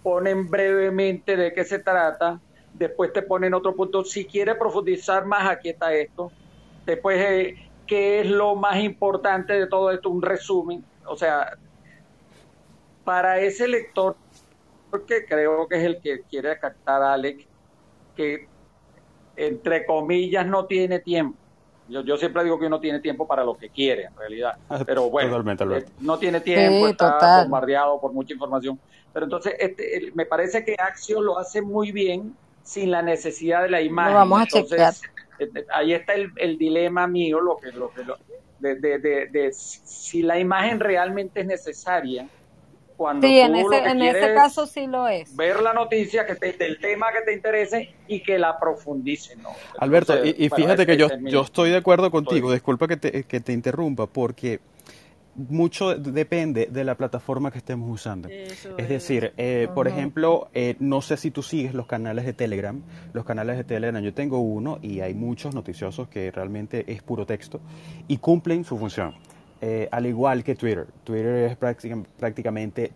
ponen 0.05 0.51
brevemente 0.51 1.35
de 1.35 1.55
qué 1.55 1.65
se 1.65 1.79
trata, 1.79 2.39
después 2.75 3.11
te 3.13 3.23
ponen 3.23 3.55
otro 3.55 3.75
punto. 3.75 4.05
Si 4.05 4.27
quiere 4.27 4.55
profundizar 4.55 5.25
más, 5.25 5.49
aquí 5.49 5.71
está 5.71 5.95
esto. 5.95 6.31
Después, 6.85 7.19
eh, 7.19 7.55
¿qué 7.87 8.21
es 8.21 8.27
lo 8.27 8.55
más 8.55 8.79
importante 8.81 9.55
de 9.55 9.67
todo 9.67 9.91
esto? 9.91 10.11
Un 10.11 10.21
resumen. 10.21 10.85
O 11.07 11.17
sea, 11.17 11.57
para 13.03 13.41
ese 13.41 13.67
lector, 13.67 14.15
que 15.09 15.25
creo 15.25 15.67
que 15.67 15.77
es 15.79 15.85
el 15.85 16.01
que 16.03 16.21
quiere 16.29 16.59
captar 16.59 17.03
a 17.03 17.15
Alex, 17.15 17.43
que 18.15 18.47
entre 19.37 19.87
comillas 19.87 20.47
no 20.47 20.67
tiene 20.67 20.99
tiempo. 20.99 21.39
Yo, 21.89 22.03
yo 22.03 22.17
siempre 22.19 22.45
digo 22.45 22.59
que 22.59 22.67
uno 22.67 22.79
tiene 22.79 23.01
tiempo 23.01 23.27
para 23.27 23.43
lo 23.43 23.57
que 23.57 23.71
quiere, 23.71 24.05
en 24.05 24.17
realidad. 24.17 24.57
Ah, 24.69 24.83
Pero 24.85 25.09
bueno, 25.09 25.43
eh, 25.77 25.87
no 26.01 26.19
tiene 26.19 26.41
tiempo, 26.41 26.89
está 26.89 27.43
bombardeado 27.43 28.01
por 28.01 28.13
mucha 28.13 28.35
información. 28.35 28.79
Pero 29.15 29.27
entonces, 29.27 29.55
este, 29.59 30.11
me 30.15 30.27
parece 30.27 30.65
que 30.65 30.75
Axio 30.77 31.23
lo 31.23 31.39
hace 31.39 31.63
muy 31.63 31.93
bien 31.93 32.37
sin 32.65 32.91
la 32.91 33.01
necesidad 33.01 33.63
de 33.63 33.71
la 33.71 33.81
imagen. 33.81 34.15
vamos 34.15 34.43
a 34.43 34.47
chequear. 34.47 34.93
Eh, 35.39 35.49
eh, 35.55 35.67
ahí 35.73 35.95
está 35.95 36.15
el, 36.15 36.33
el, 36.37 36.59
dilema 36.59 37.07
mío, 37.07 37.41
lo 37.41 37.57
que, 37.57 37.71
lo 37.73 37.91
que 37.91 38.03
de, 38.59 38.75
de, 38.77 38.99
de, 38.99 39.53
si 39.53 40.23
la 40.23 40.39
imagen 40.39 40.81
realmente 40.81 41.41
es 41.41 41.47
necesaria 41.47 42.29
cuando 42.97 43.27
sí, 43.27 43.39
en, 43.41 43.57
ese, 43.57 43.79
en 43.79 44.03
ese 44.03 44.35
caso 44.35 44.67
sí 44.67 44.87
lo 44.87 45.09
es. 45.09 45.35
Ver 45.37 45.61
la 45.63 45.73
noticia 45.73 46.27
que 46.27 46.35
te, 46.35 46.53
del 46.53 46.79
tema 46.79 47.13
que 47.13 47.23
te 47.23 47.33
interese 47.33 47.95
y 48.07 48.21
que 48.21 48.39
la 48.39 48.59
profundice, 48.59 49.37
¿no? 49.37 49.51
Alberto, 49.79 50.25
y, 50.25 50.49
fíjate 50.49 50.87
que 50.87 50.97
yo, 50.97 51.09
yo 51.23 51.43
estoy 51.43 51.71
de 51.71 51.77
acuerdo 51.77 52.11
contigo, 52.11 52.53
disculpa 52.53 52.89
que 52.89 52.97
te, 52.97 53.25
que 53.25 53.41
te 53.41 53.53
interrumpa, 53.53 54.07
porque 54.07 54.61
mucho 55.37 55.95
depende 55.95 56.69
de 56.71 56.85
la 56.85 56.97
plataforma 56.97 57.51
que 57.51 57.59
estemos 57.59 57.91
usando. 57.91 58.29
es, 58.29 58.89
decir, 58.89 59.33
eh, 59.37 59.69
por 59.75 59.89
ejemplo, 59.89 60.49
eh, 60.55 60.77
no 60.79 61.03
sé 61.03 61.17
si 61.17 61.31
tú 61.31 61.43
sigues 61.43 61.75
los 61.75 61.87
canales 61.87 62.25
de 62.25 62.33
Telegram. 62.33 62.81
Los 63.13 63.25
canales 63.25 63.57
de 63.57 63.65
Telegram, 63.65 64.03
yo 64.03 64.15
tengo 64.15 64.39
uno 64.39 64.79
y 64.83 65.01
hay 65.01 65.15
muchos 65.15 65.55
noticiosos 65.55 66.09
que 66.09 66.31
realmente 66.31 66.85
es 66.93 67.03
puro 67.03 67.27
texto 67.27 67.61
y 68.09 68.19
cumplen 68.19 68.65
su 68.65 68.79
función. 68.79 69.15
Eh, 69.61 69.89
al 69.91 70.07
igual 70.07 70.45
que 70.45 70.55
Twitter. 70.55 70.87
Twitter 71.05 71.51
es 71.51 71.57
prácticamente, 71.57 72.93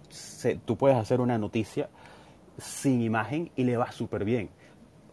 tú 0.65 0.77
puedes 0.77 0.99
hacer 0.99 1.21
una 1.21 1.39
noticia 1.39 1.89
sin 2.59 3.01
imagen 3.01 3.51
y 3.57 3.65
le 3.65 3.77
va 3.77 3.91
súper 3.93 4.25
bien. 4.25 4.51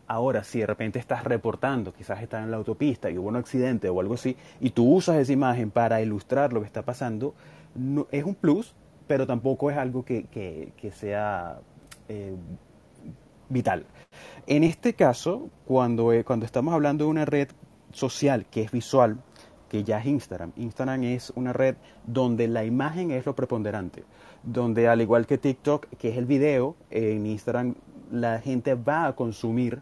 Ahora, 0.07 0.43
si 0.43 0.59
de 0.59 0.67
repente 0.67 0.99
estás 0.99 1.23
reportando, 1.23 1.93
quizás 1.93 2.21
estás 2.21 2.43
en 2.43 2.51
la 2.51 2.57
autopista 2.57 3.09
y 3.09 3.17
hubo 3.17 3.27
un 3.27 3.35
accidente 3.35 3.89
o 3.89 3.99
algo 3.99 4.13
así, 4.13 4.37
y 4.59 4.69
tú 4.69 4.93
usas 4.93 5.17
esa 5.17 5.33
imagen 5.33 5.71
para 5.71 6.01
ilustrar 6.01 6.53
lo 6.53 6.61
que 6.61 6.67
está 6.67 6.83
pasando, 6.83 7.33
no, 7.73 8.07
es 8.11 8.23
un 8.23 8.35
plus, 8.35 8.75
pero 9.07 9.25
tampoco 9.25 9.71
es 9.71 9.77
algo 9.77 10.05
que, 10.05 10.25
sea 10.93 11.59
eh, 12.07 12.35
vital. 13.49 13.85
En 14.45 14.63
este 14.63 14.93
caso, 14.93 15.49
cuando, 15.65 16.13
eh, 16.13 16.23
cuando 16.23 16.45
estamos 16.45 16.73
hablando 16.73 17.05
de 17.05 17.09
una 17.09 17.25
red 17.25 17.49
social 17.91 18.45
que 18.45 18.61
es 18.61 18.71
visual, 18.71 19.17
que 19.69 19.83
ya 19.83 19.99
es 19.99 20.05
Instagram, 20.05 20.51
Instagram 20.55 21.03
es 21.03 21.33
una 21.35 21.51
red 21.51 21.75
donde 22.05 22.47
la 22.47 22.63
imagen 22.63 23.09
es 23.09 23.25
lo 23.25 23.35
preponderante, 23.35 24.03
donde 24.43 24.87
al 24.87 25.01
igual 25.01 25.25
que 25.25 25.39
TikTok, 25.39 25.87
que 25.97 26.09
es 26.09 26.17
el 26.17 26.25
video, 26.25 26.75
en 26.91 27.25
Instagram 27.25 27.75
la 28.11 28.39
gente 28.39 28.75
va 28.75 29.07
a 29.07 29.15
consumir 29.15 29.81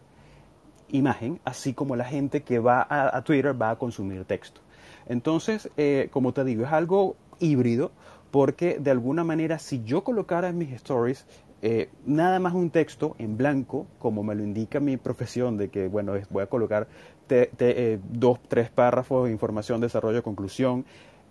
imagen, 0.88 1.40
así 1.44 1.74
como 1.74 1.96
la 1.96 2.04
gente 2.04 2.42
que 2.42 2.58
va 2.58 2.86
a, 2.88 3.22
Twitter 3.22 3.60
va 3.60 3.70
a 3.70 3.76
consumir 3.76 4.24
texto. 4.24 4.60
Entonces, 5.06 5.70
eh, 5.76 6.08
como 6.10 6.32
te 6.32 6.44
digo, 6.44 6.64
es 6.64 6.72
algo 6.72 7.16
híbrido 7.40 7.92
porque 8.30 8.78
de 8.78 8.90
alguna 8.90 9.22
manera 9.22 9.58
si 9.58 9.84
yo 9.84 10.02
colocara 10.02 10.48
en 10.48 10.58
mis 10.58 10.72
stories 10.72 11.26
eh, 11.62 11.88
nada 12.04 12.40
más 12.40 12.52
un 12.52 12.68
texto 12.68 13.16
en 13.18 13.38
blanco, 13.38 13.86
como 13.98 14.22
me 14.22 14.34
lo 14.34 14.42
indica 14.42 14.80
mi 14.80 14.98
profesión 14.98 15.56
de 15.56 15.70
que, 15.70 15.88
bueno, 15.88 16.12
voy 16.28 16.42
a 16.42 16.46
colocar 16.46 16.88
eh, 17.30 17.98
dos, 18.10 18.38
tres 18.48 18.68
párrafos 18.68 19.30
información, 19.30 19.80
desarrollo, 19.80 20.22
conclusión, 20.22 20.84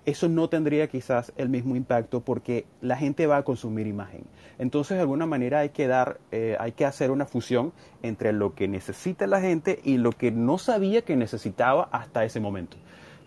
eso 0.06 0.28
no 0.28 0.50
tendría 0.50 0.88
quizás 0.88 1.32
el 1.38 1.50
mismo 1.50 1.76
impacto 1.76 2.22
porque 2.22 2.66
la 2.82 2.98
gente 2.98 3.26
va 3.28 3.38
a 3.38 3.44
consumir 3.44 3.88
imagen. 3.88 4.26
Entonces, 4.60 4.98
de 4.98 5.02
alguna 5.02 5.26
manera 5.26 5.60
hay 5.60 5.70
que 5.70 5.88
dar, 5.88 6.20
eh, 6.32 6.58
hay 6.60 6.74
que 6.74 6.86
hacer 6.86 7.12
una 7.12 7.26
fusión 7.26 7.72
entre 8.02 8.34
lo 8.34 8.54
que 8.54 8.68
necesita 8.68 9.28
la 9.28 9.40
gente 9.40 9.80
y 9.84 9.98
lo 9.98 10.12
que 10.12 10.32
no 10.32 10.58
sabía 10.58 11.04
que 11.04 11.16
necesitaba 11.16 11.88
hasta 11.92 12.26
ese 12.26 12.40
momento. 12.40 12.78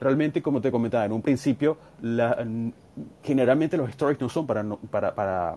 Realmente, 0.01 0.43
como 0.43 0.61
te 0.61 0.71
comentaba 0.71 1.07
en 1.07 1.13
un 1.13 1.23
principio, 1.23 1.79
generalmente 3.23 3.77
los 3.79 3.89
stories 3.91 4.21
no 4.21 4.29
son 4.29 4.47
para, 4.47 4.63
para, 4.91 5.15
para, 5.15 5.57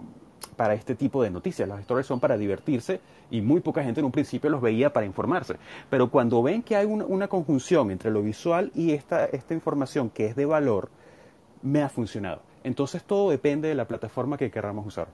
para 0.56 0.74
este 0.74 0.96
tipo 0.96 1.22
de 1.22 1.30
noticias. 1.30 1.68
Los 1.68 1.82
stories 1.82 2.08
son 2.08 2.22
para 2.22 2.38
divertirse 2.38 3.02
y 3.30 3.42
muy 3.42 3.60
poca 3.60 3.84
gente 3.84 4.00
en 4.00 4.06
un 4.06 4.14
principio 4.14 4.50
los 4.50 4.62
veía 4.62 4.94
para 4.94 5.06
informarse. 5.06 5.56
Pero 5.90 6.10
cuando 6.10 6.42
ven 6.42 6.64
que 6.64 6.78
hay 6.78 6.86
una, 6.86 7.04
una 7.06 7.28
conjunción 7.28 7.92
entre 7.92 8.12
lo 8.12 8.22
visual 8.22 8.72
y 8.74 8.92
esta, 8.92 9.26
esta 9.26 9.54
información 9.54 10.10
que 10.10 10.28
es 10.28 10.38
de 10.38 10.46
valor, 10.46 10.90
me 11.62 11.82
ha 11.82 11.90
funcionado. 11.90 12.42
Entonces 12.64 13.04
todo 13.04 13.30
depende 13.30 13.68
de 13.68 13.76
la 13.76 13.88
plataforma 13.88 14.38
que 14.38 14.52
queramos 14.52 14.86
usar. 14.86 15.08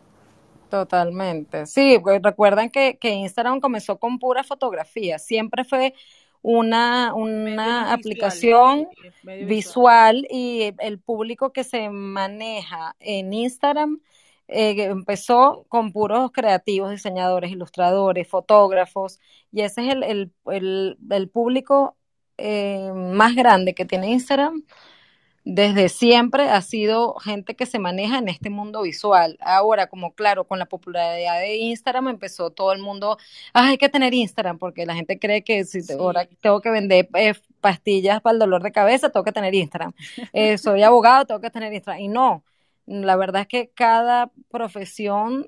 Totalmente. 0.70 1.66
Sí, 1.68 2.00
pues 2.02 2.22
recuerdan 2.22 2.70
que, 2.70 2.98
que 2.98 3.10
Instagram 3.10 3.60
comenzó 3.60 3.98
con 3.98 4.20
pura 4.20 4.44
fotografía. 4.44 5.20
Siempre 5.20 5.64
fue 5.64 5.94
una, 6.42 7.14
una 7.16 7.92
aplicación 7.94 8.88
visual, 9.48 10.28
y 10.30 10.74
el 10.80 11.00
público 11.00 11.52
que 11.52 11.64
se 11.64 11.90
maneja 11.90 12.96
en 13.00 13.34
Instagram 13.34 14.00
eh, 14.48 14.76
empezó 14.84 15.66
con 15.70 15.92
puros 15.92 16.32
creativos, 16.32 16.92
diseñadores, 16.92 17.52
ilustradores, 17.52 18.28
fotógrafos, 18.28 19.20
y 19.52 19.62
ese 19.62 19.88
es 19.88 19.94
el, 19.94 20.04
el, 20.04 20.32
el, 20.46 20.98
el 21.10 21.30
público 21.30 21.96
eh, 22.38 22.92
más 22.94 23.34
grande 23.34 23.74
que 23.74 23.86
tiene 23.86 24.12
Instagram 24.12 24.64
desde 25.46 25.90
siempre 25.90 26.50
ha 26.50 26.60
sido 26.62 27.14
gente 27.20 27.56
que 27.56 27.68
se 27.68 27.78
maneja 27.78 28.18
en 28.18 28.30
este 28.30 28.50
mundo 28.50 28.82
visual. 28.82 29.38
Ahora, 29.42 29.88
como 29.88 30.14
claro, 30.14 30.46
con 30.46 30.58
la 30.58 30.66
popularidad 30.66 31.40
de 31.40 31.58
Instagram 31.58 32.08
empezó 32.08 32.50
todo 32.50 32.74
el 32.74 32.80
mundo, 32.82 33.18
ah, 33.54 33.68
hay 33.68 33.78
que 33.78 33.88
tener 33.88 34.14
Instagram, 34.16 34.58
porque 34.58 34.88
la 34.88 34.96
gente 34.96 35.20
cree 35.20 35.44
que 35.44 35.64
si 35.64 35.80
ahora 35.94 36.28
tengo 36.42 36.62
que 36.62 36.72
vender 36.72 37.08
eh, 37.14 37.36
pastillas 37.62 38.22
para 38.22 38.34
el 38.34 38.40
dolor 38.40 38.64
de 38.64 38.72
cabeza, 38.72 39.10
tengo 39.10 39.24
que 39.24 39.32
tener 39.32 39.54
Instagram. 39.54 39.94
Eh, 40.34 40.58
soy 40.58 40.82
abogado, 40.82 41.26
tengo 41.26 41.42
que 41.42 41.52
tener 41.52 41.72
Instagram. 41.72 42.02
Y 42.02 42.08
no, 42.08 42.44
la 42.88 43.16
verdad 43.16 43.44
es 43.44 43.48
que 43.48 43.70
cada 43.70 44.32
profesión 44.50 45.48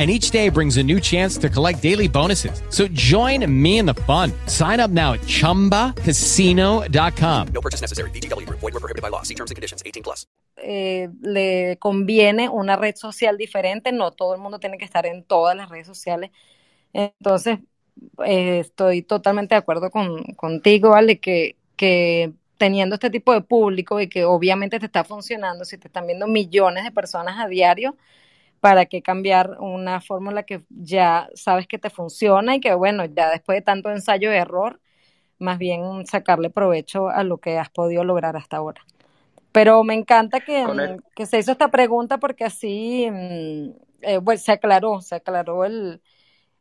and 0.00 0.10
each 0.10 0.30
day 0.30 0.48
brings 0.48 0.78
a 0.78 0.82
new 0.82 0.98
chance 0.98 1.36
to 1.36 1.50
collect 1.50 1.82
daily 1.82 2.08
bonuses. 2.08 2.62
So 2.70 2.88
join 2.88 3.44
me 3.46 3.78
in 3.78 3.84
the 3.84 3.92
fun. 4.06 4.32
Sign 4.46 4.80
up 4.80 4.90
now 4.90 5.12
at 5.12 5.20
ChumbaCasino.com. 5.20 7.48
No 7.52 7.60
purchase 7.60 7.82
necessary. 7.82 8.08
BGW. 8.12 8.48
Void 8.48 8.72
were 8.72 8.80
prohibited 8.80 9.02
by 9.02 9.10
law. 9.10 9.20
See 9.22 9.34
terms 9.34 9.50
and 9.50 9.56
conditions. 9.56 9.82
18 9.84 10.02
plus. 10.02 10.26
Eh, 10.56 11.10
le 11.20 11.76
conviene 11.78 12.48
una 12.48 12.76
red 12.76 12.96
social 12.96 13.36
diferente. 13.36 13.92
No 13.92 14.12
todo 14.12 14.34
el 14.34 14.40
mundo 14.40 14.58
tiene 14.58 14.78
que 14.78 14.86
estar 14.86 15.04
en 15.04 15.22
todas 15.22 15.54
las 15.54 15.68
redes 15.68 15.86
sociales. 15.86 16.30
Entonces, 16.94 17.58
eh, 18.24 18.60
estoy 18.60 19.02
totalmente 19.02 19.54
de 19.54 19.58
acuerdo 19.58 19.90
con, 19.90 20.24
contigo, 20.34 20.94
Ale, 20.94 21.20
que, 21.20 21.56
que 21.76 22.32
teniendo 22.56 22.94
este 22.94 23.10
tipo 23.10 23.32
de 23.32 23.42
público 23.42 24.00
y 24.00 24.08
que 24.08 24.24
obviamente 24.24 24.78
te 24.78 24.86
está 24.86 25.04
funcionando, 25.04 25.64
si 25.64 25.78
te 25.78 25.88
están 25.88 26.06
viendo 26.06 26.26
millones 26.26 26.84
de 26.84 26.90
personas 26.90 27.38
a 27.38 27.48
diario, 27.48 27.96
para 28.60 28.86
qué 28.86 29.02
cambiar 29.02 29.56
una 29.58 30.00
fórmula 30.00 30.42
que 30.44 30.62
ya 30.68 31.28
sabes 31.34 31.66
que 31.66 31.78
te 31.78 31.90
funciona 31.90 32.56
y 32.56 32.60
que 32.60 32.74
bueno, 32.74 33.04
ya 33.06 33.30
después 33.30 33.56
de 33.56 33.62
tanto 33.62 33.90
ensayo 33.90 34.32
y 34.32 34.36
error, 34.36 34.80
más 35.38 35.58
bien 35.58 36.06
sacarle 36.06 36.50
provecho 36.50 37.08
a 37.08 37.24
lo 37.24 37.38
que 37.38 37.58
has 37.58 37.70
podido 37.70 38.04
lograr 38.04 38.36
hasta 38.36 38.58
ahora. 38.58 38.82
Pero 39.52 39.82
me 39.82 39.94
encanta 39.94 40.40
que, 40.40 40.64
que 41.16 41.26
se 41.26 41.38
hizo 41.38 41.52
esta 41.52 41.70
pregunta 41.70 42.18
porque 42.18 42.44
así 42.44 43.08
mm, 43.10 43.70
eh, 44.02 44.20
se 44.36 44.52
aclaró, 44.52 45.00
se 45.00 45.16
aclaró 45.16 45.64
el, 45.64 46.00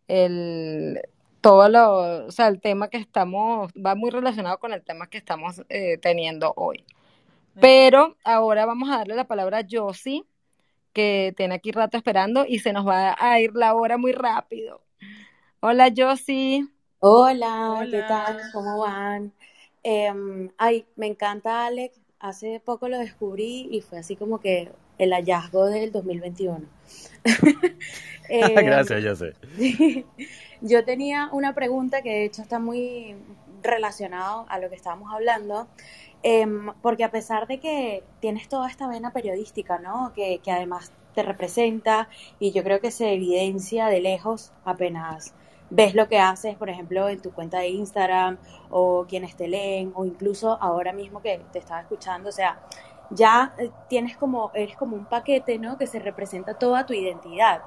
el, 0.07 1.01
todo 1.41 1.69
lo, 1.69 2.25
o 2.27 2.31
sea, 2.31 2.47
el 2.47 2.59
tema 2.61 2.89
que 2.89 2.97
estamos, 2.97 3.71
va 3.73 3.95
muy 3.95 4.09
relacionado 4.09 4.57
con 4.59 4.73
el 4.73 4.83
tema 4.83 5.07
que 5.07 5.17
estamos 5.17 5.61
eh, 5.69 5.97
teniendo 5.97 6.53
hoy. 6.55 6.85
Pero 7.59 8.15
ahora 8.23 8.65
vamos 8.65 8.89
a 8.89 8.97
darle 8.99 9.15
la 9.15 9.27
palabra 9.27 9.59
a 9.59 9.67
Josie, 9.69 10.25
que 10.93 11.33
tiene 11.37 11.55
aquí 11.55 11.71
rato 11.71 11.97
esperando 11.97 12.45
y 12.47 12.59
se 12.59 12.73
nos 12.73 12.87
va 12.87 13.15
a 13.17 13.39
ir 13.39 13.53
la 13.53 13.73
hora 13.73 13.97
muy 13.97 14.11
rápido. 14.11 14.81
Hola, 15.59 15.91
Josie. 15.95 16.67
Hola, 16.99 17.87
¿qué 17.89 18.01
tal? 18.01 18.39
¿Cómo 18.53 18.79
van? 18.79 19.33
Em, 19.83 20.49
ay, 20.57 20.85
me 20.95 21.07
encanta 21.07 21.65
Alex. 21.65 21.99
Hace 22.19 22.59
poco 22.59 22.89
lo 22.89 22.97
descubrí 22.97 23.69
y 23.71 23.81
fue 23.81 23.99
así 23.99 24.15
como 24.15 24.39
que 24.39 24.71
el 24.97 25.13
hallazgo 25.13 25.65
del 25.67 25.91
2021. 25.91 26.61
Em, 28.29 28.53
Gracias, 28.53 29.19
sé. 29.19 29.33
Yo 30.61 30.85
tenía 30.85 31.29
una 31.31 31.55
pregunta 31.55 32.01
que 32.01 32.09
de 32.09 32.25
hecho 32.25 32.41
está 32.41 32.59
muy 32.59 33.15
relacionado 33.63 34.45
a 34.49 34.59
lo 34.59 34.69
que 34.69 34.75
estábamos 34.75 35.11
hablando, 35.11 35.67
em, 36.23 36.71
porque 36.81 37.03
a 37.03 37.11
pesar 37.11 37.47
de 37.47 37.59
que 37.59 38.03
tienes 38.19 38.49
toda 38.49 38.69
esta 38.69 38.87
vena 38.87 39.11
periodística, 39.13 39.79
¿no? 39.79 40.11
Que, 40.13 40.39
que 40.39 40.51
además 40.51 40.91
te 41.15 41.23
representa 41.23 42.09
y 42.39 42.51
yo 42.51 42.63
creo 42.63 42.79
que 42.81 42.91
se 42.91 43.13
evidencia 43.13 43.87
de 43.87 44.01
lejos 44.01 44.51
apenas 44.65 45.33
ves 45.69 45.93
lo 45.95 46.07
que 46.07 46.19
haces, 46.19 46.55
por 46.57 46.69
ejemplo, 46.69 47.09
en 47.09 47.21
tu 47.21 47.31
cuenta 47.31 47.59
de 47.59 47.69
Instagram 47.69 48.37
o 48.69 49.05
quienes 49.07 49.35
te 49.35 49.47
leen 49.47 49.91
o 49.95 50.05
incluso 50.05 50.57
ahora 50.61 50.93
mismo 50.93 51.21
que 51.21 51.41
te 51.51 51.59
estaba 51.59 51.81
escuchando, 51.81 52.29
o 52.29 52.31
sea, 52.31 52.59
ya 53.11 53.53
eh, 53.59 53.71
tienes 53.89 54.17
como, 54.17 54.51
eres 54.53 54.75
como 54.77 54.95
un 54.95 55.05
paquete, 55.05 55.59
¿no? 55.59 55.77
Que 55.77 55.87
se 55.87 55.99
representa 55.99 56.55
toda 56.55 56.85
tu 56.85 56.93
identidad. 56.93 57.61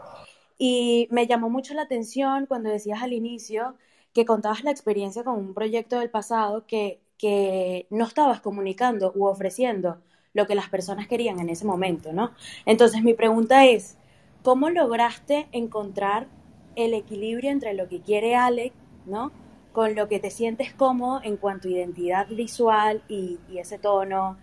Y 0.58 1.08
me 1.10 1.26
llamó 1.26 1.50
mucho 1.50 1.74
la 1.74 1.82
atención 1.82 2.46
cuando 2.46 2.70
decías 2.70 3.02
al 3.02 3.12
inicio 3.12 3.76
que 4.12 4.24
contabas 4.26 4.64
la 4.64 4.70
experiencia 4.70 5.24
con 5.24 5.38
un 5.38 5.54
proyecto 5.54 5.98
del 5.98 6.10
pasado 6.10 6.66
que, 6.66 7.00
que 7.22 7.86
no 7.88 8.04
estabas 8.04 8.40
comunicando 8.40 9.12
u 9.14 9.26
ofreciendo 9.26 9.98
lo 10.34 10.48
que 10.48 10.56
las 10.56 10.68
personas 10.68 11.06
querían 11.06 11.38
en 11.38 11.50
ese 11.50 11.64
momento, 11.64 12.12
¿no? 12.12 12.32
Entonces 12.66 13.04
mi 13.04 13.14
pregunta 13.14 13.64
es, 13.64 13.96
¿cómo 14.42 14.70
lograste 14.70 15.46
encontrar 15.52 16.26
el 16.74 16.94
equilibrio 16.94 17.52
entre 17.52 17.74
lo 17.74 17.88
que 17.88 18.00
quiere 18.00 18.34
Alex, 18.34 18.74
¿no? 19.06 19.30
Con 19.72 19.94
lo 19.94 20.08
que 20.08 20.18
te 20.18 20.30
sientes 20.30 20.74
cómodo 20.74 21.20
en 21.22 21.36
cuanto 21.36 21.68
a 21.68 21.70
identidad 21.70 22.26
visual 22.26 23.04
y, 23.08 23.38
ese 23.56 23.78
tono, 23.78 24.36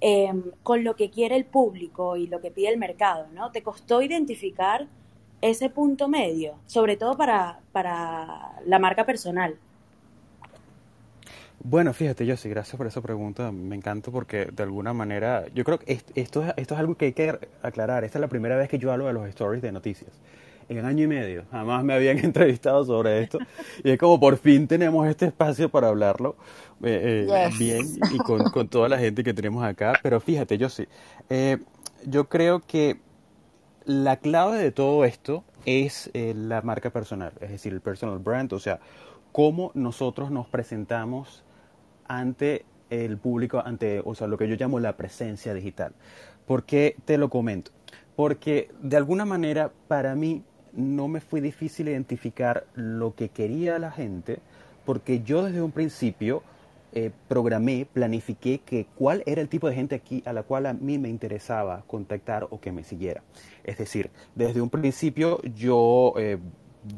em, 0.00 0.52
con 0.62 0.84
lo 0.84 0.94
que 0.94 1.10
quiere 1.10 1.34
el 1.34 1.46
público 1.46 2.16
y 2.16 2.28
lo 2.28 2.40
que 2.40 2.52
pide 2.52 2.68
el 2.68 2.78
mercado, 2.78 3.26
¿no? 3.34 3.50
¿Te 3.50 3.64
costó 3.64 4.02
identificar 4.02 4.86
ese 5.40 5.68
punto 5.68 6.06
medio, 6.08 6.54
sobre 6.66 6.96
todo 6.96 7.16
para, 7.16 7.58
para 7.72 8.60
la 8.66 8.78
marca 8.78 9.04
personal? 9.04 9.58
Bueno, 11.62 11.92
fíjate, 11.92 12.24
yo 12.24 12.36
sí, 12.36 12.48
gracias 12.48 12.76
por 12.76 12.86
esa 12.86 13.02
pregunta. 13.02 13.52
Me 13.52 13.76
encanta 13.76 14.10
porque 14.10 14.46
de 14.46 14.62
alguna 14.62 14.94
manera, 14.94 15.44
yo 15.54 15.62
creo 15.62 15.78
que 15.78 15.92
esto, 15.92 16.44
esto 16.56 16.74
es 16.74 16.80
algo 16.80 16.94
que 16.94 17.06
hay 17.06 17.12
que 17.12 17.38
aclarar. 17.62 18.02
Esta 18.04 18.18
es 18.18 18.20
la 18.20 18.28
primera 18.28 18.56
vez 18.56 18.68
que 18.68 18.78
yo 18.78 18.90
hablo 18.90 19.06
de 19.06 19.12
los 19.12 19.28
stories 19.28 19.60
de 19.60 19.70
noticias 19.70 20.10
en 20.70 20.84
año 20.86 21.04
y 21.04 21.06
medio. 21.06 21.44
Jamás 21.50 21.84
me 21.84 21.92
habían 21.92 22.18
entrevistado 22.24 22.84
sobre 22.84 23.22
esto. 23.22 23.38
Y 23.84 23.90
es 23.90 23.98
como 23.98 24.18
por 24.18 24.38
fin 24.38 24.66
tenemos 24.66 25.06
este 25.06 25.26
espacio 25.26 25.68
para 25.68 25.88
hablarlo 25.88 26.36
eh, 26.82 27.26
eh, 27.28 27.50
bien 27.58 27.86
y 28.10 28.18
con, 28.18 28.44
con, 28.44 28.68
toda 28.68 28.88
la 28.88 28.98
gente 28.98 29.22
que 29.22 29.34
tenemos 29.34 29.62
acá. 29.62 29.92
Pero 30.02 30.20
fíjate, 30.20 30.56
yo 30.56 30.70
sí. 30.70 30.86
Eh, 31.28 31.58
yo 32.06 32.28
creo 32.28 32.60
que 32.60 33.00
la 33.84 34.16
clave 34.16 34.58
de 34.58 34.70
todo 34.70 35.04
esto 35.04 35.44
es 35.66 36.10
la 36.14 36.62
marca 36.62 36.88
personal, 36.88 37.32
es 37.40 37.50
decir, 37.50 37.72
el 37.74 37.82
personal 37.82 38.18
brand, 38.18 38.50
o 38.54 38.58
sea, 38.58 38.80
cómo 39.32 39.72
nosotros 39.74 40.30
nos 40.30 40.46
presentamos 40.46 41.44
ante 42.10 42.64
el 42.90 43.18
público, 43.18 43.62
ante, 43.64 44.02
o 44.04 44.16
sea, 44.16 44.26
lo 44.26 44.36
que 44.36 44.48
yo 44.48 44.56
llamo 44.56 44.80
la 44.80 44.96
presencia 44.96 45.54
digital. 45.54 45.92
¿Por 46.44 46.64
qué 46.64 46.96
te 47.04 47.16
lo 47.18 47.30
comento? 47.30 47.70
Porque 48.16 48.68
de 48.82 48.96
alguna 48.96 49.24
manera 49.24 49.70
para 49.86 50.16
mí 50.16 50.42
no 50.72 51.06
me 51.06 51.20
fue 51.20 51.40
difícil 51.40 51.88
identificar 51.88 52.66
lo 52.74 53.14
que 53.14 53.28
quería 53.28 53.78
la 53.78 53.92
gente, 53.92 54.40
porque 54.84 55.22
yo 55.22 55.44
desde 55.44 55.62
un 55.62 55.70
principio 55.70 56.42
eh, 56.92 57.12
programé, 57.28 57.86
planifiqué 57.92 58.58
que 58.58 58.86
cuál 58.96 59.22
era 59.24 59.40
el 59.40 59.48
tipo 59.48 59.68
de 59.68 59.76
gente 59.76 59.94
aquí 59.94 60.24
a 60.26 60.32
la 60.32 60.42
cual 60.42 60.66
a 60.66 60.72
mí 60.72 60.98
me 60.98 61.08
interesaba 61.08 61.84
contactar 61.86 62.48
o 62.50 62.60
que 62.60 62.72
me 62.72 62.82
siguiera. 62.82 63.22
Es 63.62 63.78
decir, 63.78 64.10
desde 64.34 64.60
un 64.60 64.70
principio 64.70 65.40
yo 65.54 66.14
eh, 66.16 66.38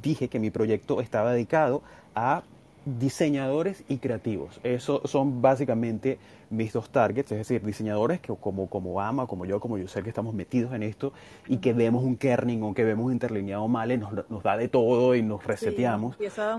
dije 0.01 0.29
que 0.29 0.39
mi 0.39 0.51
proyecto 0.51 1.03
estaba 1.03 1.35
dedicado 1.35 1.83
a 2.15 2.45
diseñadores 2.85 3.85
y 3.89 3.99
creativos. 3.99 4.61
Esos 4.63 5.09
son 5.11 5.41
básicamente 5.41 6.19
mis 6.51 6.73
dos 6.73 6.91
targets, 6.91 7.33
es 7.33 7.39
decir, 7.39 7.65
diseñadores 7.65 8.21
que 8.21 8.35
como, 8.35 8.69
como 8.69 9.01
Ama, 9.01 9.27
como 9.27 9.47
yo, 9.47 9.61
como 9.61 9.79
yo 9.79 9.89
sé 9.89 10.03
que 10.03 10.09
estamos 10.09 10.35
metidos 10.35 10.75
en 10.75 10.83
esto 10.83 11.13
y 11.47 11.59
que 11.59 11.73
vemos 11.73 12.05
un 12.05 12.17
kerning 12.17 12.63
o 12.63 12.75
que 12.75 12.85
vemos 12.85 13.07
un 13.07 13.13
interlineado 13.13 13.67
mal 13.69 13.91
y 13.93 13.97
nos, 13.97 14.13
nos 14.29 14.43
da 14.43 14.57
de 14.57 14.69
todo 14.69 15.15
y 15.15 15.23
nos 15.23 15.45
reseteamos. 15.45 16.17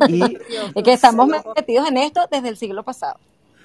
y, 0.07 0.23
y, 0.75 0.83
que 0.83 0.93
estamos 0.93 1.27
metidos 1.55 1.87
en 1.87 1.97
esto 1.97 2.21
desde 2.31 2.49
el 2.49 2.57
siglo 2.57 2.83
pasado 2.83 3.17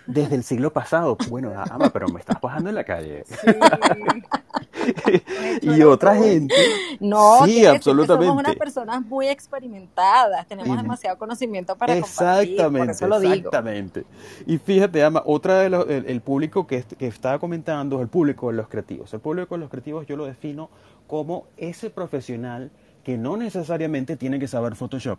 desde 0.09 0.37
el 0.37 0.43
siglo 0.43 0.73
pasado. 0.73 1.17
Bueno, 1.29 1.53
ama, 1.55 1.91
pero 1.91 2.09
me 2.09 2.19
estás 2.19 2.41
bajando 2.41 2.71
en 2.71 2.75
la 2.75 2.85
calle. 2.85 3.25
y 5.63 5.83
otra 5.83 6.17
gente. 6.17 6.55
No, 6.99 7.45
sí, 7.45 7.67
absolutamente. 7.67 8.27
somos 8.27 8.43
unas 8.43 8.57
personas 8.57 9.03
muy 9.03 9.29
experimentadas, 9.29 10.47
tenemos 10.49 10.77
demasiado 10.77 11.19
conocimiento 11.19 11.77
para 11.77 11.95
exactamente, 11.95 12.57
compartir, 12.57 13.09
por 13.09 13.23
eso 13.23 13.35
Exactamente. 13.35 14.05
Y 14.47 14.57
fíjate, 14.57 15.05
ama, 15.05 15.23
otra 15.27 15.61
de 15.61 15.69
los, 15.69 15.87
el, 15.89 16.21
público 16.23 16.67
que, 16.67 16.83
que 16.83 17.07
estaba 17.07 17.39
comentando 17.39 17.97
es 17.97 18.03
el 18.03 18.09
público 18.09 18.49
de 18.49 18.55
los 18.55 18.69
creativos. 18.69 19.13
El 19.13 19.21
público 19.21 19.57
de 19.57 19.61
los 19.61 19.71
creativos 19.71 20.07
yo 20.07 20.17
lo 20.17 20.25
defino 20.25 20.71
como 21.07 21.47
ese 21.59 21.91
profesional 21.91 22.71
que 23.05 23.19
no 23.19 23.37
necesariamente 23.37 24.17
tiene 24.17 24.39
que 24.39 24.49
saber 24.49 24.75
Photoshop, 24.75 25.19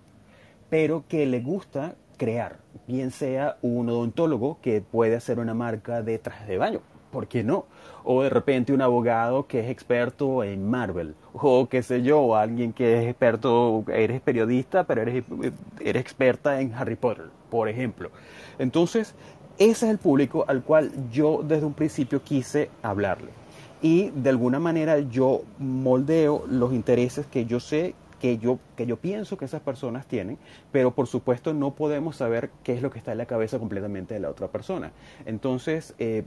pero 0.70 1.04
que 1.08 1.28
le 1.28 1.42
gusta 1.42 1.96
crear, 2.20 2.58
bien 2.86 3.10
sea 3.10 3.58
un 3.64 3.90
odontólogo 3.90 4.60
que 4.62 4.82
puede 4.82 5.16
hacer 5.16 5.40
una 5.40 5.56
marca 5.56 6.04
de 6.04 6.22
de 6.48 6.58
baño, 6.60 6.82
¿por 7.12 7.28
qué 7.28 7.44
no? 7.44 7.66
O 8.04 8.22
de 8.22 8.30
repente 8.30 8.74
un 8.74 8.82
abogado 8.82 9.48
que 9.48 9.62
es 9.62 9.70
experto 9.70 10.44
en 10.44 10.70
Marvel, 10.70 11.16
o 11.34 11.68
qué 11.68 11.82
sé 11.82 12.04
yo, 12.04 12.36
alguien 12.36 12.74
que 12.74 13.00
es 13.00 13.10
experto, 13.10 13.84
eres 13.88 14.22
periodista, 14.22 14.84
pero 14.84 15.02
eres, 15.02 15.24
eres 15.80 16.02
experta 16.02 16.62
en 16.62 16.74
Harry 16.74 16.96
Potter, 16.96 17.26
por 17.50 17.70
ejemplo. 17.70 18.12
Entonces, 18.60 19.16
ese 19.58 19.86
es 19.86 19.92
el 19.92 19.98
público 19.98 20.46
al 20.48 20.62
cual 20.62 20.92
yo 21.12 21.42
desde 21.44 21.66
un 21.66 21.74
principio 21.74 22.22
quise 22.22 22.70
hablarle. 22.84 23.30
Y 23.82 24.10
de 24.10 24.30
alguna 24.30 24.60
manera 24.60 25.00
yo 25.00 25.44
moldeo 25.58 26.44
los 26.50 26.74
intereses 26.74 27.26
que 27.26 27.46
yo 27.46 27.62
sé 27.62 27.96
que 28.20 28.38
yo, 28.38 28.60
que 28.76 28.86
yo 28.86 28.98
pienso 28.98 29.38
que 29.38 29.46
esas 29.46 29.62
personas 29.62 30.06
tienen, 30.08 30.38
pero 30.72 30.92
por 30.92 31.08
supuesto 31.08 31.54
no 31.54 31.76
podemos 31.76 32.18
saber 32.18 32.52
qué 32.64 32.74
es 32.74 32.82
lo 32.82 32.92
que 32.92 33.00
está 33.00 33.12
en 33.12 33.18
la 33.18 33.26
cabeza 33.26 33.60
completamente 33.60 34.14
de 34.14 34.20
la 34.20 34.30
otra 34.30 34.50
persona. 34.50 34.92
Entonces, 35.26 35.96
eh, 36.00 36.24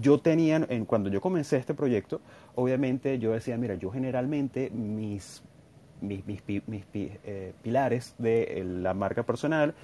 yo 0.00 0.18
tenía, 0.18 0.64
en, 0.68 0.84
cuando 0.84 1.10
yo 1.10 1.20
comencé 1.20 1.56
este 1.56 1.74
proyecto, 1.74 2.20
obviamente 2.54 3.18
yo 3.18 3.32
decía, 3.32 3.56
mira, 3.56 3.74
yo 3.74 3.90
generalmente 3.90 4.70
mis, 4.70 5.42
mis, 6.00 6.24
mis, 6.26 6.42
eh, 6.94 7.52
pilares 7.62 8.14
de 8.18 8.62
la 8.64 8.94
marca 8.94 9.24
personal 9.24 9.74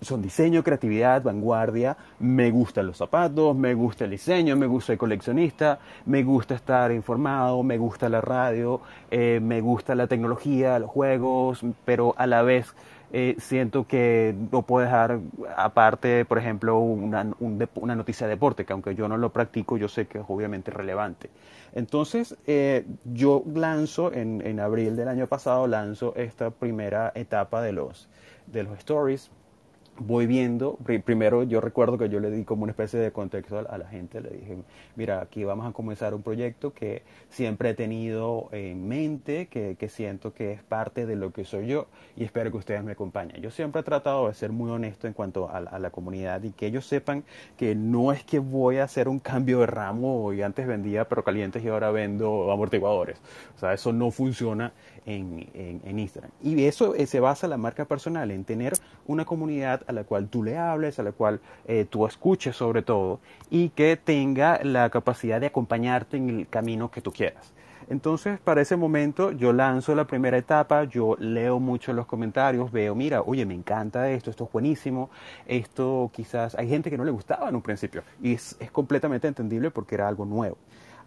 son 0.00 0.22
diseño, 0.22 0.62
creatividad, 0.62 1.22
vanguardia, 1.22 1.96
me 2.18 2.50
gustan 2.50 2.86
los 2.86 2.96
zapatos, 2.96 3.56
me 3.56 3.74
gusta 3.74 4.04
el 4.04 4.10
diseño, 4.10 4.56
me 4.56 4.66
gusta 4.66 4.92
el 4.92 4.98
coleccionista, 4.98 5.78
me 6.06 6.22
gusta 6.22 6.54
estar 6.54 6.90
informado, 6.92 7.62
me 7.62 7.78
gusta 7.78 8.08
la 8.08 8.20
radio, 8.20 8.80
eh, 9.10 9.40
me 9.42 9.60
gusta 9.60 9.94
la 9.94 10.06
tecnología, 10.06 10.78
los 10.78 10.90
juegos, 10.90 11.60
pero 11.84 12.14
a 12.16 12.26
la 12.26 12.42
vez 12.42 12.74
eh, 13.12 13.34
siento 13.38 13.86
que 13.88 14.34
no 14.52 14.62
puedo 14.62 14.84
dejar 14.84 15.18
aparte, 15.56 16.24
por 16.24 16.38
ejemplo, 16.38 16.78
una, 16.78 17.26
una, 17.40 17.94
noticia 17.96 18.26
de 18.26 18.34
deporte, 18.34 18.64
que 18.64 18.72
aunque 18.72 18.94
yo 18.94 19.08
no 19.08 19.16
lo 19.16 19.30
practico, 19.30 19.76
yo 19.76 19.88
sé 19.88 20.06
que 20.06 20.18
es 20.18 20.24
obviamente 20.28 20.70
relevante. 20.70 21.28
Entonces, 21.74 22.36
eh, 22.46 22.86
yo 23.04 23.42
lanzo, 23.52 24.12
en, 24.12 24.46
en 24.46 24.60
abril 24.60 24.94
del 24.94 25.08
año 25.08 25.26
pasado, 25.26 25.66
lanzo 25.66 26.14
esta 26.16 26.50
primera 26.50 27.10
etapa 27.14 27.62
de 27.62 27.72
los, 27.72 28.08
de 28.46 28.62
los 28.62 28.78
stories 28.78 29.30
voy 30.00 30.26
viendo, 30.26 30.78
primero 31.04 31.42
yo 31.42 31.60
recuerdo 31.60 31.98
que 31.98 32.08
yo 32.08 32.20
le 32.20 32.30
di 32.30 32.44
como 32.44 32.62
una 32.62 32.72
especie 32.72 32.98
de 32.98 33.12
contexto 33.12 33.58
a, 33.58 33.78
la 33.78 33.86
gente, 33.86 34.20
le 34.20 34.30
dije, 34.30 34.56
mira, 34.96 35.20
aquí 35.20 35.44
vamos 35.44 35.68
a 35.68 35.72
comenzar 35.72 36.14
un 36.14 36.22
proyecto 36.22 36.72
que 36.72 37.02
siempre 37.28 37.70
he 37.70 37.74
tenido 37.74 38.48
en 38.52 38.88
mente, 38.88 39.46
que, 39.46 39.76
que, 39.78 39.88
siento 39.88 40.32
que 40.32 40.52
es 40.52 40.62
parte 40.62 41.04
de 41.04 41.16
lo 41.16 41.32
que 41.32 41.44
soy 41.44 41.66
yo 41.66 41.86
y 42.16 42.24
espero 42.24 42.50
que 42.50 42.56
ustedes 42.56 42.82
me 42.82 42.92
acompañen. 42.92 43.42
Yo 43.42 43.50
siempre 43.50 43.82
he 43.82 43.84
tratado 43.84 44.28
de 44.28 44.34
ser 44.34 44.52
muy 44.52 44.70
honesto 44.70 45.06
en 45.06 45.12
cuanto 45.12 45.50
a, 45.50 45.60
la 45.60 45.90
comunidad 45.90 46.42
y 46.42 46.52
que 46.52 46.66
ellos 46.66 46.86
sepan 46.86 47.24
que 47.56 47.74
no 47.74 48.12
es 48.12 48.24
que 48.24 48.38
voy 48.38 48.78
a 48.78 48.84
hacer 48.84 49.08
un 49.08 49.18
cambio 49.18 49.60
de 49.60 49.66
ramo 49.66 50.32
y 50.32 50.42
antes 50.42 50.66
vendía 50.66 51.06
pero 51.08 51.24
calientes 51.24 51.62
y 51.62 51.68
ahora 51.68 51.90
vendo 51.90 52.50
amortiguadores. 52.50 53.18
O 53.56 53.58
sea, 53.58 53.74
eso 53.74 53.92
no 53.92 54.10
funciona 54.10 54.72
en, 55.06 55.48
en, 55.54 55.98
Instagram. 55.98 56.30
Y 56.42 56.64
eso 56.64 56.94
eh, 56.94 57.06
se 57.06 57.20
basa 57.20 57.46
en 57.46 57.50
la 57.50 57.56
marca 57.56 57.84
personal, 57.84 58.30
en 58.30 58.44
tener 58.44 58.74
una 59.06 59.24
comunidad 59.24 59.82
a 59.86 59.92
la 59.92 60.04
cual 60.04 60.28
tú 60.28 60.42
le 60.42 60.58
hables, 60.58 60.98
a 60.98 61.02
la 61.02 61.12
cual 61.12 61.40
eh, 61.66 61.86
tú 61.88 62.06
escuches 62.06 62.56
sobre 62.56 62.82
todo, 62.82 63.20
y 63.50 63.70
que 63.70 63.96
tenga 63.96 64.60
la 64.62 64.90
capacidad 64.90 65.40
de 65.40 65.46
acompañarte 65.46 66.16
en 66.16 66.30
el 66.30 66.48
camino 66.48 66.90
que 66.90 67.00
tú 67.00 67.12
quieras. 67.12 67.52
Entonces, 67.88 68.38
para 68.38 68.60
ese 68.60 68.76
momento, 68.76 69.32
yo 69.32 69.52
lanzo 69.52 69.96
la 69.96 70.06
primera 70.06 70.38
etapa, 70.38 70.84
yo 70.84 71.16
leo 71.18 71.58
mucho 71.58 71.92
los 71.92 72.06
comentarios, 72.06 72.70
veo, 72.70 72.94
mira, 72.94 73.22
oye, 73.22 73.44
me 73.44 73.54
encanta 73.54 74.08
esto, 74.10 74.30
esto 74.30 74.44
es 74.44 74.52
buenísimo, 74.52 75.10
esto 75.46 76.08
quizás, 76.14 76.54
hay 76.54 76.68
gente 76.68 76.88
que 76.88 76.96
no 76.96 77.04
le 77.04 77.10
gustaba 77.10 77.48
en 77.48 77.56
un 77.56 77.62
principio, 77.62 78.04
y 78.22 78.34
es 78.34 78.56
completamente 78.70 79.26
entendible 79.26 79.72
porque 79.72 79.96
era 79.96 80.06
algo 80.06 80.24
nuevo 80.24 80.56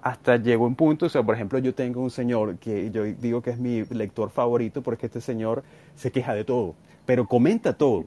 hasta 0.04 0.36
llegó 0.36 0.68
un 0.68 0.76
punto, 0.76 1.06
o 1.06 1.10
sea, 1.10 1.24
por 1.24 1.34
ejemplo, 1.34 1.60
yo 1.60 1.74
tengo 1.74 2.02
un 2.02 2.12
señor 2.12 2.58
que 2.58 2.92
yo 2.92 3.06
digo 3.06 3.42
que 3.42 3.52
es 3.52 3.58
mi 3.58 3.86
lector 3.86 4.30
favorito 4.30 4.82
porque 4.82 5.06
este 5.06 5.22
señor 5.22 5.64
se 5.96 6.12
queja 6.12 6.34
de 6.34 6.44
todo, 6.44 6.76
pero 7.06 7.26
comenta 7.26 7.78
todo. 7.78 8.04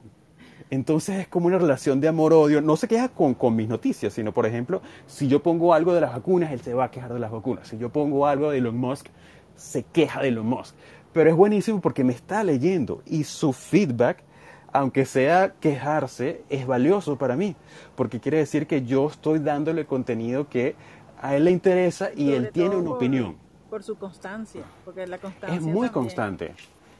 Entonces 0.69 1.21
es 1.21 1.27
como 1.27 1.47
una 1.47 1.57
relación 1.57 1.99
de 1.99 2.07
amor-odio. 2.07 2.61
No 2.61 2.75
se 2.75 2.87
queja 2.87 3.09
con, 3.09 3.33
con, 3.33 3.55
mis 3.55 3.67
noticias, 3.67 4.13
sino, 4.13 4.31
por 4.31 4.45
ejemplo, 4.45 4.81
si 5.07 5.27
yo 5.27 5.41
pongo 5.41 5.73
algo 5.73 5.93
de 5.93 6.01
las 6.01 6.11
vacunas, 6.11 6.51
él 6.51 6.61
se 6.61 6.75
va 6.75 6.85
a 6.85 6.91
quejar 6.91 7.13
de 7.13 7.19
las 7.19 7.31
vacunas. 7.31 7.67
Si 7.67 7.77
yo 7.79 7.89
pongo 7.89 8.27
algo 8.27 8.51
de 8.51 8.59
Elon 8.59 8.77
Musk, 8.77 9.07
se 9.55 9.81
queja 9.83 10.21
de 10.21 10.27
Elon 10.27 10.45
Musk. 10.45 10.75
Pero 11.13 11.31
es 11.31 11.35
buenísimo 11.35 11.81
porque 11.81 12.03
me 12.03 12.13
está 12.13 12.43
leyendo 12.43 13.01
y 13.07 13.23
su 13.23 13.53
feedback, 13.53 14.23
aunque 14.71 15.05
sea 15.05 15.53
quejarse, 15.59 16.43
es 16.49 16.67
valioso 16.67 17.17
para 17.17 17.35
mí. 17.35 17.55
Porque 17.95 18.19
quiere 18.19 18.37
decir 18.37 18.67
que 18.67 18.83
yo 18.83 19.07
estoy 19.07 19.39
dándole 19.39 19.85
contenido 19.85 20.47
que 20.49 20.75
a 21.21 21.35
él 21.35 21.45
le 21.45 21.51
interesa 21.51 22.09
y 22.15 22.31
él 22.31 22.51
tiene 22.51 22.75
una 22.75 22.91
opinión. 22.91 23.35
Por 23.69 23.83
su 23.83 23.95
constancia, 23.95 24.63
porque 24.85 25.05
la 25.07 25.17
constancia 25.17 25.57
es 25.57 25.61
muy 25.61 25.89
constante. 25.89 26.53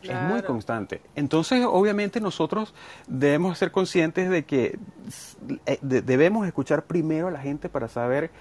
Es 0.04 0.22
muy 0.30 0.42
constante. 0.44 1.02
Entonces, 1.16 1.66
obviamente 1.66 2.22
nosotros 2.22 2.74
debemos 3.08 3.58
ser 3.58 3.72
conscientes 3.72 4.30
de 4.30 4.46
que 4.46 4.78
eh, 5.66 5.80
debemos 5.82 6.46
escuchar 6.46 6.86
primero 6.86 7.28
a 7.28 7.32
la 7.32 7.40
gente 7.40 7.68
para 7.68 7.88
saber 7.88 8.32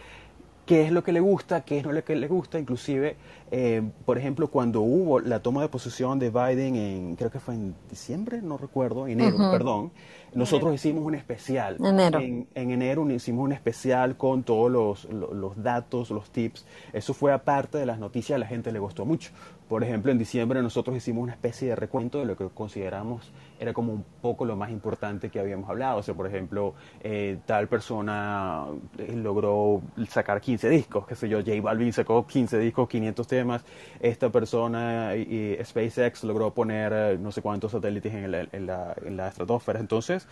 qué 0.66 0.84
es 0.84 0.92
lo 0.92 1.02
que 1.02 1.12
le 1.12 1.20
gusta, 1.20 1.62
qué 1.62 1.78
es 1.78 1.84
lo 1.86 2.04
que 2.04 2.16
le 2.16 2.26
gusta, 2.26 2.58
inclusive, 2.58 3.16
eh, 3.52 3.82
por 4.04 4.18
ejemplo, 4.18 4.48
cuando 4.48 4.80
hubo 4.80 5.20
la 5.20 5.40
toma 5.40 5.62
de 5.62 5.68
posesión 5.68 6.18
de 6.18 6.30
Biden 6.30 6.74
en, 6.74 7.16
creo 7.16 7.30
que 7.30 7.38
fue 7.38 7.54
en 7.54 7.74
diciembre, 7.88 8.42
no 8.42 8.58
recuerdo, 8.58 9.06
enero, 9.06 9.36
perdón, 9.52 9.92
nosotros 10.36 10.74
hicimos 10.74 11.04
un 11.04 11.14
especial. 11.14 11.76
En, 11.80 12.46
enero 12.54 13.10
hicimos 13.10 13.44
un 13.44 13.52
especial 13.52 14.16
con 14.16 14.42
todos 14.42 14.70
los, 14.70 15.04
los, 15.12 15.62
datos, 15.62 16.10
los 16.10 16.30
tips. 16.30 16.66
Eso 16.92 17.14
fue 17.14 17.32
aparte 17.32 17.78
de 17.78 17.86
las 17.86 17.98
noticias, 17.98 18.36
a 18.36 18.38
la 18.38 18.46
gente 18.46 18.70
le 18.72 18.78
gustó 18.78 19.04
mucho. 19.04 19.30
Por 19.68 19.82
ejemplo, 19.82 20.12
en 20.12 20.18
diciembre 20.18 20.62
nosotros 20.62 20.96
hicimos 20.96 21.24
una 21.24 21.32
especie 21.32 21.68
de 21.68 21.76
recuento 21.76 22.20
de 22.20 22.24
lo 22.24 22.36
que 22.36 22.48
consideramos 22.48 23.32
era 23.58 23.72
como 23.72 23.92
un 23.92 24.04
poco 24.20 24.44
lo 24.44 24.54
más 24.54 24.70
importante 24.70 25.28
que 25.28 25.40
habíamos 25.40 25.68
hablado. 25.68 25.98
O 25.98 26.02
sea, 26.02 26.14
por 26.14 26.26
ejemplo, 26.26 26.74
eh, 27.00 27.38
tal 27.46 27.66
persona 27.68 28.64
eh, 28.98 29.12
logró 29.16 29.82
sacar 30.08 30.40
15 30.40 30.68
discos, 30.68 31.06
qué 31.06 31.14
sé 31.14 31.28
yo, 31.28 31.38
J 31.38 31.60
Balvin 31.60 31.92
sacó 31.92 32.26
15 32.26 32.58
discos, 32.58 32.88
500 32.88 33.26
temas. 33.26 33.64
Esta 33.98 34.30
persona, 34.30 35.16
y, 35.16 35.58
SpaceX, 35.64 36.22
logró 36.24 36.52
poner 36.52 36.92
eh, 36.94 37.18
no 37.18 37.32
sé 37.32 37.42
cuántos 37.42 37.72
satélites 37.72 38.14
en 38.14 38.30
la, 38.30 38.46
en 38.52 38.66
la, 38.66 38.94
en 39.04 39.16
la 39.16 39.28
estratosfera. 39.28 39.80
Entonces, 39.80 40.25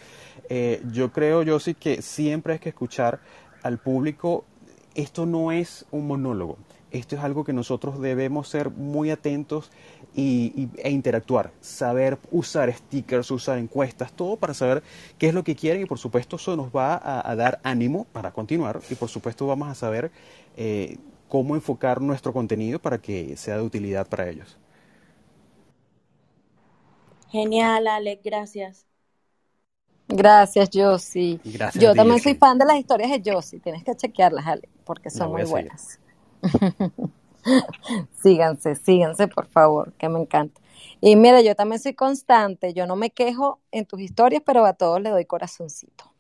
yo 0.92 1.12
creo, 1.12 1.42
yo 1.42 1.58
sí 1.58 1.74
que 1.74 2.02
siempre 2.02 2.54
hay 2.54 2.58
que 2.58 2.70
escuchar 2.70 3.20
al 3.62 3.78
público. 3.78 4.44
Esto 4.94 5.26
no 5.26 5.52
es 5.52 5.86
un 5.90 6.06
monólogo 6.06 6.58
esto 6.98 7.16
es 7.16 7.22
algo 7.22 7.44
que 7.44 7.52
nosotros 7.52 8.00
debemos 8.00 8.48
ser 8.48 8.70
muy 8.70 9.10
atentos 9.10 9.70
y, 10.14 10.68
e 10.76 10.90
interactuar, 10.90 11.50
saber 11.60 12.18
usar 12.30 12.72
stickers, 12.72 13.30
usar 13.32 13.58
encuestas, 13.58 14.12
todo 14.12 14.36
para 14.36 14.54
saber 14.54 14.82
qué 15.18 15.28
es 15.28 15.34
lo 15.34 15.42
que 15.42 15.56
quieren 15.56 15.82
y 15.82 15.86
por 15.86 15.98
supuesto 15.98 16.36
eso 16.36 16.56
nos 16.56 16.68
va 16.70 17.00
a, 17.02 17.34
dar 17.34 17.60
ánimo 17.64 18.06
para 18.12 18.32
continuar 18.32 18.80
y 18.90 18.94
por 18.94 19.08
supuesto 19.08 19.46
vamos 19.46 19.68
a 19.68 19.74
saber 19.74 20.12
eh, 20.56 20.98
cómo 21.28 21.56
enfocar 21.56 22.00
nuestro 22.00 22.32
contenido 22.32 22.78
para 22.78 22.98
que 22.98 23.36
sea 23.36 23.56
de 23.56 23.62
utilidad 23.62 24.06
para 24.06 24.28
ellos. 24.28 24.56
Genial, 27.30 27.88
Alex, 27.88 28.22
gracias. 28.22 28.86
Gracias, 30.08 30.68
Josie. 30.72 31.40
Yo 31.74 31.94
también 31.94 32.20
soy 32.20 32.34
fan 32.34 32.58
de 32.58 32.66
las 32.66 32.76
historias 32.76 33.10
de 33.10 33.32
Josie. 33.32 33.60
Tienes 33.60 33.84
que 33.84 33.94
chequearlas, 33.96 34.46
Alex, 34.46 34.68
porque 34.84 35.10
son 35.10 35.32
muy 35.32 35.44
buenas. 35.44 35.98
síganse, 38.22 38.74
síganse, 38.74 39.28
por 39.28 39.46
favor, 39.46 39.92
que 39.94 40.08
me 40.08 40.20
encanta. 40.20 40.60
Y 41.00 41.16
mira, 41.16 41.40
yo 41.42 41.54
también 41.54 41.80
soy 41.80 41.94
constante, 41.94 42.72
yo 42.74 42.86
no 42.86 42.96
me 42.96 43.10
quejo 43.10 43.60
en 43.70 43.86
tus 43.86 44.00
historias, 44.00 44.42
pero 44.44 44.64
a 44.64 44.74
todos 44.74 45.00
le 45.00 45.10
doy 45.10 45.24
corazoncito. 45.24 46.12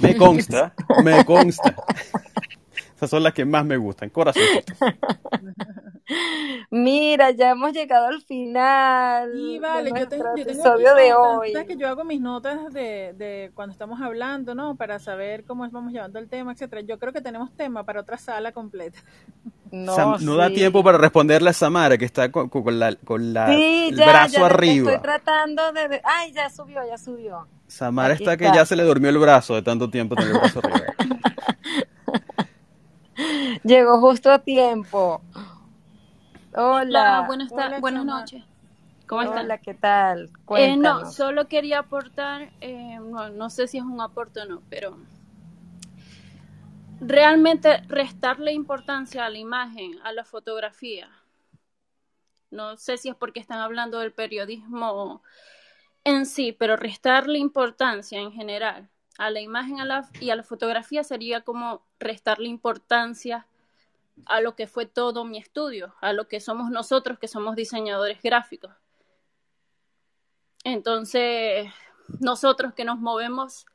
Me 0.00 0.16
consta, 0.16 0.74
me 1.02 1.24
consta. 1.24 1.74
Esas 3.02 3.10
son 3.10 3.24
las 3.24 3.34
que 3.34 3.44
más 3.44 3.64
me 3.64 3.76
gustan, 3.76 4.10
corazoncito. 4.10 4.74
Mira, 6.70 7.32
ya 7.32 7.50
hemos 7.50 7.72
llegado 7.72 8.06
al 8.06 8.22
final. 8.22 9.32
Y 9.36 9.58
vale, 9.58 9.90
yo 9.90 10.06
tengo, 10.08 10.36
yo 10.36 10.42
episodio 10.44 10.94
de 10.94 11.12
hoy. 11.12 11.52
que 11.66 11.76
yo 11.76 11.88
hago 11.88 12.04
mis 12.04 12.20
notas 12.20 12.72
de, 12.72 13.12
de, 13.18 13.50
cuando 13.54 13.72
estamos 13.72 14.00
hablando, 14.00 14.54
¿no? 14.54 14.76
Para 14.76 15.00
saber 15.00 15.42
cómo 15.42 15.68
vamos 15.68 15.92
llevando 15.92 16.20
el 16.20 16.28
tema, 16.28 16.52
etcétera. 16.52 16.82
Yo 16.82 17.00
creo 17.00 17.12
que 17.12 17.20
tenemos 17.20 17.50
tema 17.56 17.82
para 17.82 18.02
otra 18.02 18.18
sala 18.18 18.52
completa. 18.52 19.00
No, 19.72 20.18
no 20.18 20.36
da 20.36 20.50
tiempo 20.50 20.84
para 20.84 20.96
responderle 20.96 21.50
a 21.50 21.54
Samara, 21.54 21.98
que 21.98 22.04
está 22.04 22.30
con, 22.30 22.48
la, 22.78 22.94
con 22.94 23.34
la 23.34 23.52
el 23.52 23.96
brazo 23.96 24.44
arriba. 24.44 24.92
Estoy 24.92 25.02
tratando 25.02 25.72
de... 25.72 26.00
Ay, 26.04 26.32
ya 26.32 26.48
subió, 26.50 26.86
ya 26.86 26.98
subió. 26.98 27.48
Samara 27.66 28.14
está, 28.14 28.36
que 28.36 28.44
ya 28.44 28.64
se 28.64 28.76
le 28.76 28.84
durmió 28.84 29.10
el 29.10 29.18
brazo 29.18 29.56
de 29.56 29.62
tanto 29.62 29.90
tiempo 29.90 30.14
tener 30.14 30.30
el 30.30 30.38
brazo 30.38 30.60
arriba. 30.62 30.94
Llegó 33.64 34.00
justo 34.00 34.30
a 34.30 34.38
tiempo. 34.38 35.22
Hola. 36.54 37.24
buenas, 37.26 37.50
buenas 37.80 38.04
noches. 38.04 38.44
¿Cómo 39.06 39.22
están? 39.22 39.44
Hola, 39.44 39.58
¿qué 39.58 39.74
tal? 39.74 40.30
Eh, 40.56 40.76
no, 40.76 41.10
solo 41.10 41.48
quería 41.48 41.80
aportar, 41.80 42.50
eh, 42.60 42.98
no, 42.98 43.28
no 43.28 43.50
sé 43.50 43.66
si 43.66 43.78
es 43.78 43.84
un 43.84 44.00
aporte 44.00 44.40
o 44.40 44.44
no, 44.46 44.62
pero 44.70 44.96
realmente 47.00 47.82
restarle 47.88 48.52
importancia 48.52 49.26
a 49.26 49.30
la 49.30 49.38
imagen, 49.38 49.98
a 50.02 50.12
la 50.12 50.24
fotografía. 50.24 51.10
No 52.50 52.76
sé 52.76 52.96
si 52.96 53.10
es 53.10 53.14
porque 53.14 53.40
están 53.40 53.58
hablando 53.58 53.98
del 53.98 54.12
periodismo 54.12 55.22
en 56.04 56.24
sí, 56.24 56.52
pero 56.52 56.76
restarle 56.76 57.38
importancia 57.38 58.18
en 58.18 58.32
general 58.32 58.91
a 59.18 59.30
la 59.30 59.40
imagen 59.40 59.76
y 60.20 60.30
a 60.30 60.36
la 60.36 60.42
fotografía 60.42 61.04
sería 61.04 61.42
como 61.42 61.86
restarle 61.98 62.48
importancia 62.48 63.46
a 64.26 64.40
lo 64.40 64.54
que 64.56 64.66
fue 64.66 64.86
todo 64.86 65.24
mi 65.24 65.38
estudio, 65.38 65.94
a 66.00 66.12
lo 66.12 66.28
que 66.28 66.40
somos 66.40 66.70
nosotros 66.70 67.18
que 67.18 67.28
somos 67.28 67.56
diseñadores 67.56 68.22
gráficos. 68.22 68.72
Entonces, 70.64 71.70
nosotros 72.20 72.74
que 72.74 72.84
nos 72.84 72.98
movemos, 72.98 73.66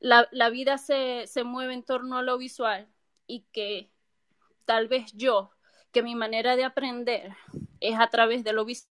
la, 0.00 0.28
la 0.30 0.50
vida 0.50 0.78
se, 0.78 1.26
se 1.26 1.44
mueve 1.44 1.74
en 1.74 1.82
torno 1.82 2.18
a 2.18 2.22
lo 2.22 2.38
visual 2.38 2.88
y 3.26 3.40
que 3.52 3.90
tal 4.64 4.88
vez 4.88 5.12
yo, 5.12 5.50
que 5.92 6.02
mi 6.02 6.14
manera 6.14 6.56
de 6.56 6.64
aprender 6.64 7.34
es 7.80 7.98
a 7.98 8.08
través 8.08 8.44
de 8.44 8.52
lo 8.52 8.64
visual. 8.64 8.90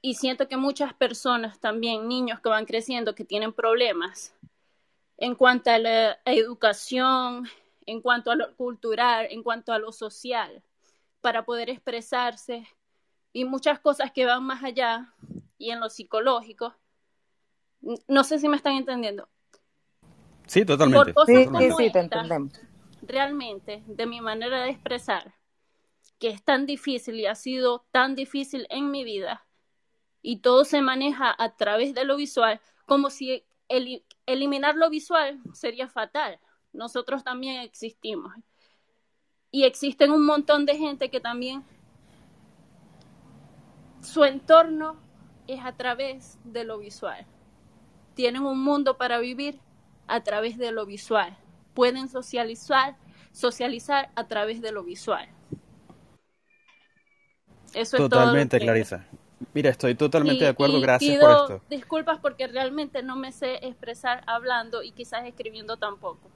Y 0.00 0.14
siento 0.14 0.48
que 0.48 0.56
muchas 0.56 0.94
personas 0.94 1.60
también, 1.60 2.08
niños 2.08 2.40
que 2.40 2.48
van 2.48 2.66
creciendo, 2.66 3.14
que 3.14 3.24
tienen 3.24 3.52
problemas 3.52 4.34
en 5.22 5.36
cuanto 5.36 5.70
a 5.70 5.78
la 5.78 6.18
educación, 6.24 7.48
en 7.86 8.00
cuanto 8.00 8.32
a 8.32 8.34
lo 8.34 8.56
cultural, 8.56 9.28
en 9.30 9.44
cuanto 9.44 9.72
a 9.72 9.78
lo 9.78 9.92
social, 9.92 10.64
para 11.20 11.44
poder 11.44 11.70
expresarse 11.70 12.66
y 13.32 13.44
muchas 13.44 13.78
cosas 13.78 14.10
que 14.10 14.26
van 14.26 14.42
más 14.42 14.64
allá 14.64 15.14
y 15.58 15.70
en 15.70 15.78
lo 15.78 15.90
psicológico. 15.90 16.74
No 18.08 18.24
sé 18.24 18.40
si 18.40 18.48
me 18.48 18.56
están 18.56 18.72
entendiendo. 18.72 19.28
Sí, 20.48 20.64
totalmente. 20.64 21.14
sí, 21.24 21.46
sí, 21.78 21.92
te 21.92 22.00
entendemos. 22.00 22.60
Realmente, 23.02 23.84
de 23.86 24.06
mi 24.06 24.20
manera 24.20 24.64
de 24.64 24.70
expresar, 24.70 25.36
que 26.18 26.30
es 26.30 26.42
tan 26.42 26.66
difícil 26.66 27.14
y 27.20 27.26
ha 27.26 27.36
sido 27.36 27.86
tan 27.92 28.16
difícil 28.16 28.66
en 28.70 28.90
mi 28.90 29.04
vida, 29.04 29.46
y 30.20 30.38
todo 30.38 30.64
se 30.64 30.82
maneja 30.82 31.32
a 31.38 31.54
través 31.54 31.94
de 31.94 32.04
lo 32.04 32.16
visual, 32.16 32.60
como 32.86 33.08
si 33.08 33.44
eliminar 34.26 34.76
lo 34.76 34.90
visual 34.90 35.40
sería 35.52 35.88
fatal. 35.88 36.38
Nosotros 36.72 37.24
también 37.24 37.60
existimos. 37.60 38.32
Y 39.50 39.64
existen 39.64 40.10
un 40.10 40.24
montón 40.24 40.64
de 40.64 40.76
gente 40.76 41.10
que 41.10 41.20
también 41.20 41.62
su 44.00 44.24
entorno 44.24 44.96
es 45.46 45.60
a 45.64 45.72
través 45.72 46.38
de 46.44 46.64
lo 46.64 46.78
visual. 46.78 47.26
Tienen 48.14 48.42
un 48.42 48.62
mundo 48.62 48.96
para 48.96 49.18
vivir 49.18 49.60
a 50.06 50.22
través 50.22 50.58
de 50.58 50.72
lo 50.72 50.86
visual. 50.86 51.36
Pueden 51.74 52.08
socializar, 52.08 52.96
socializar 53.32 54.10
a 54.14 54.26
través 54.26 54.60
de 54.60 54.72
lo 54.72 54.84
visual. 54.84 55.28
Eso 57.74 57.96
Totalmente, 57.96 58.56
es 58.56 58.60
todo 58.60 58.66
Clarisa. 58.66 59.06
Mira, 59.54 59.70
estoy 59.70 59.94
totalmente 59.94 60.44
de 60.44 60.50
acuerdo, 60.50 60.80
gracias 60.80 61.18
por 61.18 61.30
esto. 61.30 61.62
Disculpas 61.68 62.18
porque 62.20 62.46
realmente 62.46 63.02
no 63.02 63.16
me 63.16 63.32
sé 63.32 63.66
expresar 63.66 64.22
hablando 64.26 64.82
y 64.82 64.92
quizás 64.92 65.26
escribiendo 65.26 65.76
tampoco. 65.76 66.30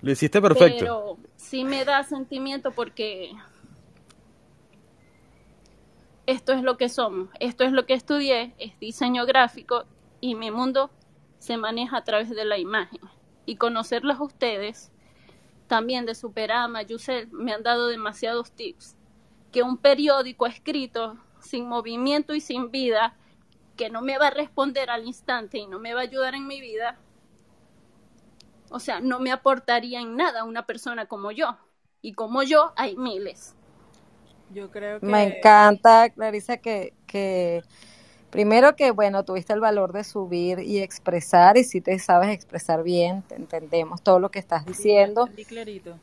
Lo 0.00 0.10
hiciste 0.10 0.40
perfecto. 0.40 0.78
Pero 0.78 1.16
sí 1.36 1.64
me 1.64 1.84
da 1.84 2.02
sentimiento 2.02 2.72
porque 2.72 3.32
esto 6.26 6.52
es 6.52 6.62
lo 6.62 6.76
que 6.76 6.88
somos, 6.88 7.28
esto 7.40 7.64
es 7.64 7.72
lo 7.72 7.86
que 7.86 7.94
estudié, 7.94 8.54
es 8.58 8.78
diseño 8.78 9.26
gráfico 9.26 9.84
y 10.20 10.34
mi 10.34 10.50
mundo 10.50 10.90
se 11.38 11.56
maneja 11.56 11.96
a 11.96 12.04
través 12.04 12.30
de 12.30 12.44
la 12.44 12.58
imagen. 12.58 13.00
Y 13.44 13.56
conocerlos 13.56 14.18
a 14.18 14.22
ustedes, 14.22 14.92
también 15.66 16.06
de 16.06 16.14
Superama, 16.14 16.82
Yusel, 16.82 17.28
me 17.32 17.52
han 17.52 17.62
dado 17.62 17.88
demasiados 17.88 18.52
tips. 18.52 18.96
Que 19.50 19.62
un 19.62 19.76
periódico 19.76 20.46
escrito 20.46 21.18
sin 21.42 21.68
movimiento 21.68 22.34
y 22.34 22.40
sin 22.40 22.70
vida, 22.70 23.14
que 23.76 23.90
no 23.90 24.02
me 24.02 24.18
va 24.18 24.28
a 24.28 24.30
responder 24.30 24.90
al 24.90 25.06
instante 25.06 25.58
y 25.58 25.66
no 25.66 25.78
me 25.78 25.94
va 25.94 26.00
a 26.00 26.04
ayudar 26.04 26.34
en 26.34 26.46
mi 26.46 26.60
vida, 26.60 26.98
o 28.72 28.80
sea, 28.80 29.00
no 29.00 29.20
me 29.20 29.30
aportaría 29.30 30.00
en 30.00 30.16
nada 30.16 30.44
una 30.44 30.64
persona 30.66 31.06
como 31.06 31.30
yo. 31.30 31.56
Y 32.00 32.14
como 32.14 32.42
yo 32.42 32.72
hay 32.76 32.96
miles. 32.96 33.54
Yo 34.52 34.70
creo 34.70 34.98
que... 34.98 35.06
Me 35.06 35.24
encanta, 35.24 36.10
Clarisa, 36.10 36.56
que, 36.56 36.94
que 37.06 37.62
primero 38.30 38.74
que, 38.74 38.90
bueno, 38.90 39.24
tuviste 39.24 39.52
el 39.52 39.60
valor 39.60 39.92
de 39.92 40.04
subir 40.04 40.58
y 40.60 40.78
expresar, 40.78 41.56
y 41.58 41.64
si 41.64 41.80
te 41.80 41.98
sabes 41.98 42.30
expresar 42.30 42.82
bien, 42.82 43.22
te 43.22 43.36
entendemos 43.36 44.02
todo 44.02 44.18
lo 44.18 44.30
que 44.30 44.38
estás 44.38 44.64
diciendo. 44.66 45.28
clarito. 45.46 45.96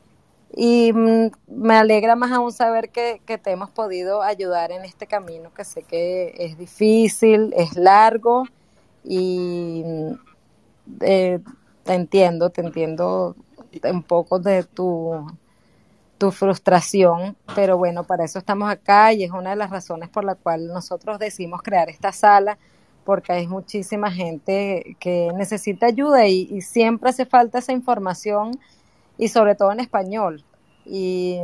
Y 0.56 0.92
mm, 0.92 1.30
me 1.48 1.76
alegra 1.76 2.16
más 2.16 2.32
aún 2.32 2.52
saber 2.52 2.90
que, 2.90 3.20
que, 3.24 3.38
te 3.38 3.52
hemos 3.52 3.70
podido 3.70 4.22
ayudar 4.22 4.72
en 4.72 4.84
este 4.84 5.06
camino, 5.06 5.52
que 5.54 5.64
sé 5.64 5.82
que 5.82 6.34
es 6.38 6.58
difícil, 6.58 7.52
es 7.56 7.76
largo, 7.76 8.44
y 9.04 9.82
mm, 9.84 10.12
eh, 11.02 11.40
te 11.84 11.94
entiendo, 11.94 12.50
te 12.50 12.62
entiendo 12.62 13.36
un 13.84 14.02
poco 14.02 14.40
de 14.40 14.64
tu 14.64 15.24
tu 16.20 16.30
frustración, 16.30 17.34
pero 17.54 17.78
bueno, 17.78 18.04
para 18.04 18.26
eso 18.26 18.38
estamos 18.38 18.70
acá 18.70 19.10
y 19.14 19.24
es 19.24 19.30
una 19.30 19.50
de 19.50 19.56
las 19.56 19.70
razones 19.70 20.10
por 20.10 20.22
la 20.22 20.34
cual 20.34 20.66
nosotros 20.66 21.18
decidimos 21.18 21.62
crear 21.62 21.88
esta 21.88 22.12
sala, 22.12 22.58
porque 23.06 23.32
hay 23.32 23.46
muchísima 23.46 24.10
gente 24.10 24.98
que 25.00 25.30
necesita 25.34 25.86
ayuda 25.86 26.26
y, 26.26 26.60
siempre 26.60 27.08
hace 27.08 27.24
falta 27.24 27.58
esa 27.58 27.72
información 27.72 28.60
y 29.20 29.28
sobre 29.28 29.54
todo 29.54 29.70
en 29.70 29.80
español. 29.80 30.42
Y 30.86 31.38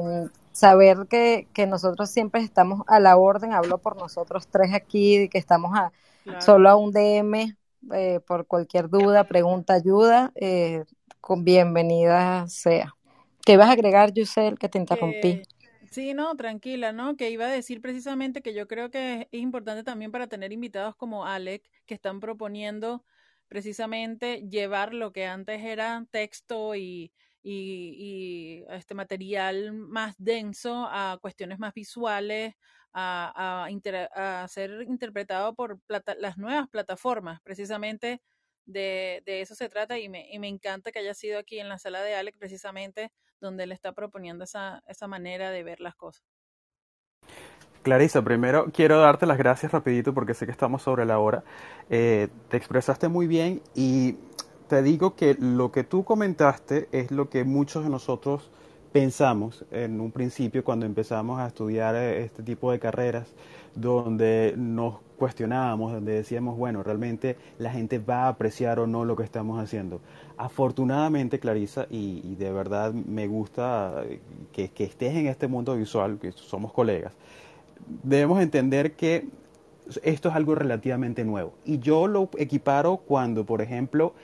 saber 0.50 1.06
que, 1.10 1.46
que, 1.52 1.66
nosotros 1.66 2.10
siempre 2.10 2.40
estamos 2.40 2.82
a 2.86 2.98
la 2.98 3.18
orden, 3.18 3.52
hablo 3.52 3.76
por 3.78 3.96
nosotros 4.00 4.48
tres 4.48 4.72
aquí, 4.72 5.28
que 5.28 5.36
estamos 5.36 5.76
a 5.76 5.92
solo 6.40 6.70
a 6.70 6.76
un 6.76 6.90
DM 6.90 7.54
eh, 7.92 8.20
por 8.26 8.46
cualquier 8.46 8.88
duda, 8.88 9.24
pregunta, 9.24 9.74
ayuda, 9.74 10.32
eh, 10.34 10.84
con 11.20 11.44
bienvenida 11.44 12.48
sea. 12.48 12.94
¿Qué 13.44 13.52
ibas 13.52 13.68
a 13.68 13.72
agregar, 13.72 14.12
Yusel, 14.12 14.58
que 14.58 14.70
te 14.70 14.78
interrumpí? 14.78 15.42
sí, 15.90 16.14
no, 16.14 16.34
tranquila, 16.34 16.92
¿no? 16.92 17.16
Que 17.16 17.30
iba 17.30 17.44
a 17.44 17.50
decir 17.50 17.80
precisamente 17.80 18.42
que 18.42 18.54
yo 18.54 18.66
creo 18.66 18.90
que 18.90 19.28
es 19.30 19.40
importante 19.40 19.84
también 19.84 20.10
para 20.10 20.26
tener 20.26 20.52
invitados 20.52 20.96
como 20.96 21.26
Alec, 21.26 21.62
que 21.84 21.94
están 21.94 22.20
proponiendo 22.20 23.04
precisamente 23.48 24.48
llevar 24.48 24.94
lo 24.94 25.12
que 25.12 25.26
antes 25.26 25.62
era 25.62 26.04
texto 26.10 26.74
y, 26.74 27.12
y, 27.48 28.64
este 28.70 28.94
material 28.94 29.72
más 29.72 30.14
denso 30.18 30.86
a 30.90 31.18
cuestiones 31.20 31.58
más 31.58 31.72
visuales, 31.74 32.54
a, 32.92 33.66
a, 33.66 34.48
ser 34.48 34.82
interpretado 34.82 35.54
por 35.54 35.78
las 35.88 36.38
nuevas 36.38 36.68
plataformas, 36.68 37.40
precisamente 37.42 38.22
de, 38.64 39.22
de, 39.26 39.42
eso 39.42 39.54
se 39.54 39.68
trata 39.68 39.98
y 39.98 40.08
me, 40.08 40.28
y 40.32 40.38
me 40.38 40.48
encanta 40.48 40.90
que 40.90 40.98
haya 40.98 41.14
sido 41.14 41.38
aquí 41.38 41.60
en 41.60 41.68
la 41.68 41.78
sala 41.78 42.02
de 42.02 42.14
Alec 42.14 42.36
precisamente 42.38 43.12
donde 43.40 43.64
él 43.64 43.72
está 43.72 43.92
proponiendo 43.92 44.44
esa, 44.44 44.82
esa 44.88 45.06
manera 45.06 45.50
de 45.50 45.62
ver 45.62 45.80
las 45.80 45.94
cosas. 45.94 46.24
Clarisa, 47.82 48.22
primero 48.22 48.72
quiero 48.72 48.98
darte 48.98 49.26
las 49.26 49.38
gracias 49.38 49.70
rapidito 49.70 50.12
porque 50.12 50.34
sé 50.34 50.46
que 50.46 50.52
estamos 50.52 50.82
sobre 50.82 51.04
la 51.04 51.18
hora. 51.18 51.44
Eh, 51.90 52.28
te 52.48 52.56
expresaste 52.56 53.08
muy 53.08 53.28
bien 53.28 53.62
y 53.74 54.16
te 54.68 54.82
digo 54.82 55.14
que 55.14 55.36
lo 55.38 55.70
que 55.72 55.84
tú 55.84 56.04
comentaste 56.04 56.88
es 56.92 57.10
lo 57.10 57.28
que 57.28 57.44
muchos 57.44 57.84
de 57.84 57.90
nosotros 57.90 58.50
pensamos 58.92 59.64
en 59.70 60.00
un 60.00 60.10
principio 60.10 60.64
cuando 60.64 60.86
empezamos 60.86 61.38
a 61.38 61.46
estudiar 61.46 61.94
eh, 61.94 62.24
este 62.24 62.42
tipo 62.42 62.72
de 62.72 62.78
carreras, 62.78 63.28
donde 63.74 64.54
nos 64.56 64.96
cuestionábamos, 65.18 65.92
donde 65.92 66.14
decíamos, 66.14 66.56
bueno, 66.56 66.82
realmente 66.82 67.36
la 67.58 67.70
gente 67.70 67.98
va 67.98 68.24
a 68.24 68.28
apreciar 68.28 68.80
o 68.80 68.86
no 68.86 69.04
lo 69.04 69.14
que 69.14 69.22
estamos 69.22 69.62
haciendo. 69.62 70.00
Afortunadamente, 70.38 71.38
Clarisa, 71.38 71.86
y, 71.90 72.36
de 72.36 72.52
verdad 72.52 72.92
me 72.92 73.26
gusta 73.26 74.02
que, 74.52 74.68
que 74.70 74.84
estés 74.84 75.14
en 75.14 75.26
este 75.26 75.46
mundo 75.46 75.76
visual, 75.76 76.18
que 76.18 76.32
somos 76.32 76.72
colegas, 76.72 77.12
debemos 78.02 78.40
entender 78.40 78.92
que 78.92 79.28
esto 80.02 80.28
es 80.28 80.34
algo 80.34 80.54
relativamente 80.54 81.24
nuevo. 81.24 81.54
Y 81.64 81.78
yo 81.78 82.06
lo 82.06 82.28
equiparo 82.38 82.98
cuando, 82.98 83.44
por 83.44 83.62
ejemplo, 83.62 84.14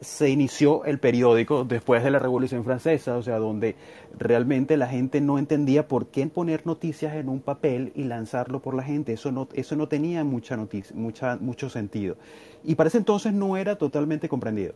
se 0.00 0.28
inició 0.28 0.84
el 0.84 0.98
periódico 0.98 1.64
después 1.64 2.04
de 2.04 2.10
la 2.10 2.18
Revolución 2.18 2.64
Francesa, 2.64 3.16
o 3.16 3.22
sea, 3.22 3.38
donde 3.38 3.76
realmente 4.18 4.76
la 4.76 4.88
gente 4.88 5.20
no 5.20 5.38
entendía 5.38 5.88
por 5.88 6.06
qué 6.08 6.26
poner 6.26 6.66
noticias 6.66 7.14
en 7.14 7.28
un 7.28 7.40
papel 7.40 7.92
y 7.94 8.04
lanzarlo 8.04 8.60
por 8.60 8.74
la 8.74 8.82
gente. 8.82 9.12
Eso 9.12 9.32
no, 9.32 9.48
eso 9.54 9.76
no 9.76 9.88
tenía 9.88 10.24
mucha 10.24 10.56
noticia, 10.56 10.94
mucha, 10.96 11.36
mucho 11.36 11.70
sentido. 11.70 12.16
Y 12.64 12.74
para 12.74 12.88
ese 12.88 12.98
entonces 12.98 13.32
no 13.32 13.56
era 13.56 13.76
totalmente 13.76 14.28
comprendido. 14.28 14.74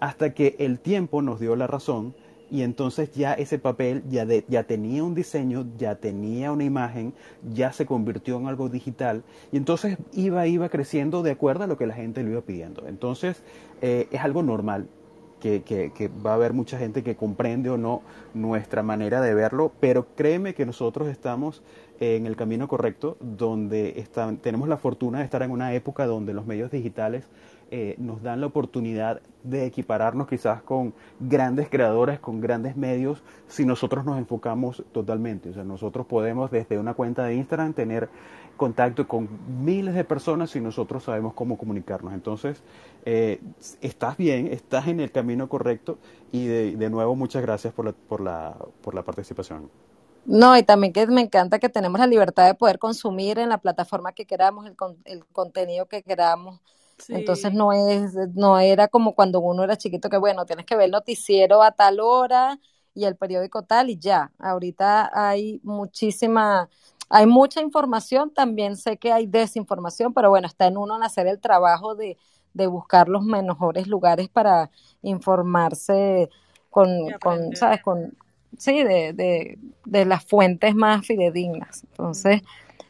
Hasta 0.00 0.34
que 0.34 0.56
el 0.58 0.80
tiempo 0.80 1.22
nos 1.22 1.38
dio 1.38 1.54
la 1.54 1.66
razón 1.66 2.14
y 2.52 2.62
entonces 2.62 3.10
ya 3.12 3.32
ese 3.32 3.58
papel 3.58 4.02
ya, 4.10 4.26
ya 4.46 4.64
tenía 4.64 5.02
un 5.02 5.14
diseño, 5.14 5.66
ya 5.78 5.94
tenía 5.94 6.52
una 6.52 6.64
imagen, 6.64 7.14
ya 7.50 7.72
se 7.72 7.86
convirtió 7.86 8.36
en 8.36 8.46
algo 8.46 8.68
digital 8.68 9.22
y 9.50 9.56
entonces 9.56 9.96
iba, 10.12 10.46
iba 10.46 10.68
creciendo 10.68 11.22
de 11.22 11.30
acuerdo 11.30 11.64
a 11.64 11.66
lo 11.66 11.78
que 11.78 11.86
la 11.86 11.94
gente 11.94 12.22
le 12.22 12.32
iba 12.32 12.42
pidiendo. 12.42 12.86
Entonces 12.86 13.42
eh, 13.80 14.06
es 14.12 14.20
algo 14.20 14.42
normal. 14.42 14.86
Que, 15.40 15.62
que, 15.64 16.08
va 16.24 16.30
a 16.30 16.34
haber 16.34 16.52
mucha 16.52 16.78
gente 16.78 17.02
que 17.02 17.16
comprende 17.16 17.68
o 17.68 17.76
no 17.76 18.02
nuestra 18.32 18.84
manera 18.84 19.20
de 19.20 19.34
verlo, 19.34 19.72
pero 19.80 20.06
créeme 20.14 20.54
que 20.54 20.64
nosotros 20.64 21.08
estamos 21.08 21.64
en 21.98 22.26
el 22.26 22.36
camino 22.36 22.68
correcto, 22.68 23.16
donde 23.18 24.06
tenemos 24.40 24.68
la 24.68 24.76
fortuna 24.76 25.18
de 25.18 25.24
estar 25.24 25.42
en 25.42 25.50
una 25.50 25.74
época 25.74 26.06
donde 26.06 26.32
los 26.32 26.46
medios 26.46 26.70
digitales 26.70 27.24
eh, 27.74 27.94
nos 27.96 28.22
dan 28.22 28.42
la 28.42 28.48
oportunidad 28.48 29.22
de 29.44 29.64
equipararnos 29.64 30.28
quizás 30.28 30.60
con 30.60 30.92
grandes 31.18 31.70
creadores, 31.70 32.20
con 32.20 32.38
grandes 32.38 32.76
medios, 32.76 33.22
si 33.48 33.64
nosotros 33.64 34.04
nos 34.04 34.18
enfocamos 34.18 34.84
totalmente. 34.92 35.48
O 35.48 35.54
sea, 35.54 35.64
nosotros 35.64 36.04
podemos 36.04 36.50
desde 36.50 36.78
una 36.78 36.92
cuenta 36.92 37.24
de 37.24 37.34
Instagram 37.36 37.72
tener 37.72 38.10
contacto 38.58 39.08
con 39.08 39.26
miles 39.64 39.94
de 39.94 40.04
personas 40.04 40.50
si 40.50 40.60
nosotros 40.60 41.04
sabemos 41.04 41.32
cómo 41.32 41.56
comunicarnos. 41.56 42.12
Entonces, 42.12 42.62
eh, 43.06 43.40
estás 43.80 44.18
bien, 44.18 44.48
estás 44.48 44.88
en 44.88 45.00
el 45.00 45.10
camino 45.10 45.48
correcto 45.48 45.96
y 46.30 46.44
de, 46.44 46.90
nuevo 46.90 47.16
muchas 47.16 47.40
gracias 47.40 47.72
por 47.72 47.86
la, 47.86 47.92
por, 47.92 48.20
la, 48.20 48.54
por 48.82 48.94
la 48.94 49.02
participación. 49.02 49.70
No, 50.26 50.58
y 50.58 50.62
también 50.62 50.92
que 50.92 51.06
me 51.06 51.22
encanta 51.22 51.58
que 51.58 51.70
tenemos 51.70 51.98
la 51.98 52.06
libertad 52.06 52.46
de 52.46 52.52
poder 52.52 52.78
consumir 52.78 53.38
en 53.38 53.48
la 53.48 53.56
plataforma 53.56 54.12
que 54.12 54.26
queramos, 54.26 54.66
el, 54.66 54.76
el 55.06 55.24
contenido 55.24 55.86
que 55.86 56.02
queramos 56.02 56.60
entonces 57.10 57.52
no 57.52 57.72
es, 57.72 58.14
no 58.34 58.58
era 58.58 58.88
como 58.88 59.14
cuando 59.14 59.40
uno 59.40 59.64
era 59.64 59.76
chiquito 59.76 60.08
que 60.10 60.18
bueno, 60.18 60.46
tienes 60.46 60.66
que 60.66 60.76
ver 60.76 60.86
el 60.86 60.90
noticiero 60.92 61.62
a 61.62 61.72
tal 61.72 62.00
hora 62.00 62.58
y 62.94 63.04
el 63.04 63.16
periódico 63.16 63.62
tal 63.64 63.90
y 63.90 63.98
ya. 63.98 64.32
Ahorita 64.38 65.10
hay 65.14 65.60
muchísima, 65.64 66.68
hay 67.08 67.26
mucha 67.26 67.60
información, 67.60 68.32
también 68.32 68.76
sé 68.76 68.98
que 68.98 69.12
hay 69.12 69.26
desinformación, 69.26 70.12
pero 70.14 70.30
bueno, 70.30 70.46
está 70.46 70.66
en 70.66 70.76
uno 70.76 70.96
en 70.96 71.02
hacer 71.02 71.26
el 71.26 71.40
trabajo 71.40 71.94
de, 71.94 72.16
de 72.54 72.66
buscar 72.66 73.08
los 73.08 73.22
mejores 73.24 73.86
lugares 73.86 74.28
para 74.28 74.70
informarse 75.02 76.30
con, 76.70 76.88
con 77.22 77.54
¿sabes? 77.56 77.82
Con, 77.82 78.16
sí, 78.58 78.82
de, 78.82 79.12
de, 79.12 79.58
de 79.84 80.04
las 80.04 80.24
fuentes 80.24 80.74
más 80.74 81.06
fidedignas. 81.06 81.84
Entonces, 81.84 82.42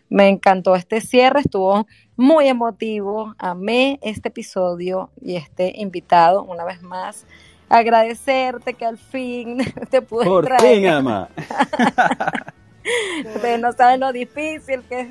me 0.08 0.28
encantó 0.28 0.74
este 0.76 1.00
cierre, 1.00 1.40
estuvo 1.40 1.86
muy 2.22 2.46
emotivo. 2.46 3.34
Amé 3.36 3.98
este 4.00 4.28
episodio 4.28 5.10
y 5.20 5.34
este 5.34 5.72
invitado 5.76 6.44
una 6.44 6.64
vez 6.64 6.80
más. 6.80 7.26
Agradecerte 7.68 8.74
que 8.74 8.86
al 8.86 8.96
fin 8.96 9.58
te 9.90 10.02
pude 10.02 10.26
Por 10.26 10.44
traer. 10.44 10.76
fin, 10.76 10.86
ama. 10.86 11.28
Ustedes 13.34 13.60
no 13.60 13.72
saben 13.72 14.00
lo 14.00 14.12
difícil 14.12 14.82
que 14.88 15.00
es 15.00 15.08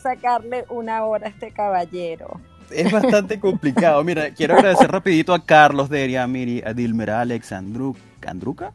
sacarle 0.00 0.64
una 0.70 1.04
hora 1.04 1.26
a 1.26 1.30
este 1.30 1.50
caballero. 1.50 2.40
Es 2.70 2.90
bastante 2.90 3.38
complicado. 3.38 4.02
Mira, 4.02 4.30
quiero 4.30 4.54
agradecer 4.54 4.90
rapidito 4.90 5.34
a 5.34 5.44
Carlos, 5.44 5.90
Deria, 5.90 6.26
Miri, 6.26 6.62
a 6.64 6.72
Dilmer, 6.72 7.10
a 7.10 7.20
Alex, 7.22 7.52
Andru, 7.52 7.94
Andruca, 8.26 8.72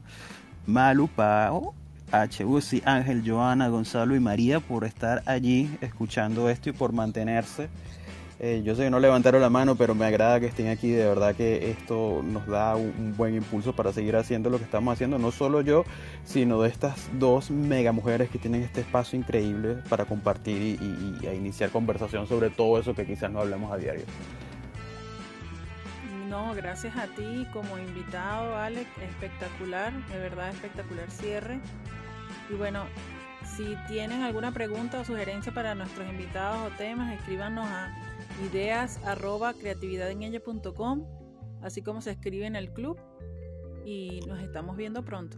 Malu, 0.67 1.07
Pao, 1.07 1.73
H. 2.13 2.45
Uzi, 2.45 2.81
Ángel, 2.85 3.23
Joana, 3.25 3.67
Gonzalo 3.69 4.15
y 4.15 4.19
María 4.19 4.59
por 4.59 4.83
estar 4.85 5.23
allí 5.25 5.75
escuchando 5.81 6.49
esto 6.49 6.69
y 6.69 6.71
por 6.73 6.93
mantenerse. 6.93 7.69
Eh, 8.39 8.61
yo 8.65 8.75
sé 8.75 8.83
que 8.83 8.89
no 8.89 8.99
levantaron 8.99 9.39
la 9.41 9.49
mano, 9.49 9.75
pero 9.75 9.95
me 9.95 10.05
agrada 10.05 10.39
que 10.39 10.47
estén 10.47 10.67
aquí. 10.67 10.89
De 10.91 11.05
verdad 11.07 11.33
que 11.33 11.71
esto 11.71 12.21
nos 12.23 12.45
da 12.45 12.75
un 12.75 13.13
buen 13.15 13.35
impulso 13.35 13.73
para 13.73 13.93
seguir 13.93 14.15
haciendo 14.17 14.49
lo 14.49 14.57
que 14.57 14.65
estamos 14.65 14.93
haciendo. 14.93 15.17
No 15.17 15.31
solo 15.31 15.61
yo, 15.61 15.85
sino 16.25 16.61
de 16.61 16.69
estas 16.69 17.09
dos 17.17 17.49
mega 17.51 17.91
mujeres 17.93 18.29
que 18.29 18.37
tienen 18.39 18.61
este 18.63 18.81
espacio 18.81 19.17
increíble 19.17 19.75
para 19.89 20.05
compartir 20.05 20.61
y, 20.61 20.83
y- 20.83 21.17
y 21.21 21.27
a 21.27 21.33
iniciar 21.33 21.69
conversación 21.69 22.27
sobre 22.27 22.49
todo 22.49 22.79
eso 22.79 22.93
que 22.93 23.05
quizás 23.05 23.31
no 23.31 23.39
hablamos 23.39 23.71
a 23.71 23.77
diario. 23.77 24.03
No, 26.29 26.53
gracias 26.55 26.97
a 26.97 27.05
ti 27.07 27.45
como 27.53 27.77
invitado, 27.77 28.57
Alex. 28.57 28.87
Espectacular, 29.01 29.93
de 30.09 30.17
verdad 30.19 30.49
espectacular 30.49 31.09
cierre. 31.11 31.59
Y 32.49 32.55
bueno, 32.55 32.85
si 33.55 33.75
tienen 33.87 34.21
alguna 34.21 34.51
pregunta 34.51 34.99
o 34.99 35.05
sugerencia 35.05 35.53
para 35.53 35.75
nuestros 35.75 36.07
invitados 36.09 36.71
o 36.71 36.75
temas, 36.75 37.13
escríbanos 37.13 37.65
a 37.67 37.93
ideas 38.49 38.99
arroba 39.05 39.53
creatividadenella.com, 39.53 41.05
así 41.61 41.81
como 41.81 42.01
se 42.01 42.11
escribe 42.11 42.45
en 42.45 42.55
el 42.55 42.71
club. 42.71 42.97
Y 43.85 44.21
nos 44.27 44.39
estamos 44.39 44.77
viendo 44.77 45.03
pronto. 45.03 45.37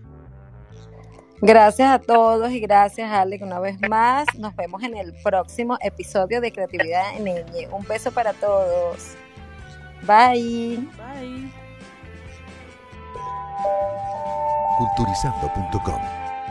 Gracias 1.42 1.90
a 1.90 2.00
todos 2.00 2.52
y 2.52 2.60
gracias, 2.60 3.12
Alex, 3.12 3.44
una 3.44 3.60
vez 3.60 3.78
más. 3.90 4.26
Nos 4.38 4.56
vemos 4.56 4.82
en 4.84 4.96
el 4.96 5.14
próximo 5.24 5.78
episodio 5.82 6.40
de 6.40 6.52
Creatividad 6.52 7.18
en 7.18 7.26
Ñ. 7.26 7.68
Un 7.72 7.86
beso 7.86 8.12
para 8.12 8.34
todos. 8.34 9.16
Bye. 10.04 10.78
Bye. 10.98 11.52
Culturizando.com. 14.78 16.35